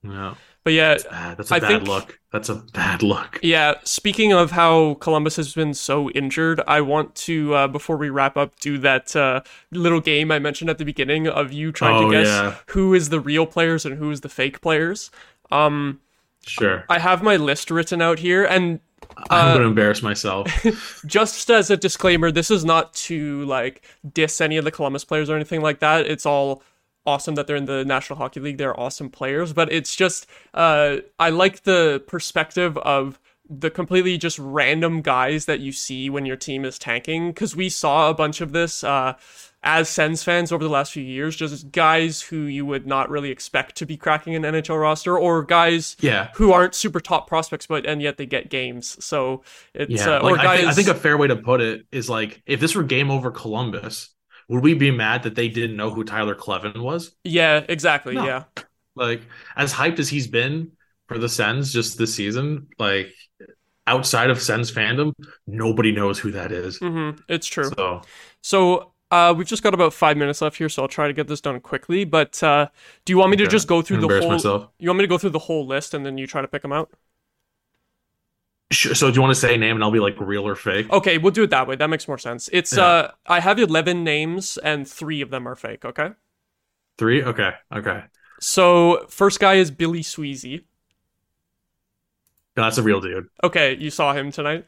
yeah, 0.04 0.34
But 0.68 0.74
yeah, 0.74 0.98
bad. 1.10 1.38
that's 1.38 1.50
a 1.50 1.56
I 1.56 1.60
bad 1.62 1.68
think- 1.70 1.88
look. 1.88 2.20
That's 2.34 2.50
a 2.50 2.56
bad 2.56 3.04
look. 3.04 3.40
Yeah, 3.42 3.76
speaking 3.86 4.34
of 4.34 4.52
how 4.52 4.96
Columbus 4.96 5.38
has 5.38 5.54
been 5.54 5.74
so 5.74 6.10
injured, 6.10 6.60
I 6.68 6.82
want 6.82 7.16
to, 7.16 7.54
uh, 7.56 7.68
before 7.70 7.96
we 7.96 8.10
wrap 8.10 8.36
up, 8.36 8.60
do 8.60 8.78
that 8.80 9.16
uh, 9.16 9.44
little 9.72 10.02
game 10.02 10.30
I 10.30 10.38
mentioned 10.40 10.70
at 10.70 10.78
the 10.78 10.84
beginning 10.84 11.26
of 11.30 11.54
you 11.54 11.72
trying 11.72 12.04
Oh, 12.04 12.12
to 12.12 12.18
guess 12.18 12.28
yeah. 12.28 12.56
who 12.68 12.94
is 12.94 13.08
the 13.08 13.22
real 13.22 13.46
players 13.46 13.86
and 13.86 13.98
who 13.98 14.12
is 14.12 14.20
the 14.22 14.28
fake 14.30 14.60
players. 14.60 15.10
Um, 15.52 16.02
Sure, 16.46 16.84
I 16.90 17.00
have 17.00 17.24
my 17.24 17.38
list 17.38 17.72
written 17.72 18.02
out 18.02 18.20
here, 18.20 18.44
and 18.44 18.82
I'm 19.30 19.48
uh, 19.48 19.52
going 19.54 19.62
to 19.62 19.68
embarrass 19.70 20.02
myself. 20.02 20.48
just 21.06 21.50
as 21.50 21.70
a 21.70 21.78
disclaimer, 21.78 22.30
this 22.30 22.52
is 22.52 22.66
not 22.66 22.94
to 22.96 23.46
like 23.46 23.84
diss 24.14 24.42
any 24.42 24.58
of 24.58 24.66
the 24.66 24.72
Columbus 24.72 25.06
players 25.06 25.30
or 25.30 25.36
anything 25.38 25.62
like 25.62 25.80
that. 25.80 26.06
It's 26.08 26.26
all 26.26 26.62
awesome 27.08 27.34
that 27.36 27.48
they're 27.48 27.56
in 27.56 27.66
the 27.66 27.84
National 27.86 28.20
Hockey 28.20 28.40
League. 28.40 28.58
They're 28.58 28.80
awesome 28.80 29.10
players, 29.10 29.54
but 29.54 29.72
it's 29.72 29.96
just 29.96 30.28
uh, 30.54 30.98
I 31.18 31.30
like 31.32 31.64
the 31.64 32.04
perspective 32.06 32.78
of 32.80 33.20
the 33.50 33.70
completely 33.72 34.18
just 34.18 34.38
random 34.40 35.02
guys 35.02 35.46
that 35.46 35.62
you 35.62 35.72
see 35.72 36.10
when 36.10 36.26
your 36.26 36.36
team 36.36 36.66
is 36.66 36.78
tanking 36.78 37.30
because 37.30 37.56
we 37.56 37.70
saw 37.70 38.10
a 38.10 38.14
bunch 38.14 38.42
of 38.42 38.52
this 38.52 38.84
uh, 38.84 39.14
as 39.64 39.88
Sens 39.90 40.22
fans 40.22 40.52
over 40.52 40.64
the 40.64 40.70
last 40.70 40.92
few 40.92 41.02
years, 41.04 41.34
just 41.36 41.72
guys 41.72 42.22
who 42.22 42.42
you 42.42 42.66
would 42.66 42.86
not 42.86 43.10
really 43.10 43.32
expect 43.32 43.76
to 43.78 43.86
be 43.86 43.96
cracking 43.96 44.36
an 44.36 44.44
NHL 44.44 44.80
roster, 44.80 45.18
or 45.18 45.44
guys 45.44 45.96
Yeah. 46.02 46.30
who 46.36 46.52
aren't 46.52 46.76
super 46.76 47.00
top 47.00 47.28
prospects, 47.28 47.66
but 47.68 47.86
and 47.86 48.02
yet 48.02 48.18
they 48.18 48.26
get 48.26 48.50
games. 48.50 49.04
So 49.04 49.44
it's 49.74 50.06
Yeah, 50.06 50.18
uh, 50.18 50.20
or 50.20 50.32
like, 50.34 50.42
guys. 50.42 50.48
I, 50.48 50.58
think, 50.58 50.68
I 50.68 50.74
think 50.74 50.88
a 50.90 50.94
fair 50.96 51.18
way 51.18 51.28
to 51.28 51.38
put 51.38 51.62
it 51.62 51.86
is 51.92 52.10
like 52.10 52.42
if 52.46 52.60
this 52.60 52.76
were 52.76 52.84
game 52.84 53.10
over 53.10 53.32
Columbus, 53.32 54.10
would 54.48 54.64
we 54.64 54.74
be 54.74 54.92
mad 54.92 55.24
that 55.24 55.36
they 55.36 55.50
didn't 55.50 55.76
know 55.78 55.92
who 55.92 56.04
Tyler 56.04 56.36
Kleven 56.36 56.82
was? 56.82 57.16
yeah, 57.24 57.66
exactly. 57.68 58.16
No. 58.16 58.24
Yeah, 58.24 58.46
Like 58.96 59.24
as 59.56 59.74
hyped 59.74 60.00
as 60.00 60.10
he's 60.10 60.28
been 60.28 60.74
for 61.08 61.18
the 61.20 61.30
Sens 61.30 61.74
just 61.74 61.98
this 61.98 62.16
season, 62.16 62.70
like 62.80 63.14
outside 63.88 64.30
of 64.32 64.42
Sens 64.42 64.72
fandom, 64.72 65.14
nobody 65.48 65.92
knows 65.94 66.20
who 66.20 66.32
that 66.34 66.52
is. 66.52 66.82
hmm 66.82 67.12
it's 67.28 67.48
true. 67.48 67.76
So 67.78 68.02
So 68.44 68.94
uh, 69.12 69.34
we've 69.38 69.48
just 69.48 69.64
got 69.64 69.74
about 69.76 69.94
five 69.94 70.18
minutes 70.18 70.42
left 70.42 70.58
here, 70.58 70.70
so 70.70 70.84
I'll 70.84 70.90
try 70.90 71.08
to 71.08 71.14
get 71.14 71.28
this 71.28 71.42
done 71.42 71.60
quickly. 71.62 72.06
But 72.06 72.42
uh, 72.44 72.70
do 73.06 73.14
you 73.14 73.18
want 73.18 73.32
me 73.32 73.38
to 73.38 73.48
just 73.48 73.68
go 73.68 73.82
through 73.84 74.00
the 74.00 74.10
whole? 74.10 74.46
myself. 74.46 74.70
You 74.80 74.90
want 74.90 75.00
me 75.00 75.04
to 75.06 75.10
go 75.10 75.18
through 75.20 75.32
the 75.32 75.40
whole 75.40 75.68
list 75.68 75.94
and 75.94 76.06
then 76.06 76.18
you 76.18 76.28
try 76.28 76.42
to 76.42 76.48
pick 76.50 76.64
them 76.64 76.74
out? 76.74 76.92
Sure, 78.70 78.94
so 78.94 79.10
do 79.10 79.16
you 79.16 79.22
want 79.22 79.32
to 79.34 79.40
say 79.40 79.56
a 79.56 79.58
name 79.58 79.76
and 79.78 79.84
I'll 79.84 79.92
be 79.92 80.00
like 80.00 80.20
real 80.20 80.46
or 80.46 80.56
fake? 80.56 80.92
Okay, 80.92 81.18
we'll 81.18 81.32
do 81.32 81.44
it 81.44 81.50
that 81.52 81.68
way. 81.68 81.76
That 81.78 81.90
makes 81.90 82.08
more 82.08 82.18
sense. 82.18 82.50
It's 82.52 82.76
Yeah. 82.76 82.84
uh, 82.86 83.12
I 83.26 83.40
have 83.40 83.60
eleven 83.60 84.04
names 84.04 84.58
and 84.58 84.88
three 84.88 85.22
of 85.22 85.30
them 85.30 85.48
are 85.48 85.56
fake. 85.56 85.86
Okay. 85.86 86.10
Three? 86.98 87.24
Okay. 87.24 87.52
Okay. 87.74 88.04
So 88.42 89.06
first 89.10 89.40
guy 89.40 89.56
is 89.56 89.72
Billy 89.72 90.02
Sweezey. 90.02 90.64
That's 92.56 92.78
a 92.78 92.84
real 92.84 93.00
dude. 93.00 93.28
Okay, 93.44 93.78
you 93.78 93.90
saw 93.90 94.14
him 94.14 94.32
tonight. 94.32 94.66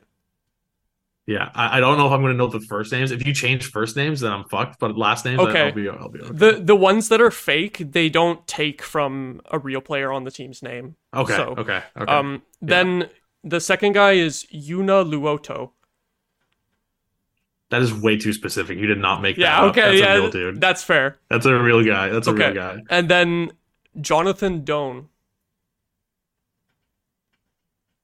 Yeah. 1.26 1.50
I, 1.54 1.78
I 1.78 1.80
don't 1.80 1.98
know 1.98 2.08
if 2.08 2.12
I'm 2.12 2.22
gonna 2.22 2.34
know 2.36 2.48
the 2.48 2.60
first 2.60 2.92
names. 2.92 3.12
If 3.12 3.26
you 3.26 3.34
change 3.34 3.66
first 3.70 3.96
names, 3.96 4.22
then 4.22 4.32
I'm 4.32 4.46
fucked. 4.46 4.80
But 4.80 4.98
last 4.98 5.26
names, 5.26 5.40
Okay. 5.40 5.68
I'll 5.68 5.72
be 5.74 5.90
I'll 5.90 6.10
be 6.10 6.20
okay. 6.22 6.32
The 6.34 6.52
the 6.64 6.76
ones 6.76 7.10
that 7.10 7.20
are 7.20 7.32
fake, 7.32 7.78
they 7.92 8.10
don't 8.10 8.46
take 8.48 8.82
from 8.82 9.42
a 9.52 9.60
real 9.60 9.82
player 9.82 10.12
on 10.12 10.24
the 10.24 10.32
team's 10.32 10.64
name. 10.64 10.96
okay. 11.14 11.36
so, 11.36 11.56
okay. 11.58 11.82
Okay. 12.00 12.12
Um, 12.12 12.44
then 12.62 13.10
the 13.44 13.60
second 13.60 13.94
guy 13.94 14.14
is 14.14 14.46
Joona 14.54 15.04
Luoto. 15.10 15.72
that 17.70 17.82
is 17.84 17.94
way 17.94 18.18
too 18.18 18.34
specific. 18.34 18.78
You 18.80 18.88
did 18.88 18.98
not 18.98 19.22
make 19.22 19.36
that 19.36 19.42
Yeah, 19.42 19.62
up. 19.62 19.72
okay, 19.72 19.82
That's 19.82 20.00
yeah, 20.00 20.14
a 20.16 20.22
real 20.22 20.32
dude. 20.32 20.60
that's 20.62 20.84
fair. 20.84 21.20
That's 21.30 21.46
a 21.46 21.56
real 21.62 21.84
guy. 21.86 22.10
That's 22.10 22.28
a 22.28 22.32
Okay. 22.32 22.46
real 22.48 22.56
guy. 22.56 22.82
And 22.90 23.10
then 23.10 23.52
Jonathan 24.02 24.64
Doan. 24.66 25.10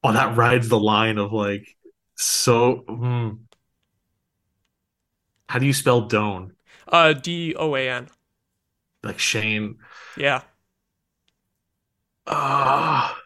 Oh, 0.03 0.13
that 0.13 0.37
rides 0.37 0.69
the 0.69 0.79
line 0.79 1.17
of 1.17 1.33
like 1.33 1.75
so. 2.15 2.83
hmm. 2.87 3.29
How 5.49 5.57
do 5.59 5.65
you 5.65 5.73
spell 5.73 6.01
Doan? 6.01 6.53
Uh, 6.87 7.13
D 7.13 7.55
O 7.55 7.75
A 7.75 7.89
N. 7.89 8.09
Like 9.03 9.17
Shane. 9.19 9.77
Yeah. 10.15 10.41
Ah. 12.27 13.17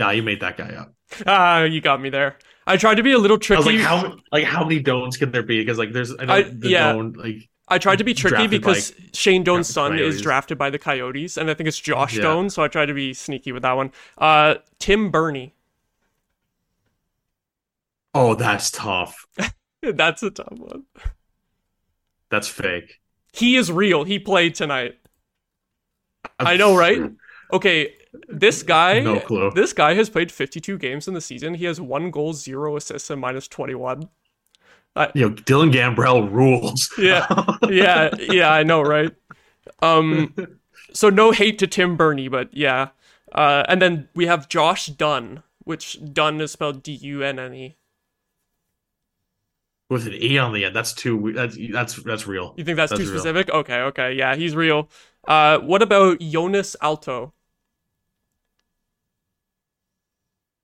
Nah, 0.00 0.10
you 0.10 0.22
made 0.22 0.40
that 0.40 0.56
guy 0.56 0.74
up. 0.74 0.94
Ah, 1.26 1.62
you 1.64 1.80
got 1.80 2.00
me 2.00 2.10
there. 2.10 2.36
I 2.66 2.76
tried 2.76 2.96
to 2.96 3.02
be 3.02 3.12
a 3.12 3.18
little 3.18 3.36
I 3.36 3.40
tricky. 3.40 3.58
was 3.58 3.66
like, 3.66 3.78
how 3.80 4.16
like 4.32 4.44
how 4.44 4.62
many 4.64 4.80
Doans 4.80 5.16
can 5.16 5.30
there 5.30 5.42
be? 5.42 5.60
Because 5.60 5.78
like 5.78 5.92
there's 5.92 6.12
I 6.18 6.24
know 6.24 6.32
I- 6.34 6.42
the 6.42 6.68
yeah. 6.68 6.92
Doan 6.92 7.12
like 7.14 7.48
I 7.68 7.78
tried 7.78 7.98
to 7.98 8.04
be 8.04 8.14
tricky 8.14 8.48
because 8.48 8.92
Shane 9.14 9.44
Doan's 9.44 9.68
son 9.68 9.92
Coyotes. 9.92 10.16
is 10.16 10.22
drafted 10.22 10.58
by 10.58 10.70
the 10.70 10.78
Coyotes, 10.78 11.36
and 11.36 11.48
I 11.48 11.54
think 11.54 11.68
it's 11.68 11.78
Josh 11.78 12.16
Yeah. 12.16 12.22
Doan, 12.22 12.50
so 12.50 12.64
I 12.64 12.68
tried 12.68 12.86
to 12.86 12.94
be 12.94 13.14
sneaky 13.14 13.52
with 13.52 13.62
that 13.62 13.74
one. 13.74 13.92
Uh, 14.18 14.56
Tim 14.80 15.10
Berni. 15.12 15.54
oh 18.14 18.34
that's 18.34 18.70
tough. 18.70 19.26
That's 19.82 20.22
a 20.22 20.30
tough 20.30 20.58
one. 20.58 20.82
That's 22.30 22.48
fake. 22.48 23.00
He 23.32 23.56
is 23.56 23.72
real. 23.72 24.04
He 24.04 24.18
played 24.18 24.54
tonight. 24.54 24.98
I 26.38 26.56
know, 26.56 26.76
right? 26.76 27.10
Okay, 27.52 27.94
this 28.28 28.62
guy. 28.74 29.00
No 29.00 29.20
clue. 29.20 29.50
This 29.54 29.72
guy 29.72 29.94
has 29.94 30.10
played 30.10 30.30
52 30.32 30.78
games 30.78 31.08
in 31.08 31.14
the 31.14 31.20
season. 31.20 31.54
He 31.54 31.64
has 31.66 31.80
one 31.80 32.10
goal, 32.10 32.32
zero 32.32 32.76
assists, 32.76 33.10
and 33.10 33.20
minus 33.20 33.48
21. 33.48 34.08
You 35.14 35.28
know, 35.28 35.34
Dylan 35.34 35.72
Gambrell 35.72 36.30
rules. 36.30 36.92
Yeah. 36.98 37.26
yeah, 37.68 38.10
yeah, 38.18 38.52
I 38.52 38.64
know, 38.64 38.82
right? 38.82 39.12
Um, 39.82 40.34
so 40.92 41.08
no 41.08 41.30
hate 41.30 41.58
to 41.60 41.66
Tim 41.66 41.96
Berni, 41.96 42.28
but 42.28 42.52
yeah. 42.52 42.88
Uh, 43.32 43.62
and 43.68 43.80
then 43.80 44.08
we 44.14 44.26
have 44.26 44.48
Josh 44.48 44.86
Dunne, 44.86 45.42
which 45.64 45.98
Dunne 46.12 46.40
is 46.40 46.50
spelled 46.50 46.82
D 46.82 46.92
U 46.92 47.22
N 47.22 47.38
N 47.38 47.54
E. 47.54 47.76
With 49.88 50.06
an 50.06 50.14
E 50.14 50.36
on 50.38 50.52
the 50.52 50.64
end. 50.64 50.74
That's 50.74 50.92
too 50.92 51.32
that's 51.34 51.56
that's 51.72 51.94
that's 52.02 52.26
real. 52.26 52.54
You 52.56 52.64
think 52.64 52.76
that's, 52.76 52.90
That's 52.90 53.00
too 53.02 53.10
real. 53.10 53.18
specific? 53.20 53.50
Okay, 53.50 53.80
okay, 53.82 54.12
yeah, 54.12 54.34
he's 54.34 54.54
real. 54.56 54.88
Uh, 55.26 55.58
what 55.60 55.82
about 55.82 56.20
Jonas 56.20 56.74
Alto? 56.82 57.32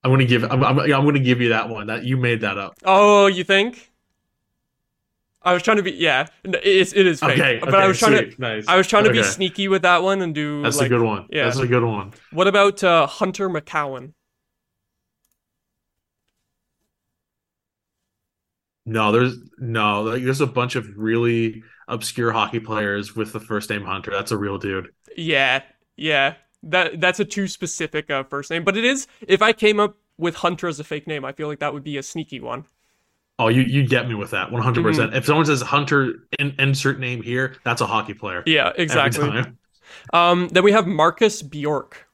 I'm 0.07 0.13
gonna 0.13 0.25
give 0.25 0.45
I'm, 0.45 0.63
I'm, 0.63 0.79
I'm 0.79 1.03
gonna 1.03 1.19
give 1.19 1.41
you 1.41 1.49
that 1.49 1.67
one. 1.67 1.87
That 1.87 2.05
you 2.05 2.15
made 2.15 2.39
that 2.41 2.57
up. 2.57 2.75
Oh, 2.85 3.27
you 3.27 3.43
think? 3.43 3.91
I 5.41 5.51
was 5.51 5.61
trying 5.63 5.77
to 5.77 5.83
be 5.83 5.91
yeah, 5.91 6.27
it's 6.45 6.93
it 6.93 7.05
is 7.05 7.19
fake. 7.19 7.37
Okay, 7.37 7.59
but 7.59 7.69
okay, 7.69 7.77
I 7.83 7.87
was 7.87 7.99
trying 7.99 8.31
to 8.31 8.41
nice. 8.41 8.65
I 8.69 8.77
was 8.77 8.87
trying 8.87 9.03
to 9.03 9.11
be 9.11 9.21
sneaky 9.21 9.67
with 9.67 9.81
that 9.81 10.03
one 10.03 10.21
and 10.21 10.33
do 10.33 10.63
That's 10.63 10.77
like 10.77 10.85
a 10.85 10.89
good 10.89 11.01
one. 11.01 11.27
yeah. 11.29 11.43
That's 11.43 11.59
a 11.59 11.67
good 11.67 11.83
one. 11.83 12.13
what 12.31 12.47
about 12.47 12.81
uh, 12.85 13.05
Hunter 13.05 13.49
McKown? 13.49 14.13
No, 18.85 19.11
there's 19.11 19.35
no 19.57 20.03
like 20.03 20.23
there's 20.23 20.39
a 20.39 20.47
bunch 20.47 20.77
of 20.77 20.87
really 20.95 21.63
obscure 21.89 22.31
hockey 22.31 22.61
players 22.61 23.13
with 23.13 23.33
the 23.33 23.41
first 23.41 23.69
name 23.69 23.83
Hunter. 23.83 24.11
That's 24.11 24.31
a 24.31 24.37
real 24.37 24.57
dude. 24.57 24.93
Yeah, 25.17 25.63
yeah. 25.97 26.35
That 26.63 26.99
that's 26.99 27.19
a 27.19 27.25
too 27.25 27.47
specific 27.47 28.09
uh, 28.09 28.23
first 28.23 28.49
name, 28.49 28.63
but 28.63 28.75
it 28.77 28.83
is. 28.85 29.07
If 29.27 29.41
I 29.41 29.53
came 29.53 29.79
up 29.79 29.97
with 30.17 30.35
Hunter 30.35 30.67
as 30.67 30.79
a 30.79 30.83
fake 30.83 31.07
name, 31.07 31.23
I 31.23 31.31
feel 31.31 31.47
like 31.47 31.59
that 31.59 31.73
would 31.73 31.83
be 31.83 31.97
a 31.97 32.03
sneaky 32.03 32.39
one. 32.39 32.65
Oh, 33.39 33.49
you 33.49 33.61
you 33.61 33.85
get 33.87 34.07
me 34.09 34.15
with 34.15 34.31
that 34.31 34.51
100. 34.51 34.79
Mm-hmm. 34.79 34.87
percent 34.89 35.15
If 35.15 35.25
someone 35.25 35.45
says 35.45 35.61
Hunter 35.61 36.27
in, 36.39 36.55
insert 36.57 36.99
name 36.99 37.21
here, 37.21 37.55
that's 37.63 37.81
a 37.81 37.85
hockey 37.85 38.13
player. 38.15 38.43
Yeah, 38.45 38.71
exactly. 38.75 39.43
Um, 40.11 40.47
then 40.49 40.63
we 40.63 40.71
have 40.71 40.87
Marcus 40.87 41.41
Bjork. 41.43 42.07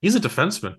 He's 0.00 0.14
a 0.16 0.20
defenseman. 0.20 0.76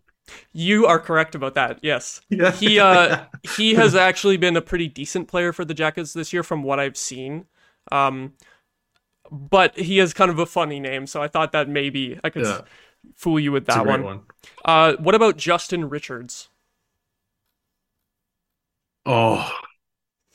You 0.51 0.85
are 0.85 0.99
correct 0.99 1.35
about 1.35 1.55
that. 1.55 1.79
Yes, 1.81 2.21
Yeah. 2.29 2.51
he 2.51 2.79
uh 2.79 3.25
he 3.55 3.73
has 3.75 3.95
actually 3.95 4.37
been 4.37 4.55
a 4.57 4.61
pretty 4.61 4.87
decent 4.87 5.27
player 5.27 5.53
for 5.53 5.65
the 5.65 5.73
Jackets 5.73 6.13
this 6.13 6.33
year, 6.33 6.43
from 6.43 6.63
what 6.63 6.79
I've 6.79 6.97
seen. 6.97 7.45
Um, 7.91 8.33
but 9.33 9.75
he 9.77 9.97
has 9.97 10.13
kind 10.13 10.29
of 10.31 10.37
a 10.39 10.45
funny 10.45 10.79
name, 10.79 11.07
so 11.07 11.21
I 11.21 11.27
thought 11.27 11.51
that 11.53 11.67
maybe 11.67 12.19
I 12.23 12.29
could 12.29 12.45
Yeah. 12.45 12.61
fool 13.15 13.39
you 13.39 13.51
with 13.51 13.65
that 13.65 13.85
one. 13.85 14.03
one. 14.03 14.21
Uh, 14.63 14.93
what 14.99 15.15
about 15.15 15.35
Justin 15.37 15.89
Richards? 15.89 16.49
Oh, 19.05 19.51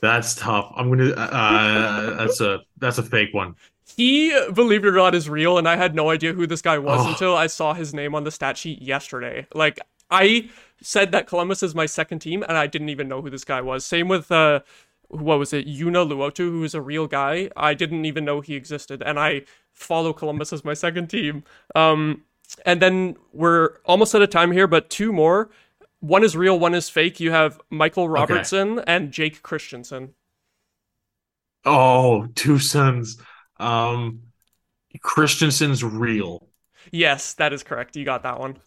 that's 0.01 0.35
tough. 0.35 0.71
I'm 0.75 0.89
gonna. 0.89 1.11
Uh, 1.11 2.15
that's 2.17 2.41
a 2.41 2.59
that's 2.77 2.97
a 2.97 3.03
fake 3.03 3.33
one. 3.33 3.55
He, 3.97 4.29
believe 4.53 4.85
it 4.85 4.87
or 4.87 4.91
not, 4.91 5.15
is 5.15 5.27
real, 5.27 5.57
and 5.57 5.67
I 5.67 5.75
had 5.75 5.95
no 5.95 6.09
idea 6.11 6.31
who 6.33 6.45
this 6.45 6.61
guy 6.61 6.77
was 6.77 6.99
Oh. 7.05 7.09
until 7.09 7.35
I 7.35 7.47
saw 7.47 7.73
his 7.73 7.93
name 7.93 8.13
on 8.13 8.23
the 8.23 8.31
stat 8.31 8.55
sheet 8.55 8.81
yesterday. 8.83 9.47
Like, 9.53 9.79
I 10.11 10.49
said 10.81 11.11
that 11.11 11.25
Columbus 11.25 11.63
is 11.63 11.73
my 11.73 11.87
second 11.87 12.19
team, 12.19 12.43
and 12.47 12.55
I 12.55 12.67
didn't 12.67 12.89
even 12.89 13.07
know 13.07 13.21
who 13.23 13.31
this 13.31 13.43
guy 13.43 13.61
was. 13.61 13.83
Same 13.83 14.07
with, 14.07 14.31
uh, 14.31 14.59
what 15.09 15.39
was 15.39 15.53
it, 15.53 15.67
Joona 15.67 16.07
Luoto, 16.07 16.37
who 16.37 16.63
is 16.63 16.73
a 16.73 16.81
real 16.81 17.07
guy. 17.07 17.49
I 17.57 17.73
didn't 17.73 18.05
even 18.05 18.25
know 18.25 18.41
he 18.41 18.55
existed, 18.55 19.03
and 19.05 19.19
I 19.19 19.41
follow 19.73 20.13
Columbus 20.13 20.53
as 20.53 20.63
my 20.63 20.73
second 20.73 21.07
team. 21.07 21.43
Um, 21.75 22.23
and 22.65 22.81
then 22.81 23.17
we're 23.33 23.77
almost 23.85 24.15
out 24.15 24.21
of 24.21 24.29
time 24.29 24.51
here, 24.51 24.67
but 24.67 24.89
two 24.89 25.11
more. 25.11 25.49
One 25.99 26.23
is 26.23 26.35
real, 26.37 26.57
one 26.57 26.73
is 26.73 26.89
fake. 26.89 27.19
You 27.19 27.31
have 27.31 27.59
Michael 27.69 28.07
Robertson 28.07 28.79
and 28.87 29.11
Jake 29.11 29.41
Christiansen. 29.41 30.13
Oh, 31.65 32.27
two 32.35 32.59
sons. 32.59 33.17
Um, 33.57 34.21
Christiansen's 35.01 35.83
real. 35.83 36.47
Yes, 36.91 37.33
that 37.33 37.51
is 37.51 37.63
correct. 37.63 37.95
You 37.95 38.05
got 38.05 38.23
that 38.23 38.39
one. 38.39 38.57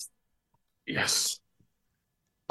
Yes. 0.86 1.40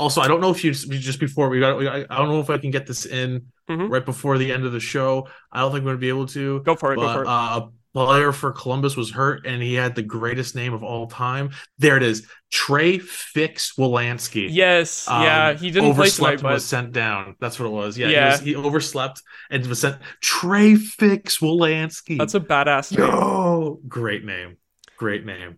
Also, 0.01 0.19
I 0.21 0.27
don't 0.27 0.41
know 0.41 0.51
if 0.51 0.63
you 0.63 0.71
just 0.73 1.19
before 1.19 1.47
we 1.49 1.59
got. 1.59 1.77
I 2.09 2.17
don't 2.17 2.29
know 2.29 2.39
if 2.41 2.49
I 2.49 2.57
can 2.57 2.71
get 2.71 2.87
this 2.87 3.05
in 3.05 3.45
Mhm. 3.69 3.89
right 3.89 4.03
before 4.05 4.37
the 4.37 4.51
end 4.51 4.65
of 4.65 4.71
the 4.73 4.79
show. 4.79 5.27
I 5.51 5.59
don't 5.61 5.71
think 5.71 5.85
we're 5.85 5.91
gonna 5.91 5.99
be 5.99 6.09
able 6.09 6.25
to. 6.27 6.59
Go 6.63 6.75
for 6.75 6.91
it. 6.93 6.97
But 6.97 7.07
go 7.07 7.13
for 7.13 7.21
it. 7.23 7.27
uh, 7.27 7.61
a 7.61 7.69
player 7.93 8.31
for 8.31 8.51
Columbus 8.51 8.95
was 8.97 9.11
hurt, 9.11 9.45
and 9.45 9.61
he 9.61 9.73
had 9.75 9.95
the 9.95 10.01
greatest 10.01 10.55
name 10.55 10.73
of 10.73 10.81
all 10.81 11.07
time. 11.07 11.51
There 11.77 11.97
it 11.97 12.03
is, 12.03 12.25
Trey 12.49 12.97
Fix-Wolansky. 12.99 14.47
Yes, 14.49 15.07
Um, 15.09 15.23
yeah, 15.23 15.53
he 15.53 15.71
didn't 15.71 15.93
play 15.93 16.05
overslept 16.05 16.39
tonight, 16.39 16.49
and 16.49 16.53
was 16.55 16.65
sent 16.65 16.91
down. 16.93 17.35
That's 17.39 17.59
what 17.59 17.65
it 17.67 17.71
was. 17.71 17.97
Yeah, 17.97 18.07
Yeah. 18.07 18.25
He, 18.25 18.31
was, 18.31 18.39
he 18.41 18.55
overslept 18.55 19.21
and 19.49 19.65
was 19.67 19.79
sent. 19.81 19.97
Trey 20.21 20.75
Fix-Wolansky. 20.75 22.17
that's 22.17 22.33
a 22.33 22.39
badass 22.39 22.97
name. 22.97 23.07
yo, 23.07 23.79
great 23.87 24.23
name, 24.25 24.57
great 24.97 25.25
name. 25.25 25.57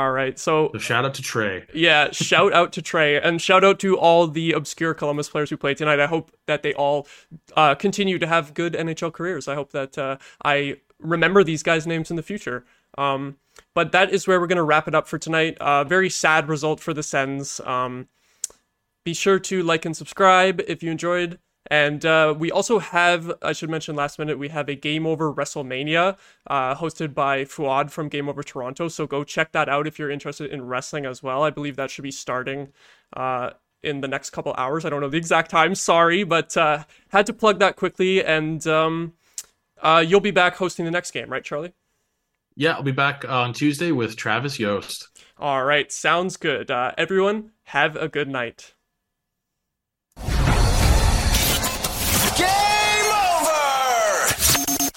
All 0.00 0.12
right. 0.12 0.38
So, 0.38 0.70
so 0.72 0.78
shout 0.78 1.04
out 1.04 1.12
to 1.12 1.22
Trey. 1.22 1.66
Yeah, 1.74 2.10
shout 2.10 2.54
out 2.54 2.72
to 2.72 2.80
Trey 2.80 3.20
and 3.20 3.38
shout 3.38 3.62
out 3.64 3.78
to 3.80 3.98
all 3.98 4.26
the 4.26 4.52
obscure 4.52 4.94
Columbus 4.94 5.28
players 5.28 5.50
who 5.50 5.58
played 5.58 5.76
tonight. 5.76 6.00
I 6.00 6.06
hope 6.06 6.34
that 6.46 6.62
they 6.62 6.72
all 6.72 7.06
uh, 7.54 7.74
continue 7.74 8.18
to 8.18 8.26
have 8.26 8.54
good 8.54 8.72
NHL 8.72 9.12
careers. 9.12 9.46
I 9.46 9.54
hope 9.54 9.72
that 9.72 9.98
uh, 9.98 10.16
I 10.42 10.76
remember 10.98 11.44
these 11.44 11.62
guys' 11.62 11.86
names 11.86 12.08
in 12.08 12.16
the 12.16 12.22
future. 12.22 12.64
Um, 12.96 13.36
but 13.74 13.92
that 13.92 14.10
is 14.10 14.26
where 14.26 14.40
we're 14.40 14.46
going 14.46 14.56
to 14.56 14.62
wrap 14.62 14.88
it 14.88 14.94
up 14.94 15.06
for 15.06 15.18
tonight. 15.18 15.58
Uh, 15.58 15.84
very 15.84 16.08
sad 16.08 16.48
result 16.48 16.80
for 16.80 16.94
the 16.94 17.02
Sens. 17.02 17.60
Um, 17.66 18.08
be 19.04 19.12
sure 19.12 19.38
to 19.38 19.62
like 19.62 19.84
and 19.84 19.94
subscribe 19.94 20.62
if 20.66 20.82
you 20.82 20.90
enjoyed. 20.90 21.38
And 21.70 22.04
uh, 22.04 22.34
we 22.36 22.50
also 22.50 22.80
have, 22.80 23.32
I 23.42 23.52
should 23.52 23.70
mention 23.70 23.94
last 23.94 24.18
minute, 24.18 24.38
we 24.38 24.48
have 24.48 24.68
a 24.68 24.74
Game 24.74 25.06
Over 25.06 25.32
WrestleMania 25.32 26.18
uh, 26.48 26.74
hosted 26.74 27.14
by 27.14 27.44
Fuad 27.44 27.92
from 27.92 28.08
Game 28.08 28.28
Over 28.28 28.42
Toronto. 28.42 28.88
So 28.88 29.06
go 29.06 29.22
check 29.22 29.52
that 29.52 29.68
out 29.68 29.86
if 29.86 29.96
you're 29.96 30.10
interested 30.10 30.50
in 30.50 30.66
wrestling 30.66 31.06
as 31.06 31.22
well. 31.22 31.44
I 31.44 31.50
believe 31.50 31.76
that 31.76 31.90
should 31.90 32.02
be 32.02 32.10
starting 32.10 32.72
uh, 33.16 33.50
in 33.84 34.00
the 34.00 34.08
next 34.08 34.30
couple 34.30 34.52
hours. 34.58 34.84
I 34.84 34.90
don't 34.90 35.00
know 35.00 35.08
the 35.08 35.16
exact 35.16 35.50
time, 35.50 35.76
sorry, 35.76 36.24
but 36.24 36.56
uh, 36.56 36.84
had 37.10 37.26
to 37.26 37.32
plug 37.32 37.60
that 37.60 37.76
quickly. 37.76 38.24
And 38.24 38.66
um, 38.66 39.12
uh, 39.80 40.04
you'll 40.04 40.20
be 40.20 40.32
back 40.32 40.56
hosting 40.56 40.84
the 40.84 40.90
next 40.90 41.12
game, 41.12 41.30
right, 41.30 41.44
Charlie? 41.44 41.72
Yeah, 42.56 42.72
I'll 42.72 42.82
be 42.82 42.90
back 42.90 43.24
on 43.28 43.52
Tuesday 43.52 43.92
with 43.92 44.16
Travis 44.16 44.58
Yost. 44.58 45.08
All 45.38 45.64
right, 45.64 45.90
sounds 45.92 46.36
good. 46.36 46.68
Uh, 46.68 46.92
everyone, 46.98 47.52
have 47.62 47.94
a 47.94 48.08
good 48.08 48.28
night. 48.28 48.74